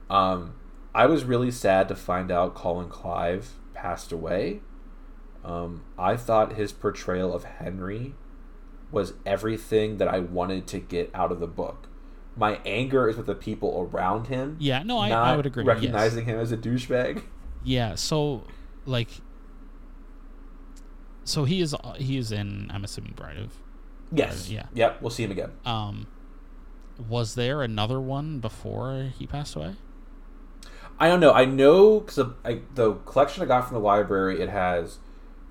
Um, 0.10 0.56
I 0.94 1.06
was 1.06 1.24
really 1.24 1.50
sad 1.50 1.88
to 1.88 1.96
find 1.96 2.30
out 2.32 2.54
Colin 2.56 2.90
Clive 2.90 3.54
passed 3.74 4.12
away. 4.12 4.60
Um, 5.44 5.84
I 5.98 6.16
thought 6.16 6.54
his 6.54 6.72
portrayal 6.72 7.34
of 7.34 7.44
Henry 7.46 8.16
was 8.94 9.14
everything 9.26 9.98
that 9.98 10.08
I 10.08 10.20
wanted 10.20 10.68
to 10.68 10.80
get 10.80 11.10
out 11.14 11.32
of 11.32 11.40
the 11.40 11.48
book. 11.48 11.88
My 12.36 12.60
anger 12.66 13.10
is 13.10 13.18
with 13.18 13.26
the 13.26 13.36
people 13.36 13.90
around 13.92 14.28
him. 14.28 14.58
Yeah, 14.60 14.84
no, 14.84 14.98
I, 14.98 15.10
I 15.10 15.36
would 15.36 15.46
agree. 15.46 15.64
yes. 15.64 15.76
Recognizing 15.76 16.26
him 16.26 16.40
as 16.40 16.52
a 16.52 16.58
douchebag. 16.58 17.24
Yeah, 17.64 17.96
so 17.96 18.44
like 18.86 19.10
so 21.24 21.46
he 21.46 21.62
is 21.62 21.76
he 21.98 22.18
is 22.18 22.32
in 22.32 22.70
I'm 22.74 22.84
assuming 22.84 23.14
Bride 23.14 23.38
of 23.38 23.54
Yes. 24.12 24.50
Yeah. 24.50 24.66
Yep. 24.74 25.02
We'll 25.02 25.10
see 25.10 25.24
him 25.24 25.32
again. 25.32 25.52
um 25.66 26.08
was 27.10 27.34
there 27.36 27.64
another 27.64 28.00
one 28.00 28.40
before 28.40 29.12
he 29.18 29.26
passed 29.26 29.56
away? 29.56 29.76
I 31.00 31.08
don't 31.08 31.20
know. 31.20 31.32
I 31.34 31.46
know 31.46 32.02
because 32.02 32.34
the 32.76 32.94
collection 33.06 33.42
I 33.42 33.48
got 33.48 33.68
from 33.68 33.76
the 33.76 33.84
library 33.84 34.42
it 34.42 34.50
has 34.50 35.00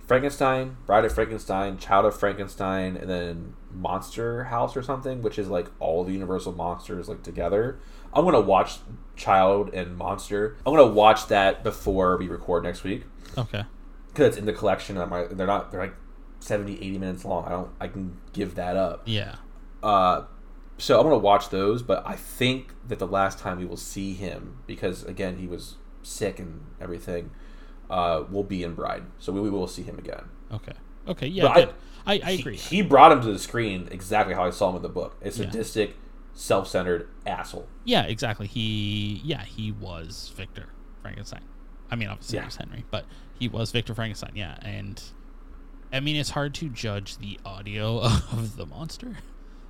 Frankenstein, 0.07 0.76
Bride 0.86 1.05
of 1.05 1.12
Frankenstein, 1.14 1.78
Child 1.78 2.07
of 2.07 2.18
Frankenstein, 2.18 2.96
and 2.96 3.09
then 3.09 3.55
Monster 3.72 4.44
House 4.44 4.76
or 4.76 4.82
something, 4.82 5.22
which 5.22 5.38
is 5.38 5.48
like 5.48 5.68
all 5.78 6.05
the 6.05 6.12
Universal 6.12 6.53
monsters 6.53 7.09
like 7.09 7.22
together. 7.22 7.78
I'm 8.12 8.24
gonna 8.24 8.40
watch 8.40 8.78
Child 9.16 9.72
and 9.72 9.96
Monster. 9.96 10.57
I'm 10.66 10.74
gonna 10.74 10.92
watch 10.92 11.28
that 11.28 11.62
before 11.64 12.16
we 12.18 12.28
record 12.28 12.64
next 12.64 12.84
week 12.84 13.05
Okay. 13.38 13.64
because 14.09 14.28
it's 14.28 14.36
in 14.36 14.44
the 14.44 14.53
collection. 14.53 14.98
And 14.98 15.12
I'm, 15.14 15.36
they're 15.36 15.46
not. 15.46 15.70
They're 15.70 15.80
like 15.80 15.94
70, 16.40 16.74
80 16.74 16.98
minutes 16.98 17.24
long. 17.24 17.44
I 17.46 17.50
don't. 17.50 17.70
I 17.80 17.88
can 17.88 18.18
give 18.32 18.57
that 18.57 18.76
up. 18.76 19.03
Yeah. 19.07 19.36
Uh, 19.82 20.24
so 20.78 20.98
I'm 20.98 21.05
gonna 21.05 21.16
watch 21.18 21.48
those, 21.50 21.82
but 21.82 22.03
I 22.07 22.16
think 22.16 22.74
that 22.88 22.98
the 22.98 23.07
last 23.07 23.38
time 23.38 23.59
we 23.59 23.64
will 23.64 23.76
see 23.76 24.14
him, 24.14 24.59
because 24.66 25.05
again 25.05 25.38
he 25.38 25.46
was 25.46 25.76
sick 26.03 26.38
and 26.40 26.61
everything, 26.80 27.30
uh, 27.93 28.24
will 28.30 28.43
be 28.43 28.62
in 28.62 28.74
Bride. 28.74 29.03
So 29.18 29.32
we, 29.32 29.40
we 29.40 29.51
will 29.51 29.68
see 29.68 29.82
him 29.82 29.99
again. 29.99 30.24
Okay. 30.53 30.72
Okay, 31.07 31.26
yeah, 31.26 31.47
I- 31.47 31.68
I, 32.05 32.20
I, 32.24 32.30
agree. 32.32 32.57
He, 32.57 32.82
brought 32.82 33.12
him 33.12 33.20
to 33.20 33.32
the 33.32 33.38
screen 33.38 33.86
exactly 33.93 34.34
how 34.34 34.45
I 34.45 34.51
saw 34.51 34.70
him 34.70 34.76
in 34.76 34.82
the 34.82 34.88
book. 34.88 35.16
A 35.22 35.26
Yeah. 35.26 35.30
sadistic, 35.30 35.97
self-centered 36.34 37.09
asshole. 37.26 37.68
yeah, 37.84 38.03
exactly. 38.05 38.47
He 38.49 39.20
yeah, 39.24 39.45
he 39.45 39.70
was 39.70 40.32
Victor 40.36 40.66
Frankenstein. 41.01 41.43
I 41.90 41.97
mean, 41.97 42.09
obviously 42.09 42.36
Yeah. 42.38 42.43
it 42.43 42.47
was 42.47 42.57
Henry, 42.57 42.84
but 42.90 43.05
he 43.38 43.47
was 43.49 43.70
Victor 43.70 43.95
Frankenstein. 43.95 44.32
Yeah, 44.34 44.57
and 44.62 45.01
I 45.93 46.01
mean, 46.01 46.16
it's 46.16 46.30
hard 46.30 46.55
to 46.55 46.68
judge 46.68 47.18
the 47.18 47.38
audio 47.45 48.01
of 48.03 48.57
the 48.57 48.66
monster, 48.66 49.18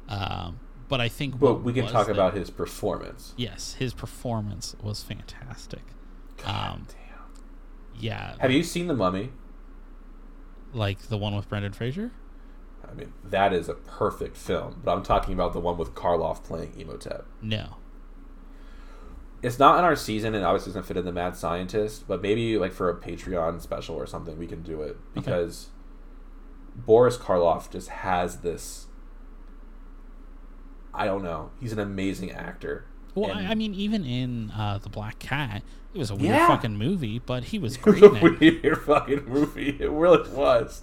um, 0.08 0.58
but 0.88 1.00
I 1.02 1.08
think. 1.08 1.38
But 1.38 1.62
we 1.62 1.72
can 1.74 1.86
talk 1.86 2.08
about 2.08 2.34
his 2.34 2.48
performance. 2.48 3.34
Yes, 3.36 3.74
his 3.74 3.92
performance 3.92 4.74
was 4.82 5.02
fantastic. 5.02 5.82
Um, 6.46 6.86
Damn. 6.88 7.11
Yeah, 8.02 8.34
Have 8.40 8.50
you 8.50 8.62
seen 8.64 8.88
The 8.88 8.94
Mummy? 8.94 9.30
like 10.74 10.98
the 11.08 11.18
one 11.18 11.36
with 11.36 11.48
Brendan 11.48 11.72
Fraser. 11.72 12.10
I 12.90 12.94
mean, 12.94 13.12
that 13.22 13.52
is 13.52 13.68
a 13.68 13.74
perfect 13.74 14.36
film, 14.36 14.80
but 14.84 14.92
I'm 14.96 15.02
talking 15.02 15.34
about 15.34 15.52
the 15.52 15.60
one 15.60 15.76
with 15.78 15.94
Karloff 15.94 16.42
playing 16.42 16.72
Imhotep. 16.78 17.26
No. 17.42 17.76
It's 19.42 19.58
not 19.58 19.78
in 19.78 19.84
our 19.84 19.94
season, 19.96 20.34
and 20.34 20.44
obviously 20.44 20.70
doesn't 20.70 20.84
fit 20.84 20.96
in 20.96 21.04
the 21.04 21.12
Mad 21.12 21.36
Scientist, 21.36 22.08
but 22.08 22.22
maybe 22.22 22.56
like 22.58 22.72
for 22.72 22.88
a 22.88 22.94
Patreon 22.96 23.60
special 23.60 23.96
or 23.96 24.06
something, 24.06 24.38
we 24.38 24.46
can 24.46 24.62
do 24.62 24.80
it 24.82 24.96
because 25.14 25.68
Boris 26.74 27.16
Karloff 27.18 27.70
just 27.70 27.88
has 27.88 28.38
this. 28.38 28.86
I 30.94 31.04
don't 31.04 31.22
know. 31.22 31.50
He's 31.60 31.72
an 31.72 31.78
amazing 31.80 32.30
actor. 32.32 32.86
Well, 33.14 33.30
And- 33.30 33.46
I, 33.46 33.50
I 33.52 33.54
mean, 33.54 33.74
even 33.74 34.04
in 34.04 34.50
uh, 34.52 34.78
the 34.82 34.88
Black 34.88 35.18
Cat, 35.18 35.62
it 35.94 35.98
was 35.98 36.10
a 36.10 36.14
weird 36.14 36.34
Yeah. 36.34 36.46
fucking 36.48 36.76
movie, 36.76 37.18
but 37.18 37.44
he 37.44 37.58
was 37.58 37.76
It 37.76 37.82
great 37.82 38.02
was 38.02 38.12
in 38.12 38.16
a 38.26 38.26
it. 38.40 38.62
weird 38.62 38.78
fucking 38.82 39.24
movie. 39.26 39.76
It 39.80 39.90
really 39.90 40.28
was. 40.30 40.82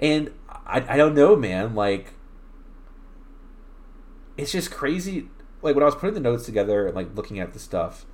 And 0.00 0.32
I, 0.48 0.94
I 0.94 0.96
don't 0.96 1.14
know, 1.14 1.36
man. 1.36 1.74
Like, 1.74 2.12
it's 4.36 4.52
just 4.52 4.70
crazy. 4.70 5.28
Like, 5.62 5.74
when 5.74 5.82
I 5.82 5.86
was 5.86 5.94
putting 5.94 6.14
the 6.14 6.20
notes 6.20 6.44
together 6.44 6.86
and, 6.86 6.94
like, 6.94 7.14
looking 7.14 7.38
at 7.40 7.52
the 7.52 7.58
stuff, 7.58 8.04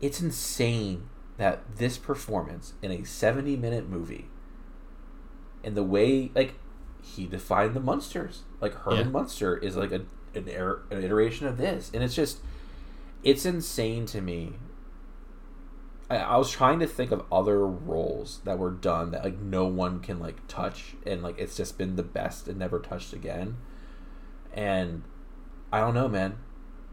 it's 0.00 0.20
insane 0.20 1.08
that 1.36 1.76
this 1.76 1.98
performance 1.98 2.74
in 2.82 2.90
a 2.90 3.04
70 3.04 3.56
minute 3.56 3.88
movie 3.88 4.26
and 5.62 5.76
the 5.76 5.82
way, 5.82 6.30
like, 6.34 6.54
he 7.02 7.26
defined 7.26 7.74
the 7.74 7.80
monsters. 7.80 8.42
Like, 8.60 8.74
Herman 8.74 9.06
Yeah. 9.06 9.12
Munster 9.12 9.56
is, 9.56 9.76
like, 9.76 9.92
a, 9.92 10.02
an, 10.34 10.48
er- 10.50 10.82
an 10.90 11.02
iteration 11.02 11.46
of 11.46 11.56
this. 11.58 11.90
And 11.92 12.02
it's 12.02 12.14
just, 12.14 12.40
it's 13.26 13.44
insane 13.44 14.06
to 14.06 14.20
me. 14.20 14.52
I, 16.08 16.18
I 16.18 16.36
was 16.36 16.48
trying 16.48 16.78
to 16.78 16.86
think 16.86 17.10
of 17.10 17.24
other 17.32 17.66
roles 17.66 18.40
that 18.44 18.56
were 18.56 18.70
done 18.70 19.10
that 19.10 19.24
like 19.24 19.40
no 19.40 19.66
one 19.66 19.98
can 19.98 20.20
like 20.20 20.46
touch 20.46 20.94
and 21.04 21.24
like 21.24 21.36
it's 21.36 21.56
just 21.56 21.76
been 21.76 21.96
the 21.96 22.04
best 22.04 22.46
and 22.46 22.56
never 22.56 22.78
touched 22.78 23.12
again. 23.12 23.56
And 24.54 25.02
i 25.72 25.80
don't 25.80 25.92
know 25.92 26.08
man. 26.08 26.38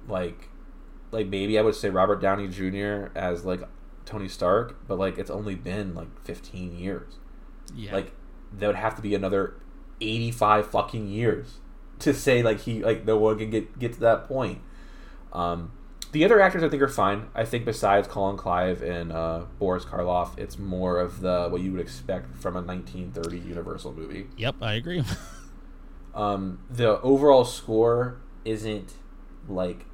Like 0.08 0.50
like 1.12 1.28
maybe 1.28 1.60
i 1.60 1.62
would 1.62 1.76
say 1.76 1.90
robert 1.92 2.20
downey 2.20 2.48
jr 2.48 3.16
as 3.16 3.46
like 3.46 3.62
tony 4.04 4.28
stark 4.28 4.88
but 4.88 4.98
like 4.98 5.20
it's 5.20 5.30
only 5.30 5.54
been 5.54 5.94
like 5.94 6.20
15 6.24 6.76
years. 6.76 7.20
Yeah. 7.76 7.94
like 7.94 8.12
there 8.52 8.70
would 8.70 8.76
have 8.76 8.96
to 8.96 9.04
be 9.04 9.14
another 9.14 9.54
85 10.02 10.72
fucking 10.72 11.08
years 11.08 11.60
to 12.00 12.12
say 12.12 12.42
like 12.42 12.62
he 12.62 12.84
like 12.84 13.06
no 13.06 13.18
one 13.18 13.38
can 13.38 13.52
get 13.52 13.78
get 13.78 13.94
to 13.94 14.00
that 14.00 14.28
point. 14.28 14.60
Um 15.32 15.72
the 16.14 16.24
other 16.24 16.40
actors 16.40 16.64
i 16.64 16.70
think 16.70 16.82
are 16.82 16.88
fine 16.88 17.28
i 17.36 17.44
think 17.44 17.66
besides 17.66 18.08
colin 18.08 18.38
clive 18.38 18.82
and 18.82 19.12
uh, 19.12 19.44
boris 19.60 19.84
karloff 19.84 20.38
it's 20.40 20.58
more 20.58 21.00
of 21.00 21.20
the 21.20 21.48
what 21.50 21.62
you 21.62 21.72
would 21.72 21.82
expect 21.82 22.36
from 22.38 22.56
a 22.56 22.62
1930 22.62 23.40
universal 23.40 23.94
movie 23.94 24.28
yep, 24.38 24.56
I 24.62 24.74
agree. 24.74 25.04
um 26.16 26.60
the 26.70 27.02
overall 27.02 27.44
score 27.44 28.22
isn't 28.46 28.94
like 29.48 29.86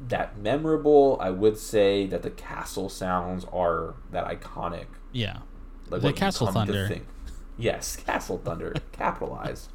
that 0.00 0.38
memorable 0.38 1.16
i 1.20 1.30
would 1.30 1.56
say 1.56 2.06
that 2.06 2.22
the 2.22 2.30
castle 2.30 2.88
sounds 2.88 3.44
are 3.52 3.94
that 4.10 4.26
iconic 4.26 4.86
yeah. 5.12 5.38
like 5.88 6.02
The 6.02 6.12
Castle 6.14 6.48
Thunder. 6.48 7.00
Yes, 7.56 7.96
Castle 7.96 8.38
Thunder, 8.38 8.74
capitalized. 8.92 9.68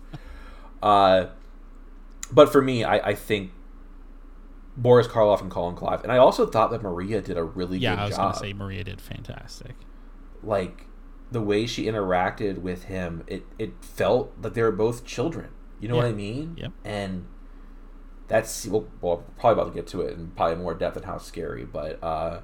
Uh, 0.82 1.28
but 2.32 2.52
for 2.52 2.62
me, 2.62 2.84
I, 2.84 3.10
I 3.10 3.16
think 3.16 3.52
Boris 4.76 5.08
Karloff 5.08 5.42
and 5.42 5.52
Colin 5.52 5.76
Clive, 5.76 6.04
and 6.04 6.12
I 6.12 6.18
also 6.18 6.46
thought 6.46 6.72
that 6.72 6.82
Maria 6.82 7.22
did 7.22 7.38
a 7.38 7.44
really 7.44 7.78
Yeah, 7.78 7.92
good 7.92 7.96
job. 7.96 7.98
Yeah, 7.98 8.04
I 8.04 8.28
was 8.28 8.40
gonna 8.40 8.48
say 8.48 8.54
Maria 8.54 8.84
did 8.84 9.00
fantastic. 9.00 9.76
Like 10.42 10.88
the 11.32 11.42
way 11.42 11.66
she 11.66 11.86
interacted 11.86 12.60
with 12.60 12.86
him, 12.86 13.24
it 13.28 13.46
it 13.60 13.74
felt 13.82 14.34
like 14.42 14.54
they 14.54 14.62
were 14.62 14.72
both 14.72 15.06
children. 15.06 15.50
You 15.80 15.90
know 15.90 15.98
what 15.98 16.06
I 16.06 16.14
mean? 16.14 16.56
Yep. 16.58 16.72
And 16.86 17.26
that's 18.28 18.66
well, 18.68 18.88
well, 19.02 19.26
probably 19.38 19.62
about 19.62 19.74
to 19.74 19.76
get 19.76 19.88
to 19.88 20.02
it 20.02 20.18
in 20.18 20.32
probably 20.32 20.56
more 20.56 20.74
depth 20.74 20.96
and 20.96 21.06
how 21.06 21.18
scary. 21.18 21.66
But 21.66 22.02
uh, 22.04 22.42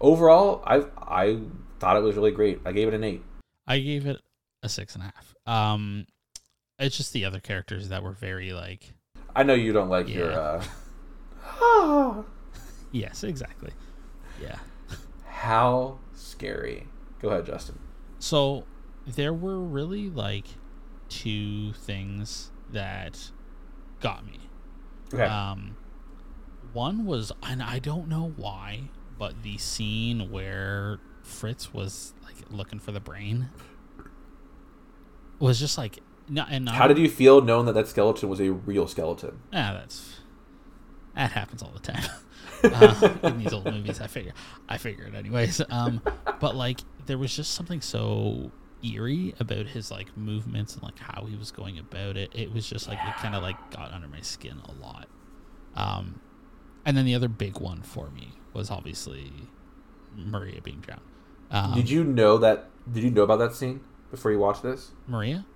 overall, 0.00 0.62
I 0.66 0.84
I 0.98 1.40
thought 1.80 1.96
it 1.96 2.02
was 2.02 2.16
really 2.16 2.32
great. 2.32 2.60
I 2.64 2.72
gave 2.72 2.88
it 2.88 2.94
an 2.94 3.02
eight. 3.02 3.22
I 3.66 3.78
gave 3.78 4.06
it 4.06 4.20
a 4.62 4.68
six 4.68 4.94
and 4.94 5.04
a 5.04 5.06
half. 5.06 5.34
Um, 5.46 6.06
it's 6.78 6.96
just 6.96 7.12
the 7.12 7.24
other 7.24 7.40
characters 7.40 7.88
that 7.88 8.02
were 8.02 8.12
very 8.12 8.52
like, 8.52 8.92
I 9.34 9.42
know 9.42 9.54
you 9.54 9.72
don't 9.72 9.88
like 9.88 10.08
your. 10.08 10.30
Yeah. 10.30 10.64
Uh, 11.62 12.22
yes, 12.92 13.22
exactly. 13.24 13.72
Yeah. 14.40 14.58
how 15.26 15.98
scary. 16.14 16.88
Go 17.20 17.28
ahead, 17.28 17.46
Justin. 17.46 17.78
So 18.18 18.64
there 19.06 19.32
were 19.32 19.58
really 19.58 20.08
like 20.10 20.46
two 21.08 21.72
things 21.74 22.50
that 22.72 23.30
got 24.00 24.26
me. 24.26 24.40
Okay. 25.12 25.22
Um, 25.24 25.76
one 26.72 27.04
was, 27.04 27.32
and 27.42 27.62
I 27.62 27.78
don't 27.78 28.08
know 28.08 28.32
why, 28.36 28.84
but 29.18 29.42
the 29.42 29.58
scene 29.58 30.30
where 30.30 30.98
Fritz 31.22 31.72
was 31.72 32.14
like 32.24 32.36
looking 32.50 32.78
for 32.78 32.92
the 32.92 33.00
brain 33.00 33.50
was 35.38 35.60
just 35.60 35.76
like, 35.76 35.98
no, 36.28 36.44
and 36.48 36.68
how 36.68 36.86
did 36.86 36.98
you 36.98 37.08
feel 37.08 37.40
knowing 37.42 37.66
that 37.66 37.72
that 37.72 37.88
skeleton 37.88 38.28
was 38.28 38.40
a 38.40 38.52
real 38.52 38.86
skeleton? 38.86 39.40
Ah, 39.52 39.74
that's 39.74 40.20
that 41.14 41.32
happens 41.32 41.62
all 41.62 41.70
the 41.72 41.80
time 41.92 42.04
uh, 42.64 43.28
in 43.28 43.38
these 43.38 43.52
old 43.52 43.66
movies. 43.66 44.00
I 44.00 44.06
figure, 44.06 44.32
I 44.68 44.78
figure 44.78 45.04
it 45.06 45.14
anyways. 45.14 45.60
Um, 45.70 46.00
but 46.40 46.54
like 46.56 46.80
there 47.06 47.18
was 47.18 47.34
just 47.34 47.52
something 47.54 47.80
so 47.80 48.50
eerie 48.84 49.34
about 49.38 49.66
his 49.66 49.90
like 49.90 50.16
movements 50.16 50.74
and 50.74 50.82
like 50.82 50.98
how 50.98 51.24
he 51.26 51.36
was 51.36 51.50
going 51.50 51.78
about 51.78 52.16
it. 52.16 52.30
It 52.34 52.52
was 52.52 52.68
just 52.68 52.88
like 52.88 52.98
it 53.06 53.14
kind 53.16 53.34
of 53.34 53.42
like 53.42 53.56
got 53.70 53.92
under 53.92 54.08
my 54.08 54.20
skin 54.20 54.60
a 54.64 54.72
lot. 54.82 55.08
Um, 55.74 56.20
and 56.84 56.96
then 56.96 57.04
the 57.04 57.14
other 57.14 57.28
big 57.28 57.58
one 57.60 57.82
for 57.82 58.10
me 58.10 58.32
was 58.52 58.70
obviously 58.70 59.32
Maria 60.16 60.60
being 60.60 60.80
drowned. 60.80 61.00
Um, 61.50 61.74
did 61.74 61.90
you 61.90 62.04
know 62.04 62.38
that? 62.38 62.68
Did 62.90 63.04
you 63.04 63.10
know 63.10 63.22
about 63.22 63.38
that 63.38 63.54
scene 63.54 63.80
before 64.10 64.30
you 64.32 64.38
watched 64.38 64.62
this? 64.62 64.90
Maria? 65.06 65.46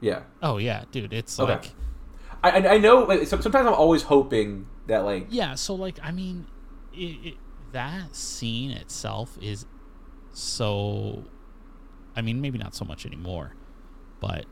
Yeah. 0.00 0.22
Oh 0.42 0.56
yeah, 0.58 0.84
dude. 0.92 1.12
It's 1.12 1.38
Okay. 1.38 1.52
like 1.52 1.72
I, 2.42 2.50
I 2.68 2.78
know. 2.78 3.04
Like, 3.04 3.26
sometimes 3.26 3.54
I'm 3.54 3.74
always 3.74 4.02
hoping 4.02 4.66
that 4.86 5.04
like 5.04 5.26
Yeah, 5.30 5.54
so 5.54 5.74
like 5.74 5.98
I 6.02 6.10
mean, 6.10 6.46
it, 6.92 7.26
it, 7.26 7.34
that 7.72 8.14
scene 8.14 8.70
itself 8.70 9.36
is 9.40 9.66
so. 10.32 11.24
I 12.16 12.22
mean, 12.22 12.40
maybe 12.40 12.58
not 12.58 12.74
so 12.74 12.84
much 12.84 13.06
anymore, 13.06 13.54
but 14.20 14.46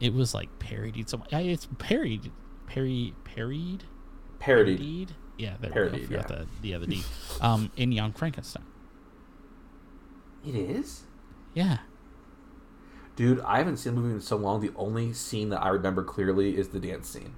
it 0.00 0.12
was 0.12 0.34
like 0.34 0.58
parodied 0.58 1.08
so 1.08 1.22
It's 1.30 1.68
parried, 1.78 2.32
parry, 2.66 3.14
parried, 3.24 3.84
parodied. 4.38 4.78
parodied. 4.78 5.08
Yeah, 5.38 5.54
there 5.60 5.70
Parodied, 5.70 5.92
we 5.92 6.16
go. 6.16 6.22
Forgot 6.22 6.30
yeah. 6.30 6.36
the 6.36 6.46
the 6.62 6.74
other 6.74 6.86
D. 6.86 7.02
Um, 7.40 7.70
in 7.76 7.92
Young 7.92 8.12
Frankenstein. 8.12 8.64
It 10.46 10.54
is. 10.54 11.02
Yeah. 11.54 11.78
Dude, 13.16 13.40
I 13.40 13.58
haven't 13.58 13.76
seen 13.76 13.94
the 13.94 14.00
movie 14.00 14.14
in 14.14 14.20
so 14.20 14.36
long. 14.36 14.60
The 14.60 14.72
only 14.76 15.12
scene 15.12 15.50
that 15.50 15.62
I 15.62 15.68
remember 15.68 16.02
clearly 16.02 16.56
is 16.56 16.68
the 16.68 16.80
dance 16.80 17.08
scene. 17.08 17.34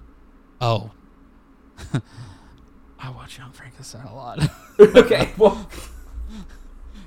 Oh. 0.60 0.90
I 2.98 3.10
watch 3.10 3.38
Young 3.38 3.52
Frankenstein 3.52 4.06
a 4.06 4.14
lot. 4.14 4.48
okay, 4.80 5.30
well, 5.36 5.68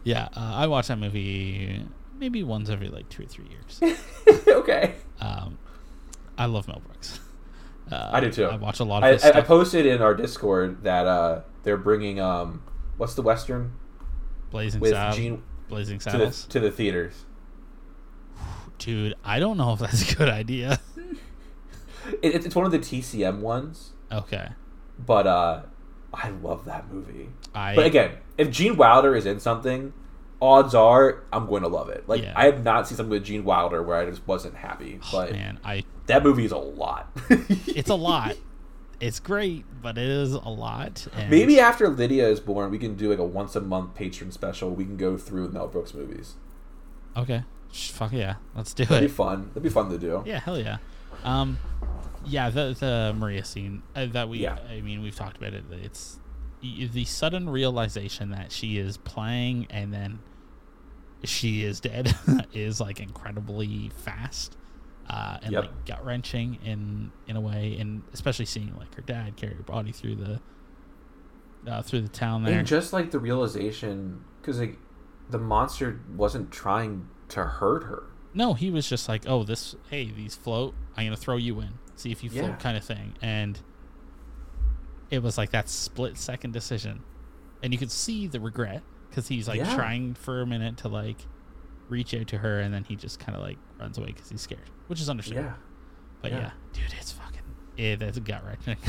yeah, 0.04 0.30
uh, 0.36 0.54
I 0.56 0.68
watch 0.68 0.88
that 0.88 1.00
movie 1.00 1.84
maybe 2.18 2.44
once 2.44 2.70
every 2.70 2.90
like 2.90 3.10
two 3.10 3.24
or 3.24 3.26
three 3.26 3.48
years. 3.48 3.98
okay. 4.48 4.96
Um, 5.20 5.58
I 6.38 6.46
love 6.46 6.68
Mel 6.68 6.82
Brooks. 6.86 7.20
Uh, 7.92 8.10
I 8.14 8.20
do 8.20 8.32
too. 8.32 8.46
I 8.46 8.56
watch 8.56 8.80
a 8.80 8.84
lot 8.84 8.98
of 8.98 9.04
I, 9.06 9.14
his 9.14 9.26
I, 9.26 9.40
I 9.40 9.42
posted 9.42 9.86
in 9.86 10.02
our 10.02 10.14
Discord 10.14 10.84
that 10.84 11.08
uh, 11.08 11.42
they're 11.64 11.78
bringing 11.78 12.20
um, 12.20 12.62
what's 12.98 13.16
the 13.16 13.24
western 13.24 13.74
Blazing 14.52 14.80
with 14.80 14.92
Saddles. 14.92 15.18
Gene 15.18 15.44
Blazing 15.68 16.00
to 16.00 16.06
the, 16.06 16.12
Saddles. 16.12 16.46
to 16.46 16.60
the 16.60 16.72
theaters. 16.72 17.26
Dude, 18.80 19.14
I 19.24 19.40
don't 19.40 19.58
know 19.58 19.74
if 19.74 19.80
that's 19.80 20.12
a 20.12 20.16
good 20.16 20.30
idea. 20.30 20.80
It, 22.24 22.34
it's- 22.34 22.56
one 22.56 22.66
of 22.66 22.72
the 22.72 22.80
TCM 22.80 23.40
ones, 23.42 23.92
Okay. 24.12 24.48
but 24.98 25.28
uh, 25.28 25.62
I 26.12 26.30
love 26.30 26.66
that 26.66 26.92
movie. 26.92 27.30
I 27.54 27.76
But 27.76 27.86
again, 27.86 28.18
if 28.38 28.50
Gene 28.50 28.78
Wilder 28.78 29.16
is 29.16 29.28
in 29.28 29.40
something, 29.40 29.94
odds 30.42 30.74
are 30.74 31.24
I'm 31.32 31.46
going 31.46 31.62
to 31.62 31.68
love 31.68 31.90
it. 31.90 32.08
Like 32.10 32.24
Yeah. 32.24 32.34
I 32.36 32.46
have 32.46 32.64
not 32.64 32.88
seen 32.88 32.98
something 32.98 33.12
with 33.12 33.26
Gene 33.26 33.44
Wilder 33.44 33.84
where 33.84 33.98
I 33.98 34.10
just 34.10 34.26
wasn't 34.28 34.56
happy. 34.56 35.00
But 35.12 35.34
man, 35.34 35.60
I 35.64 35.84
that 36.08 36.24
movie 36.24 36.46
is 36.46 36.52
a 36.52 36.58
lot. 36.58 37.12
it's 37.30 37.90
a 37.92 37.96
lot. 37.96 38.36
it's 39.00 39.20
great, 39.20 39.66
but 39.82 39.98
it 40.00 40.08
is 40.08 40.34
a 40.34 40.40
lot. 40.50 41.06
And 41.14 41.30
Maybe 41.30 41.60
after 41.60 41.88
Lydia 41.90 42.28
is 42.28 42.40
born, 42.40 42.72
we 42.72 42.80
can 42.80 42.96
do 42.96 43.10
like 43.10 43.20
a 43.20 43.24
once 43.26 43.56
a 43.56 43.62
month 43.62 43.94
Patreon 43.94 44.34
special. 44.34 44.72
We 44.72 44.86
can 44.86 44.98
go 44.98 45.16
through 45.16 45.50
Mel 45.52 45.68
Brooks 45.68 45.94
movies. 45.94 46.36
Okay. 47.16 47.44
Fuck 47.72 48.12
yeah, 48.14 48.36
let's 48.56 48.74
do 48.74 48.86
That'd 48.86 49.10
be 49.10 49.14
fun. 49.14 49.48
That'd 49.50 49.64
be 49.64 49.70
fun 49.70 49.90
to 49.92 49.98
do. 49.98 50.24
Yeah, 50.26 50.40
hell 50.40 50.58
yeah. 50.60 50.78
Um, 51.24 51.58
yeah, 52.26 52.50
the 52.50 52.76
the 52.80 53.14
Maria 53.18 53.44
scene 53.46 53.84
uh, 53.96 54.08
that 54.08 54.30
we, 54.30 54.40
Yeah. 54.40 54.58
I 54.70 54.82
mean, 54.82 55.02
we've 55.02 55.16
talked 55.16 55.38
about 55.38 55.54
it. 55.54 55.64
It's 55.72 56.20
the 56.62 57.06
sudden 57.06 57.50
realization 57.50 58.32
that 58.32 58.52
she 58.52 58.78
is 58.78 58.98
playing 58.98 59.68
and 59.70 59.94
then 59.94 60.20
she 61.24 61.64
is 61.64 61.80
dead 61.80 62.14
is 62.54 62.82
like 62.82 63.00
incredibly 63.00 63.92
fast. 64.04 64.58
Uh, 65.10 65.38
and 65.42 65.54
Yep. 65.54 65.62
like 65.64 65.86
gut 65.86 66.06
wrenching 66.06 66.60
in 66.64 67.12
in 67.28 67.36
a 67.36 67.42
way, 67.42 67.78
and 67.80 68.04
especially 68.14 68.46
seeing 68.46 68.76
like 68.78 68.94
her 68.96 69.02
dad 69.02 69.36
carry 69.38 69.56
her 69.56 69.64
body 69.64 69.92
through 69.92 70.16
the 70.16 70.40
uh, 71.68 71.82
through 71.82 72.02
the 72.02 72.08
town 72.10 72.44
there. 72.44 72.60
And 72.60 72.68
just 72.68 72.94
like 72.94 73.12
the 73.12 73.20
realization, 73.20 74.24
because 74.42 74.60
like 74.60 74.78
the 75.30 75.40
monster 75.40 76.00
wasn't 76.16 76.52
trying 76.52 77.08
to 77.30 77.44
hurt 77.46 77.84
her. 77.84 78.04
No, 78.34 78.54
he 78.54 78.70
was 78.70 78.88
just 78.88 79.10
like, 79.10 79.24
"Oh, 79.28 79.44
this. 79.44 79.76
Hey, 79.90 80.06
these 80.12 80.36
float. 80.36 80.76
I'm 80.96 81.06
gonna 81.06 81.16
throw 81.18 81.38
you 81.38 81.60
in. 81.62 81.80
See 81.96 82.12
if 82.12 82.24
you 82.24 82.30
float," 82.30 82.46
Yeah. 82.50 82.56
kind 82.58 82.78
of 82.78 82.84
thing. 82.84 83.16
And 83.22 83.60
it 85.10 85.24
was 85.24 85.38
like 85.38 85.50
that 85.52 85.68
split 85.70 86.18
second 86.18 86.54
decision, 86.54 87.02
and 87.64 87.74
you 87.74 87.80
could 87.80 87.92
see 87.92 88.28
the 88.28 88.40
regret 88.40 88.84
because 89.10 89.28
he's 89.28 89.48
like 89.48 89.58
Yeah. 89.58 89.76
trying 89.76 90.14
for 90.14 90.42
a 90.42 90.46
minute 90.46 90.78
to 90.78 90.88
like 90.88 91.26
reach 91.90 92.14
out 92.14 92.28
to 92.28 92.38
her, 92.40 92.60
and 92.60 92.72
then 92.74 92.84
he 92.84 92.96
just 92.96 93.20
kind 93.20 93.36
of 93.36 93.42
like 93.42 93.58
runs 93.80 93.98
away 93.98 94.08
because 94.08 94.30
he's 94.30 94.42
scared, 94.42 94.70
which 94.88 95.02
is 95.02 95.10
understandable. 95.10 95.50
Yeah. 95.50 95.56
But 96.22 96.32
yeah. 96.32 96.40
yeah. 96.40 96.52
dude, 96.74 96.94
it's 97.00 97.12
fucking. 97.12 97.42
Yeah, 97.78 97.96
that's 97.96 98.20
gut 98.20 98.44
wrenching. 98.46 98.78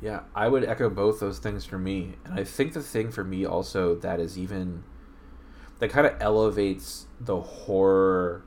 Yeah, 0.00 0.20
I 0.32 0.46
would 0.46 0.64
echo 0.64 0.88
both 0.88 1.18
those 1.18 1.40
things 1.40 1.64
for 1.64 1.76
me. 1.76 2.14
And 2.24 2.38
I 2.38 2.44
think 2.44 2.72
the 2.72 2.82
thing 2.82 3.10
for 3.10 3.24
me 3.24 3.44
also 3.44 3.96
that 3.96 4.20
is 4.20 4.38
even 4.38 4.84
that 5.78 5.90
kind 5.90 6.06
of 6.06 6.14
elevates 6.20 7.06
the 7.20 7.40
horror 7.40 8.42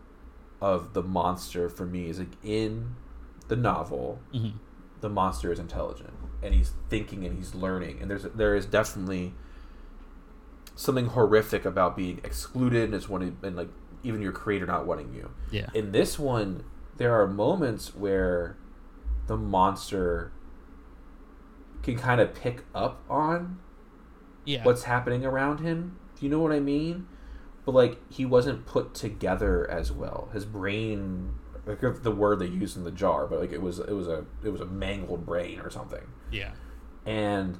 of 0.62 0.94
the 0.94 1.02
monster 1.04 1.70
for 1.70 1.86
me 1.86 2.08
is 2.10 2.20
like 2.20 2.36
in 2.44 2.96
the 3.48 3.56
novel, 3.56 4.20
Mhm. 4.34 4.54
the 5.02 5.10
monster 5.10 5.52
is 5.52 5.60
intelligent 5.60 6.14
and 6.44 6.54
he's 6.54 6.74
thinking 6.90 7.26
and 7.26 7.38
he's 7.38 7.54
learning 7.56 8.00
and 8.02 8.10
there's 8.10 8.24
there 8.36 8.56
is 8.56 8.66
definitely 8.66 9.34
something 10.76 11.08
horrific 11.08 11.66
about 11.66 11.96
being 11.96 12.20
excluded 12.24 12.86
and 12.86 12.94
it's 12.96 13.08
one 13.10 13.38
and 13.44 13.56
like 13.56 13.70
even 14.04 14.22
your 14.22 14.32
creator 14.32 14.66
not 14.66 14.86
wanting 14.88 15.14
you. 15.14 15.30
yeah, 15.52 15.68
In 15.76 15.92
this 15.92 16.18
one, 16.18 16.64
there 16.98 17.14
are 17.20 17.28
moments 17.28 17.94
where 17.96 18.56
the 19.28 19.38
monster 19.38 20.32
can 21.84 21.96
kind 21.98 22.20
of 22.20 22.34
pick 22.34 22.64
up 22.74 23.04
on 23.10 23.60
yeah, 24.46 24.64
what's 24.64 24.84
happening 24.84 25.24
around 25.24 25.60
him. 25.60 25.98
Do 26.20 26.26
you 26.26 26.32
know 26.32 26.40
what 26.40 26.52
I 26.52 26.60
mean? 26.60 27.06
But 27.72 27.92
like 27.92 28.12
he 28.12 28.26
wasn't 28.26 28.66
put 28.66 28.94
together 28.94 29.70
as 29.70 29.92
well. 29.94 30.30
His 30.34 30.44
brain, 30.46 31.36
like 31.66 31.80
the 32.04 32.12
word 32.12 32.40
they 32.40 32.48
used 32.48 32.76
in 32.76 32.84
the 32.84 32.92
jar, 32.92 33.28
but 33.28 33.40
like 33.40 33.54
it 33.54 33.62
was 33.62 33.80
it 33.80 33.94
was 33.94 34.08
a 34.08 34.26
it 34.44 34.50
was 34.50 34.60
a 34.60 34.66
mangled 34.66 35.26
brain 35.26 35.60
or 35.62 35.70
something. 35.70 36.04
yeah, 36.32 36.52
And 37.06 37.60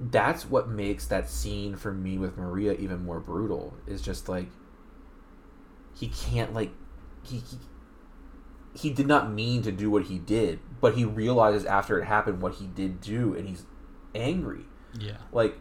that's 0.00 0.48
what 0.48 0.68
makes 0.68 1.06
that 1.06 1.28
scene 1.28 1.76
for 1.76 1.92
me 1.92 2.16
with 2.16 2.38
Maria 2.38 2.72
even 2.72 3.04
more 3.04 3.20
brutal. 3.20 3.74
Is 3.86 4.00
just 4.00 4.26
like 4.28 4.48
he 5.94 6.08
can't 6.08 6.54
like 6.54 6.72
he, 7.22 7.38
he 7.38 7.58
he 8.74 8.90
did 8.90 9.06
not 9.06 9.30
mean 9.30 9.62
to 9.62 9.70
do 9.70 9.90
what 9.90 10.04
he 10.04 10.18
did, 10.18 10.60
but 10.80 10.94
he 10.94 11.04
realizes 11.04 11.66
after 11.66 12.00
it 12.00 12.06
happened 12.06 12.40
what 12.40 12.54
he 12.54 12.66
did 12.66 13.02
do, 13.02 13.34
and 13.34 13.46
he's 13.48 13.66
angry. 14.14 14.64
yeah, 14.98 15.18
Like 15.30 15.58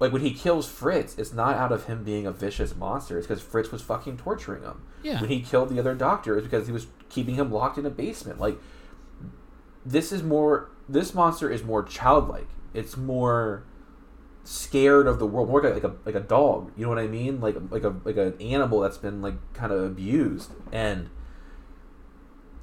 like 0.00 0.12
when 0.12 0.22
he 0.22 0.32
kills 0.32 0.66
Fritz, 0.66 1.16
it's 1.18 1.32
not 1.32 1.54
out 1.56 1.70
of 1.70 1.84
him 1.84 2.02
being 2.02 2.26
a 2.26 2.32
vicious 2.32 2.74
monster. 2.74 3.18
It's 3.18 3.26
because 3.26 3.42
Fritz 3.42 3.70
was 3.70 3.82
fucking 3.82 4.16
torturing 4.16 4.62
him. 4.62 4.82
yeah, 5.02 5.20
When 5.20 5.30
he 5.30 5.40
killed 5.42 5.68
the 5.68 5.78
other 5.78 5.94
doctor, 5.94 6.36
it's 6.36 6.46
because 6.46 6.66
he 6.66 6.72
was 6.72 6.86
keeping 7.10 7.36
him 7.36 7.52
locked 7.52 7.78
in 7.78 7.86
a 7.86 7.90
basement. 7.90 8.40
Like 8.40 8.58
this 9.84 10.10
is 10.10 10.22
more. 10.22 10.70
This 10.88 11.14
monster 11.14 11.50
is 11.50 11.62
more 11.62 11.82
childlike. 11.82 12.48
It's 12.74 12.96
more 12.96 13.64
scared 14.42 15.06
of 15.06 15.18
the 15.18 15.26
world, 15.26 15.48
more 15.48 15.62
like 15.62 15.84
a 15.84 15.94
like 16.04 16.14
a 16.14 16.20
dog. 16.20 16.72
You 16.76 16.84
know 16.84 16.88
what 16.88 16.98
I 16.98 17.06
mean? 17.06 17.40
Like 17.40 17.56
like 17.70 17.84
a 17.84 17.94
like 18.04 18.16
an 18.16 18.40
animal 18.40 18.80
that's 18.80 18.98
been 18.98 19.22
like 19.22 19.34
kind 19.52 19.70
of 19.72 19.84
abused. 19.84 20.52
And 20.72 21.10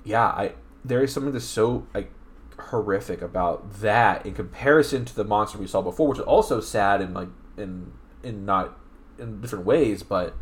yeah, 0.03 0.25
I 0.25 0.53
there 0.83 1.03
is 1.03 1.13
something 1.13 1.31
that's 1.33 1.45
so 1.45 1.85
like 1.93 2.11
horrific 2.59 3.21
about 3.21 3.81
that 3.81 4.25
in 4.25 4.33
comparison 4.33 5.05
to 5.05 5.15
the 5.15 5.23
monster 5.23 5.57
we 5.57 5.67
saw 5.67 5.81
before, 5.81 6.07
which 6.07 6.19
is 6.19 6.23
also 6.23 6.59
sad 6.59 7.01
and 7.01 7.13
like 7.13 7.29
in 7.57 7.93
in 8.23 8.45
not 8.45 8.77
in 9.19 9.41
different 9.41 9.65
ways, 9.65 10.03
but 10.03 10.35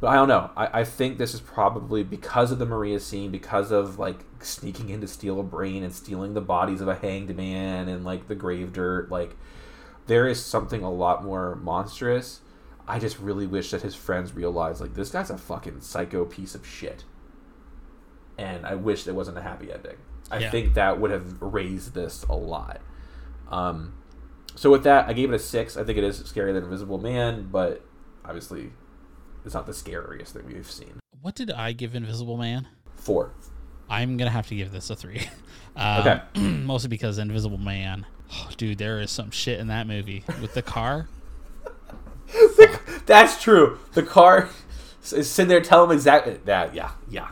but 0.00 0.08
I 0.08 0.14
don't 0.14 0.28
know. 0.28 0.50
I, 0.56 0.80
I 0.80 0.84
think 0.84 1.18
this 1.18 1.34
is 1.34 1.40
probably 1.40 2.02
because 2.02 2.50
of 2.50 2.58
the 2.58 2.64
Maria 2.64 3.00
scene, 3.00 3.30
because 3.30 3.70
of 3.70 3.98
like 3.98 4.20
sneaking 4.40 4.88
in 4.88 5.02
to 5.02 5.06
steal 5.06 5.38
a 5.38 5.42
brain 5.42 5.82
and 5.82 5.92
stealing 5.92 6.32
the 6.32 6.40
bodies 6.40 6.80
of 6.80 6.88
a 6.88 6.94
hanged 6.94 7.36
man 7.36 7.88
and 7.88 8.04
like 8.04 8.26
the 8.26 8.34
grave 8.34 8.72
dirt. 8.72 9.10
Like 9.10 9.36
there 10.06 10.26
is 10.26 10.42
something 10.42 10.82
a 10.82 10.90
lot 10.90 11.22
more 11.22 11.54
monstrous. 11.56 12.40
I 12.88 12.98
just 12.98 13.18
really 13.20 13.46
wish 13.46 13.70
that 13.70 13.82
his 13.82 13.94
friends 13.94 14.32
realized 14.34 14.80
like 14.80 14.94
this 14.94 15.10
guy's 15.10 15.30
a 15.30 15.38
fucking 15.38 15.82
psycho 15.82 16.24
piece 16.24 16.54
of 16.54 16.66
shit. 16.66 17.04
And 18.38 18.64
I 18.64 18.74
wish 18.74 19.04
there 19.04 19.14
wasn't 19.14 19.36
a 19.36 19.42
happy 19.42 19.70
ending. 19.70 19.96
I 20.30 20.38
Yeah. 20.38 20.50
think 20.50 20.74
that 20.74 21.00
would 21.00 21.10
have 21.10 21.40
raised 21.42 21.94
this 21.94 22.24
a 22.28 22.34
lot. 22.36 22.80
Um, 23.50 23.94
so 24.54 24.70
with 24.70 24.84
that, 24.84 25.08
I 25.08 25.12
gave 25.12 25.30
it 25.32 25.34
a 25.34 25.38
six. 25.38 25.76
I 25.76 25.84
think 25.84 25.98
it 25.98 26.04
is 26.04 26.20
scarier 26.22 26.52
than 26.54 26.64
Invisible 26.64 26.98
Man, 26.98 27.48
but 27.50 27.82
obviously, 28.24 28.72
it's 29.44 29.54
not 29.54 29.66
the 29.66 29.74
scariest 29.74 30.34
thing 30.34 30.46
we've 30.46 30.70
seen. 30.70 31.00
What 31.22 31.34
did 31.34 31.50
I 31.50 31.72
give 31.72 31.94
Invisible 31.94 32.36
Man? 32.36 32.68
Four. 32.96 33.32
I'm 33.88 34.16
gonna 34.16 34.30
have 34.30 34.46
to 34.48 34.54
give 34.54 34.70
this 34.72 34.90
a 34.90 34.96
three. 34.96 35.28
Um, 35.76 36.00
Okay. 36.00 36.20
mostly 36.64 36.88
because 36.88 37.16
Invisible 37.18 37.56
Man, 37.56 38.04
oh, 38.32 38.48
dude, 38.56 38.78
there 38.78 38.98
is 39.00 39.10
some 39.12 39.30
shit 39.30 39.60
in 39.60 39.68
that 39.68 39.86
movie 39.86 40.24
with 40.42 40.52
the 40.54 40.62
car. 40.62 41.06
That's 43.06 43.40
true. 43.42 43.78
The 43.94 44.02
car 44.02 44.50
is 45.12 45.30
sitting 45.30 45.48
there 45.48 45.60
telling 45.60 45.90
him 45.90 45.94
exactly 45.96 46.38
that. 46.44 46.74
Yeah, 46.74 46.90
yeah. 47.08 47.28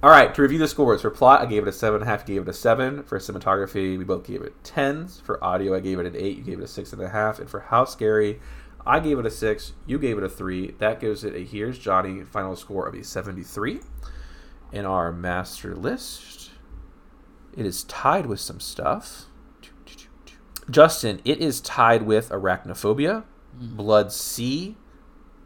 All 0.00 0.10
right. 0.10 0.32
To 0.34 0.42
review 0.42 0.58
the 0.58 0.68
scores 0.68 1.02
for 1.02 1.10
plot, 1.10 1.40
I 1.40 1.46
gave 1.46 1.64
it 1.64 1.68
a 1.68 1.72
seven 1.72 2.00
and 2.00 2.08
a 2.08 2.12
half. 2.12 2.28
You 2.28 2.36
gave 2.36 2.46
it 2.46 2.50
a 2.50 2.54
seven. 2.54 3.02
For 3.02 3.18
cinematography, 3.18 3.98
we 3.98 4.04
both 4.04 4.24
gave 4.24 4.42
it 4.42 4.54
tens. 4.62 5.20
For 5.20 5.42
audio, 5.42 5.74
I 5.74 5.80
gave 5.80 5.98
it 5.98 6.06
an 6.06 6.14
eight. 6.14 6.36
You 6.36 6.44
gave 6.44 6.60
it 6.60 6.64
a 6.64 6.68
six 6.68 6.92
and 6.92 7.02
a 7.02 7.08
half. 7.08 7.40
And 7.40 7.50
for 7.50 7.60
how 7.60 7.84
scary, 7.84 8.38
I 8.86 9.00
gave 9.00 9.18
it 9.18 9.26
a 9.26 9.30
six. 9.30 9.72
You 9.86 9.98
gave 9.98 10.16
it 10.16 10.22
a 10.22 10.28
three. 10.28 10.70
That 10.78 11.00
gives 11.00 11.24
it 11.24 11.34
a 11.34 11.44
here's 11.44 11.78
Johnny 11.80 12.22
final 12.22 12.54
score 12.54 12.86
of 12.86 12.94
a 12.94 13.02
seventy-three. 13.02 13.80
In 14.70 14.84
our 14.84 15.10
master 15.10 15.74
list, 15.74 16.50
it 17.56 17.66
is 17.66 17.82
tied 17.84 18.26
with 18.26 18.38
some 18.38 18.60
stuff. 18.60 19.24
Justin, 20.70 21.20
it 21.24 21.38
is 21.38 21.60
tied 21.60 22.02
with 22.02 22.28
Arachnophobia, 22.28 23.24
Blood 23.54 24.12
Sea, 24.12 24.76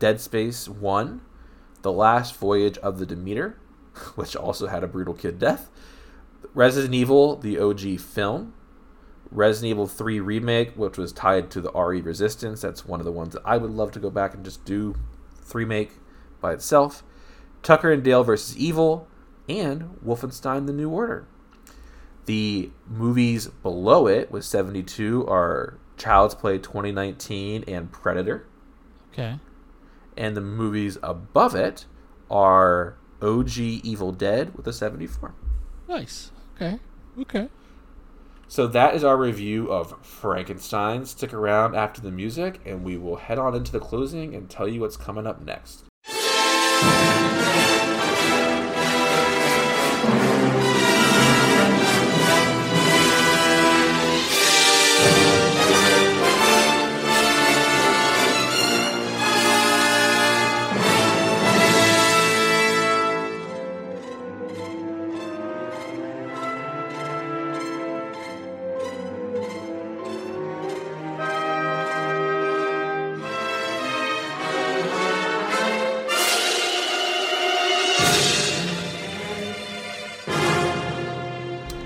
Dead 0.00 0.20
Space 0.20 0.68
1, 0.68 1.20
The 1.82 1.92
Last 1.92 2.34
Voyage 2.34 2.76
of 2.78 2.98
the 2.98 3.07
Demeter, 3.07 3.57
which 4.14 4.36
also 4.36 4.66
had 4.66 4.84
a 4.84 4.88
brutal 4.88 5.14
kid 5.14 5.38
death, 5.38 5.70
Resident 6.55 6.95
Evil, 6.95 7.36
the 7.36 7.59
OG 7.59 8.01
film, 8.01 8.55
Resident 9.30 9.70
Evil 9.70 9.86
3 9.86 10.20
Remake, 10.20 10.74
which 10.74 10.99
was 10.99 11.12
tied 11.12 11.51
to 11.53 11.61
the 11.61 11.72
RE 11.72 12.01
Resistance. 12.01 12.61
That's 12.61 12.84
one 12.84 13.01
of 13.01 13.07
the 13.07 13.12
ones 13.12 13.32
that 13.32 13.43
I 13.45 13.57
would 13.57 13.70
love 13.70 13.93
to 13.93 14.01
go 14.01 14.11
back 14.11 14.34
and 14.34 14.45
just 14.45 14.64
do 14.64 14.95
3 15.43 15.64
make 15.64 15.93
by 16.40 16.53
itself. 16.53 17.03
Tucker 17.62 17.93
and 17.93 18.03
Dale 18.03 18.24
versus 18.24 18.57
Evil, 18.59 19.09
and 19.49 19.97
Wolfenstein 20.05 20.66
The 20.66 20.72
New 20.72 20.90
Order. 20.90 21.26
The 22.26 22.70
movies 22.86 23.49
below 23.49 24.07
it 24.07 24.30
with 24.30 24.45
72 24.45 25.26
are 25.26 25.78
Child's 25.97 26.34
Play 26.34 26.59
2019 26.59 27.64
and 27.66 27.90
Predator. 27.90 28.47
Okay. 29.12 29.38
And 30.16 30.36
the 30.36 30.40
movies 30.40 30.99
above 31.03 31.55
it 31.55 31.86
are 32.30 32.97
OG 33.22 33.58
Evil 33.58 34.12
Dead 34.12 34.54
with 34.56 34.66
a 34.66 34.72
74. 34.72 35.34
Nice. 35.88 36.30
Okay. 36.56 36.78
Okay. 37.18 37.48
So 38.48 38.66
that 38.66 38.94
is 38.94 39.02
our 39.02 39.16
review 39.16 39.72
of 39.72 39.94
Frankenstein. 40.04 41.06
Stick 41.06 41.32
around 41.32 41.74
after 41.74 42.02
the 42.02 42.10
music 42.10 42.60
and 42.66 42.84
we 42.84 42.98
will 42.98 43.16
head 43.16 43.38
on 43.38 43.54
into 43.54 43.72
the 43.72 43.80
closing 43.80 44.34
and 44.34 44.50
tell 44.50 44.68
you 44.68 44.80
what's 44.80 44.96
coming 44.96 45.26
up 45.26 45.40
next. 45.40 45.84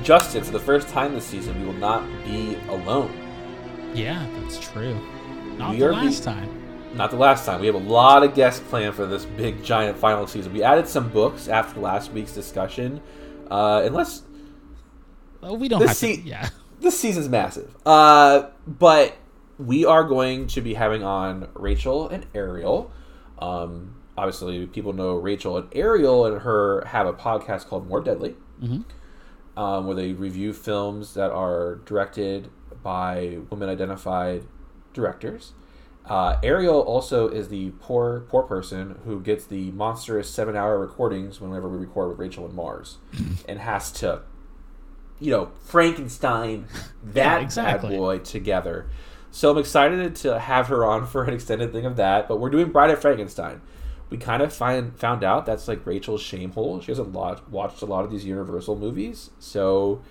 Justin, 0.06 0.44
for 0.44 0.52
the 0.52 0.60
first 0.60 0.88
time 0.88 1.14
this 1.14 1.24
season, 1.24 1.58
we 1.60 1.66
will 1.66 1.72
not 1.74 2.04
be 2.24 2.56
alone. 2.68 3.10
Yeah, 3.92 4.24
that's 4.38 4.56
true. 4.60 4.96
Not 5.58 5.72
We 5.72 5.78
the 5.80 5.90
last 5.92 6.20
be- 6.20 6.24
time. 6.26 6.62
Not 6.94 7.10
the 7.10 7.16
last 7.16 7.44
time. 7.44 7.60
We 7.60 7.66
have 7.66 7.74
a 7.74 7.78
lot 7.78 8.22
of 8.22 8.32
guests 8.34 8.60
planned 8.68 8.94
for 8.94 9.04
this 9.04 9.24
big, 9.24 9.64
giant 9.64 9.98
final 9.98 10.28
season. 10.28 10.52
We 10.52 10.62
added 10.62 10.86
some 10.86 11.08
books 11.10 11.48
after 11.48 11.80
last 11.80 12.12
week's 12.12 12.30
discussion. 12.32 13.00
Uh, 13.50 13.82
unless 13.84 14.22
Well, 15.40 15.56
we 15.56 15.66
don't 15.68 15.80
This 15.80 16.00
have 16.00 16.10
to. 16.14 16.20
Yeah. 16.22 16.48
this 16.80 16.96
season's 16.98 17.28
massive. 17.28 17.74
Uh, 17.84 18.46
but 18.66 19.16
we 19.58 19.84
are 19.84 20.04
going 20.04 20.46
to 20.48 20.60
be 20.60 20.74
having 20.74 21.02
on 21.02 21.48
Rachel 21.54 22.08
and 22.08 22.26
Ariel. 22.32 22.92
Um, 23.40 23.96
obviously, 24.16 24.66
people 24.66 24.92
know 24.92 25.14
Rachel 25.16 25.56
and 25.58 25.68
Ariel 25.72 26.26
and 26.26 26.42
her 26.42 26.84
have 26.86 27.08
a 27.08 27.12
podcast 27.12 27.66
called 27.66 27.88
More 27.88 28.00
Deadly, 28.00 28.36
Mhm. 28.62 28.84
Um, 29.56 29.86
where 29.86 29.96
they 29.96 30.12
review 30.12 30.52
films 30.52 31.14
that 31.14 31.30
are 31.30 31.76
directed 31.86 32.50
by 32.82 33.38
women 33.50 33.68
identified 33.68 34.44
directors. 34.92 35.52
Uh, 36.04 36.38
Ariel 36.42 36.80
also 36.80 37.28
is 37.28 37.48
the 37.48 37.70
poor 37.80 38.20
poor 38.28 38.44
person 38.44 39.00
who 39.04 39.20
gets 39.20 39.44
the 39.44 39.72
monstrous 39.72 40.30
seven 40.30 40.54
hour 40.54 40.78
recordings 40.78 41.40
whenever 41.40 41.68
we 41.68 41.78
record 41.78 42.10
with 42.10 42.18
Rachel 42.18 42.44
and 42.44 42.54
Mars, 42.54 42.98
and 43.48 43.58
has 43.58 43.90
to, 43.92 44.22
you 45.18 45.32
know, 45.32 45.50
Frankenstein 45.64 46.66
that 47.02 47.42
exactly. 47.42 47.90
bad 47.90 47.98
boy 47.98 48.18
together. 48.18 48.86
So 49.32 49.50
I'm 49.50 49.58
excited 49.58 50.14
to 50.16 50.38
have 50.38 50.68
her 50.68 50.84
on 50.84 51.06
for 51.06 51.24
an 51.24 51.34
extended 51.34 51.72
thing 51.72 51.84
of 51.84 51.96
that. 51.96 52.28
But 52.28 52.38
we're 52.38 52.50
doing 52.50 52.70
Bride 52.70 52.90
of 52.90 53.00
Frankenstein. 53.00 53.60
We 54.08 54.18
kind 54.18 54.42
of 54.42 54.52
find 54.52 54.96
found 54.98 55.24
out 55.24 55.46
that's 55.46 55.66
like 55.66 55.84
Rachel's 55.84 56.22
shame 56.22 56.52
hole. 56.52 56.80
She 56.80 56.92
hasn't 56.92 57.12
lot, 57.12 57.50
watched 57.50 57.82
a 57.82 57.86
lot 57.86 58.04
of 58.04 58.10
these 58.10 58.24
Universal 58.24 58.76
movies, 58.76 59.30
so 59.38 60.02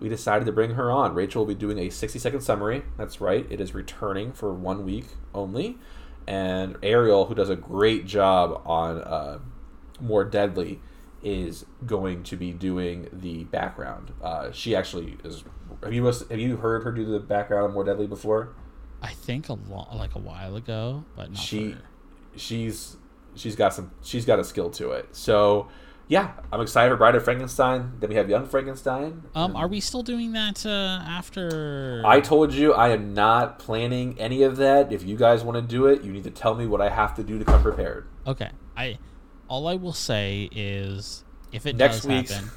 we 0.00 0.08
decided 0.08 0.44
to 0.46 0.52
bring 0.52 0.74
her 0.74 0.90
on. 0.90 1.14
Rachel 1.14 1.42
will 1.42 1.54
be 1.54 1.58
doing 1.58 1.78
a 1.78 1.90
60 1.90 2.18
second 2.18 2.40
summary. 2.40 2.82
That's 2.96 3.20
right. 3.20 3.46
It 3.50 3.60
is 3.60 3.74
returning 3.74 4.32
for 4.32 4.52
one 4.52 4.84
week 4.84 5.06
only. 5.34 5.78
And 6.26 6.76
Ariel, 6.82 7.24
who 7.24 7.34
does 7.34 7.48
a 7.48 7.56
great 7.56 8.04
job 8.06 8.62
on 8.66 8.98
uh, 8.98 9.38
More 9.98 10.24
Deadly, 10.24 10.80
is 11.22 11.64
going 11.86 12.22
to 12.24 12.36
be 12.36 12.52
doing 12.52 13.08
the 13.12 13.44
background. 13.44 14.12
Uh, 14.22 14.52
she 14.52 14.76
actually 14.76 15.16
is. 15.24 15.42
Have 15.82 15.92
you 15.92 16.04
have 16.04 16.38
you 16.38 16.56
heard 16.58 16.84
her 16.84 16.92
do 16.92 17.04
the 17.04 17.18
background 17.18 17.64
on 17.64 17.72
More 17.72 17.84
Deadly 17.84 18.06
before? 18.06 18.54
I 19.00 19.12
think 19.12 19.48
a 19.48 19.54
lot, 19.54 19.96
like 19.96 20.14
a 20.14 20.18
while 20.18 20.56
ago, 20.56 21.04
but 21.16 21.30
not 21.30 21.38
she 21.38 21.76
she's 22.36 22.96
she's 23.38 23.56
got 23.56 23.72
some 23.74 23.90
she's 24.02 24.24
got 24.24 24.38
a 24.38 24.44
skill 24.44 24.70
to 24.70 24.90
it. 24.92 25.14
So 25.14 25.68
yeah, 26.10 26.32
I'm 26.50 26.60
excited 26.62 26.90
for 26.90 26.96
Bride 26.96 27.14
of 27.16 27.24
Frankenstein. 27.24 27.92
Then 28.00 28.08
we 28.10 28.16
have 28.16 28.30
Young 28.30 28.46
Frankenstein. 28.46 29.24
Um, 29.34 29.54
are 29.54 29.68
we 29.68 29.78
still 29.80 30.02
doing 30.02 30.32
that 30.32 30.64
uh, 30.64 31.02
after? 31.06 32.02
I 32.04 32.20
told 32.20 32.54
you 32.54 32.72
I 32.72 32.88
am 32.90 33.12
not 33.12 33.58
planning 33.58 34.16
any 34.18 34.42
of 34.42 34.56
that. 34.56 34.90
If 34.90 35.04
you 35.04 35.16
guys 35.16 35.44
want 35.44 35.56
to 35.56 35.62
do 35.62 35.86
it, 35.86 36.02
you 36.02 36.12
need 36.12 36.24
to 36.24 36.30
tell 36.30 36.54
me 36.54 36.66
what 36.66 36.80
I 36.80 36.88
have 36.88 37.14
to 37.16 37.22
do 37.22 37.38
to 37.38 37.44
come 37.44 37.62
prepared. 37.62 38.08
Okay. 38.26 38.50
I 38.76 38.98
all 39.48 39.66
I 39.66 39.74
will 39.74 39.92
say 39.92 40.48
is 40.52 41.24
if 41.52 41.66
it 41.66 41.76
Next 41.76 41.96
does 41.96 42.06
week's- 42.06 42.32
happen, 42.32 42.50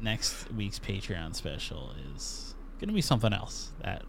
next 0.00 0.52
week's 0.52 0.78
Patreon 0.78 1.34
special 1.34 1.92
is 2.14 2.54
gonna 2.80 2.92
be 2.92 3.00
something 3.00 3.32
else 3.32 3.70
that 3.82 4.02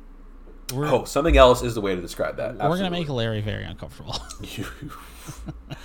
we're 0.74 0.88
Oh, 0.88 1.03
something 1.05 1.38
else 1.38 1.64
is 1.64 1.76
the 1.76 1.82
way 1.82 1.95
to 1.95 2.01
describe 2.01 2.38
that. 2.38 2.57
we're 2.57 2.78
gonna 2.78 2.91
make 2.91 3.09
Larry 3.09 3.41
very 3.41 3.64
uncomfortable. 3.64 4.16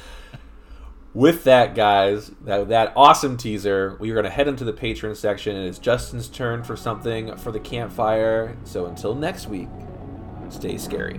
With 1.15 1.45
that, 1.45 1.75
guys, 1.75 2.31
that, 2.45 2.69
that 2.69 2.93
awesome 2.95 3.37
teaser, 3.37 3.97
we 3.99 4.11
are 4.11 4.15
going 4.15 4.25
to 4.25 4.31
head 4.31 4.47
into 4.47 4.63
the 4.63 4.75
Patreon 4.75 5.17
section. 5.17 5.57
And 5.57 5.65
It 5.65 5.71
is 5.71 5.79
Justin's 5.79 6.29
turn 6.29 6.63
for 6.63 6.77
something 6.77 7.35
for 7.39 7.51
the 7.51 7.59
campfire. 7.59 8.57
So 8.65 8.87
until 8.87 9.15
next 9.15 9.49
week, 9.49 9.69
stay 10.51 10.77
scary. 10.77 11.19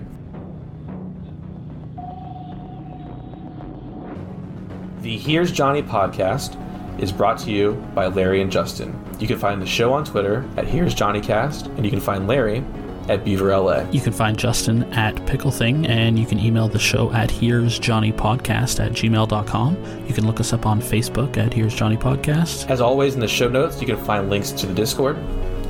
The 5.02 5.18
Here's 5.18 5.50
Johnny 5.50 5.82
podcast 5.82 6.56
is 7.00 7.10
brought 7.10 7.38
to 7.40 7.50
you 7.50 7.72
by 7.94 8.06
Larry 8.06 8.42
and 8.42 8.50
Justin. 8.50 8.98
You 9.18 9.26
can 9.26 9.38
find 9.38 9.60
the 9.60 9.66
show 9.66 9.92
on 9.92 10.04
Twitter 10.04 10.48
at 10.56 10.66
Here's 10.66 10.94
Johnny 10.94 11.20
Cast, 11.20 11.66
and 11.66 11.84
you 11.84 11.90
can 11.90 12.00
find 12.00 12.28
Larry 12.28 12.64
at 13.10 13.24
Beaver 13.24 13.56
LA. 13.56 13.80
You 13.90 14.00
can 14.00 14.12
find 14.12 14.38
Justin 14.38 14.84
at 14.94 15.26
Pickle 15.26 15.50
Thing, 15.50 15.86
and 15.86 16.18
you 16.18 16.24
can 16.24 16.38
email 16.38 16.68
the 16.68 16.78
show 16.78 17.12
at 17.12 17.30
Here's 17.30 17.78
Johnny 17.78 18.12
Podcast 18.12 18.84
at 18.84 18.92
gmail.com. 18.92 20.06
You 20.06 20.14
can 20.14 20.26
look 20.26 20.40
us 20.40 20.52
up 20.52 20.64
on 20.64 20.80
Facebook 20.80 21.36
at 21.36 21.52
Here's 21.52 21.74
Johnny 21.74 21.96
Podcast. 21.96 22.70
As 22.70 22.80
always, 22.80 23.14
in 23.14 23.20
the 23.20 23.28
show 23.28 23.48
notes, 23.48 23.80
you 23.80 23.86
can 23.86 23.96
find 24.04 24.30
links 24.30 24.52
to 24.52 24.66
the 24.66 24.74
Discord 24.74 25.16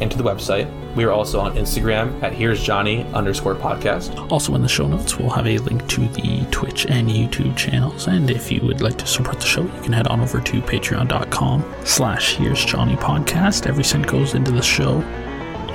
and 0.00 0.10
to 0.10 0.16
the 0.16 0.24
website. 0.24 0.70
We 0.96 1.04
are 1.04 1.12
also 1.12 1.40
on 1.40 1.54
Instagram 1.56 2.22
at 2.22 2.32
Here's 2.32 2.62
Johnny 2.62 3.04
underscore 3.14 3.54
podcast. 3.54 4.30
Also, 4.30 4.54
in 4.54 4.62
the 4.62 4.68
show 4.68 4.86
notes, 4.86 5.18
we'll 5.18 5.30
have 5.30 5.46
a 5.46 5.58
link 5.58 5.86
to 5.88 6.08
the 6.08 6.46
Twitch 6.50 6.86
and 6.86 7.08
YouTube 7.08 7.56
channels. 7.56 8.06
And 8.06 8.30
if 8.30 8.50
you 8.50 8.60
would 8.62 8.80
like 8.80 8.98
to 8.98 9.06
support 9.06 9.40
the 9.40 9.46
show, 9.46 9.62
you 9.62 9.82
can 9.82 9.92
head 9.92 10.08
on 10.08 10.20
over 10.20 10.40
to 10.40 10.60
patreon.com 10.62 11.74
slash 11.84 12.34
Here's 12.36 12.64
Johnny 12.64 12.96
Podcast. 12.96 13.66
Every 13.66 13.84
cent 13.84 14.06
goes 14.06 14.34
into 14.34 14.50
the 14.50 14.62
show. 14.62 15.00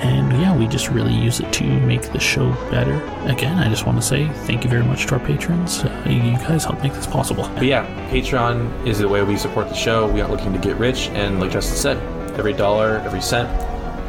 And 0.02 0.32
yeah, 0.42 0.56
we 0.56 0.68
just 0.68 0.90
really 0.90 1.14
use 1.14 1.40
it 1.40 1.52
to 1.54 1.64
make 1.64 2.12
the 2.12 2.20
show 2.20 2.52
better. 2.70 2.96
Again, 3.30 3.58
I 3.58 3.70
just 3.70 3.86
want 3.86 3.98
to 4.00 4.06
say 4.06 4.28
thank 4.46 4.64
you 4.64 4.70
very 4.70 4.84
much 4.84 5.06
to 5.08 5.16
our 5.16 5.20
patrons. 5.26 5.84
Uh, 5.84 6.04
you 6.08 6.38
guys 6.38 6.66
help 6.66 6.82
make 6.84 6.94
this 6.94 7.08
possible. 7.08 7.50
But 7.56 7.66
yeah, 7.66 7.86
Patreon 8.10 8.86
is 8.86 9.00
the 9.00 9.08
way 9.08 9.24
we 9.24 9.38
support 9.38 9.70
the 9.70 9.76
show. 9.76 10.08
We 10.12 10.22
aren't 10.22 10.34
looking 10.34 10.54
to 10.54 10.60
get 10.60 10.78
rich, 10.78 11.08
and 11.10 11.40
like 11.40 11.52
Justin 11.52 11.78
said, 11.78 12.38
every 12.38 12.54
dollar, 12.54 13.00
every 13.00 13.22
cent, 13.22 13.50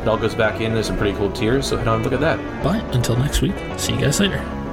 it 0.03 0.09
all 0.09 0.19
goes 0.19 0.35
back 0.35 0.61
in. 0.61 0.75
There's 0.75 0.87
some 0.87 0.97
pretty 0.97 1.17
cool 1.17 1.33
tiers, 1.33 1.67
so 1.67 1.77
head 1.77 1.89
on 1.89 1.97
and 1.97 2.05
look 2.05 2.13
at 2.13 2.21
that. 2.21 2.63
But 2.63 2.83
until 2.95 3.17
next 3.17 3.41
week, 3.41 3.55
see 3.77 3.93
you 3.93 4.01
guys 4.01 4.21
later. 4.21 4.66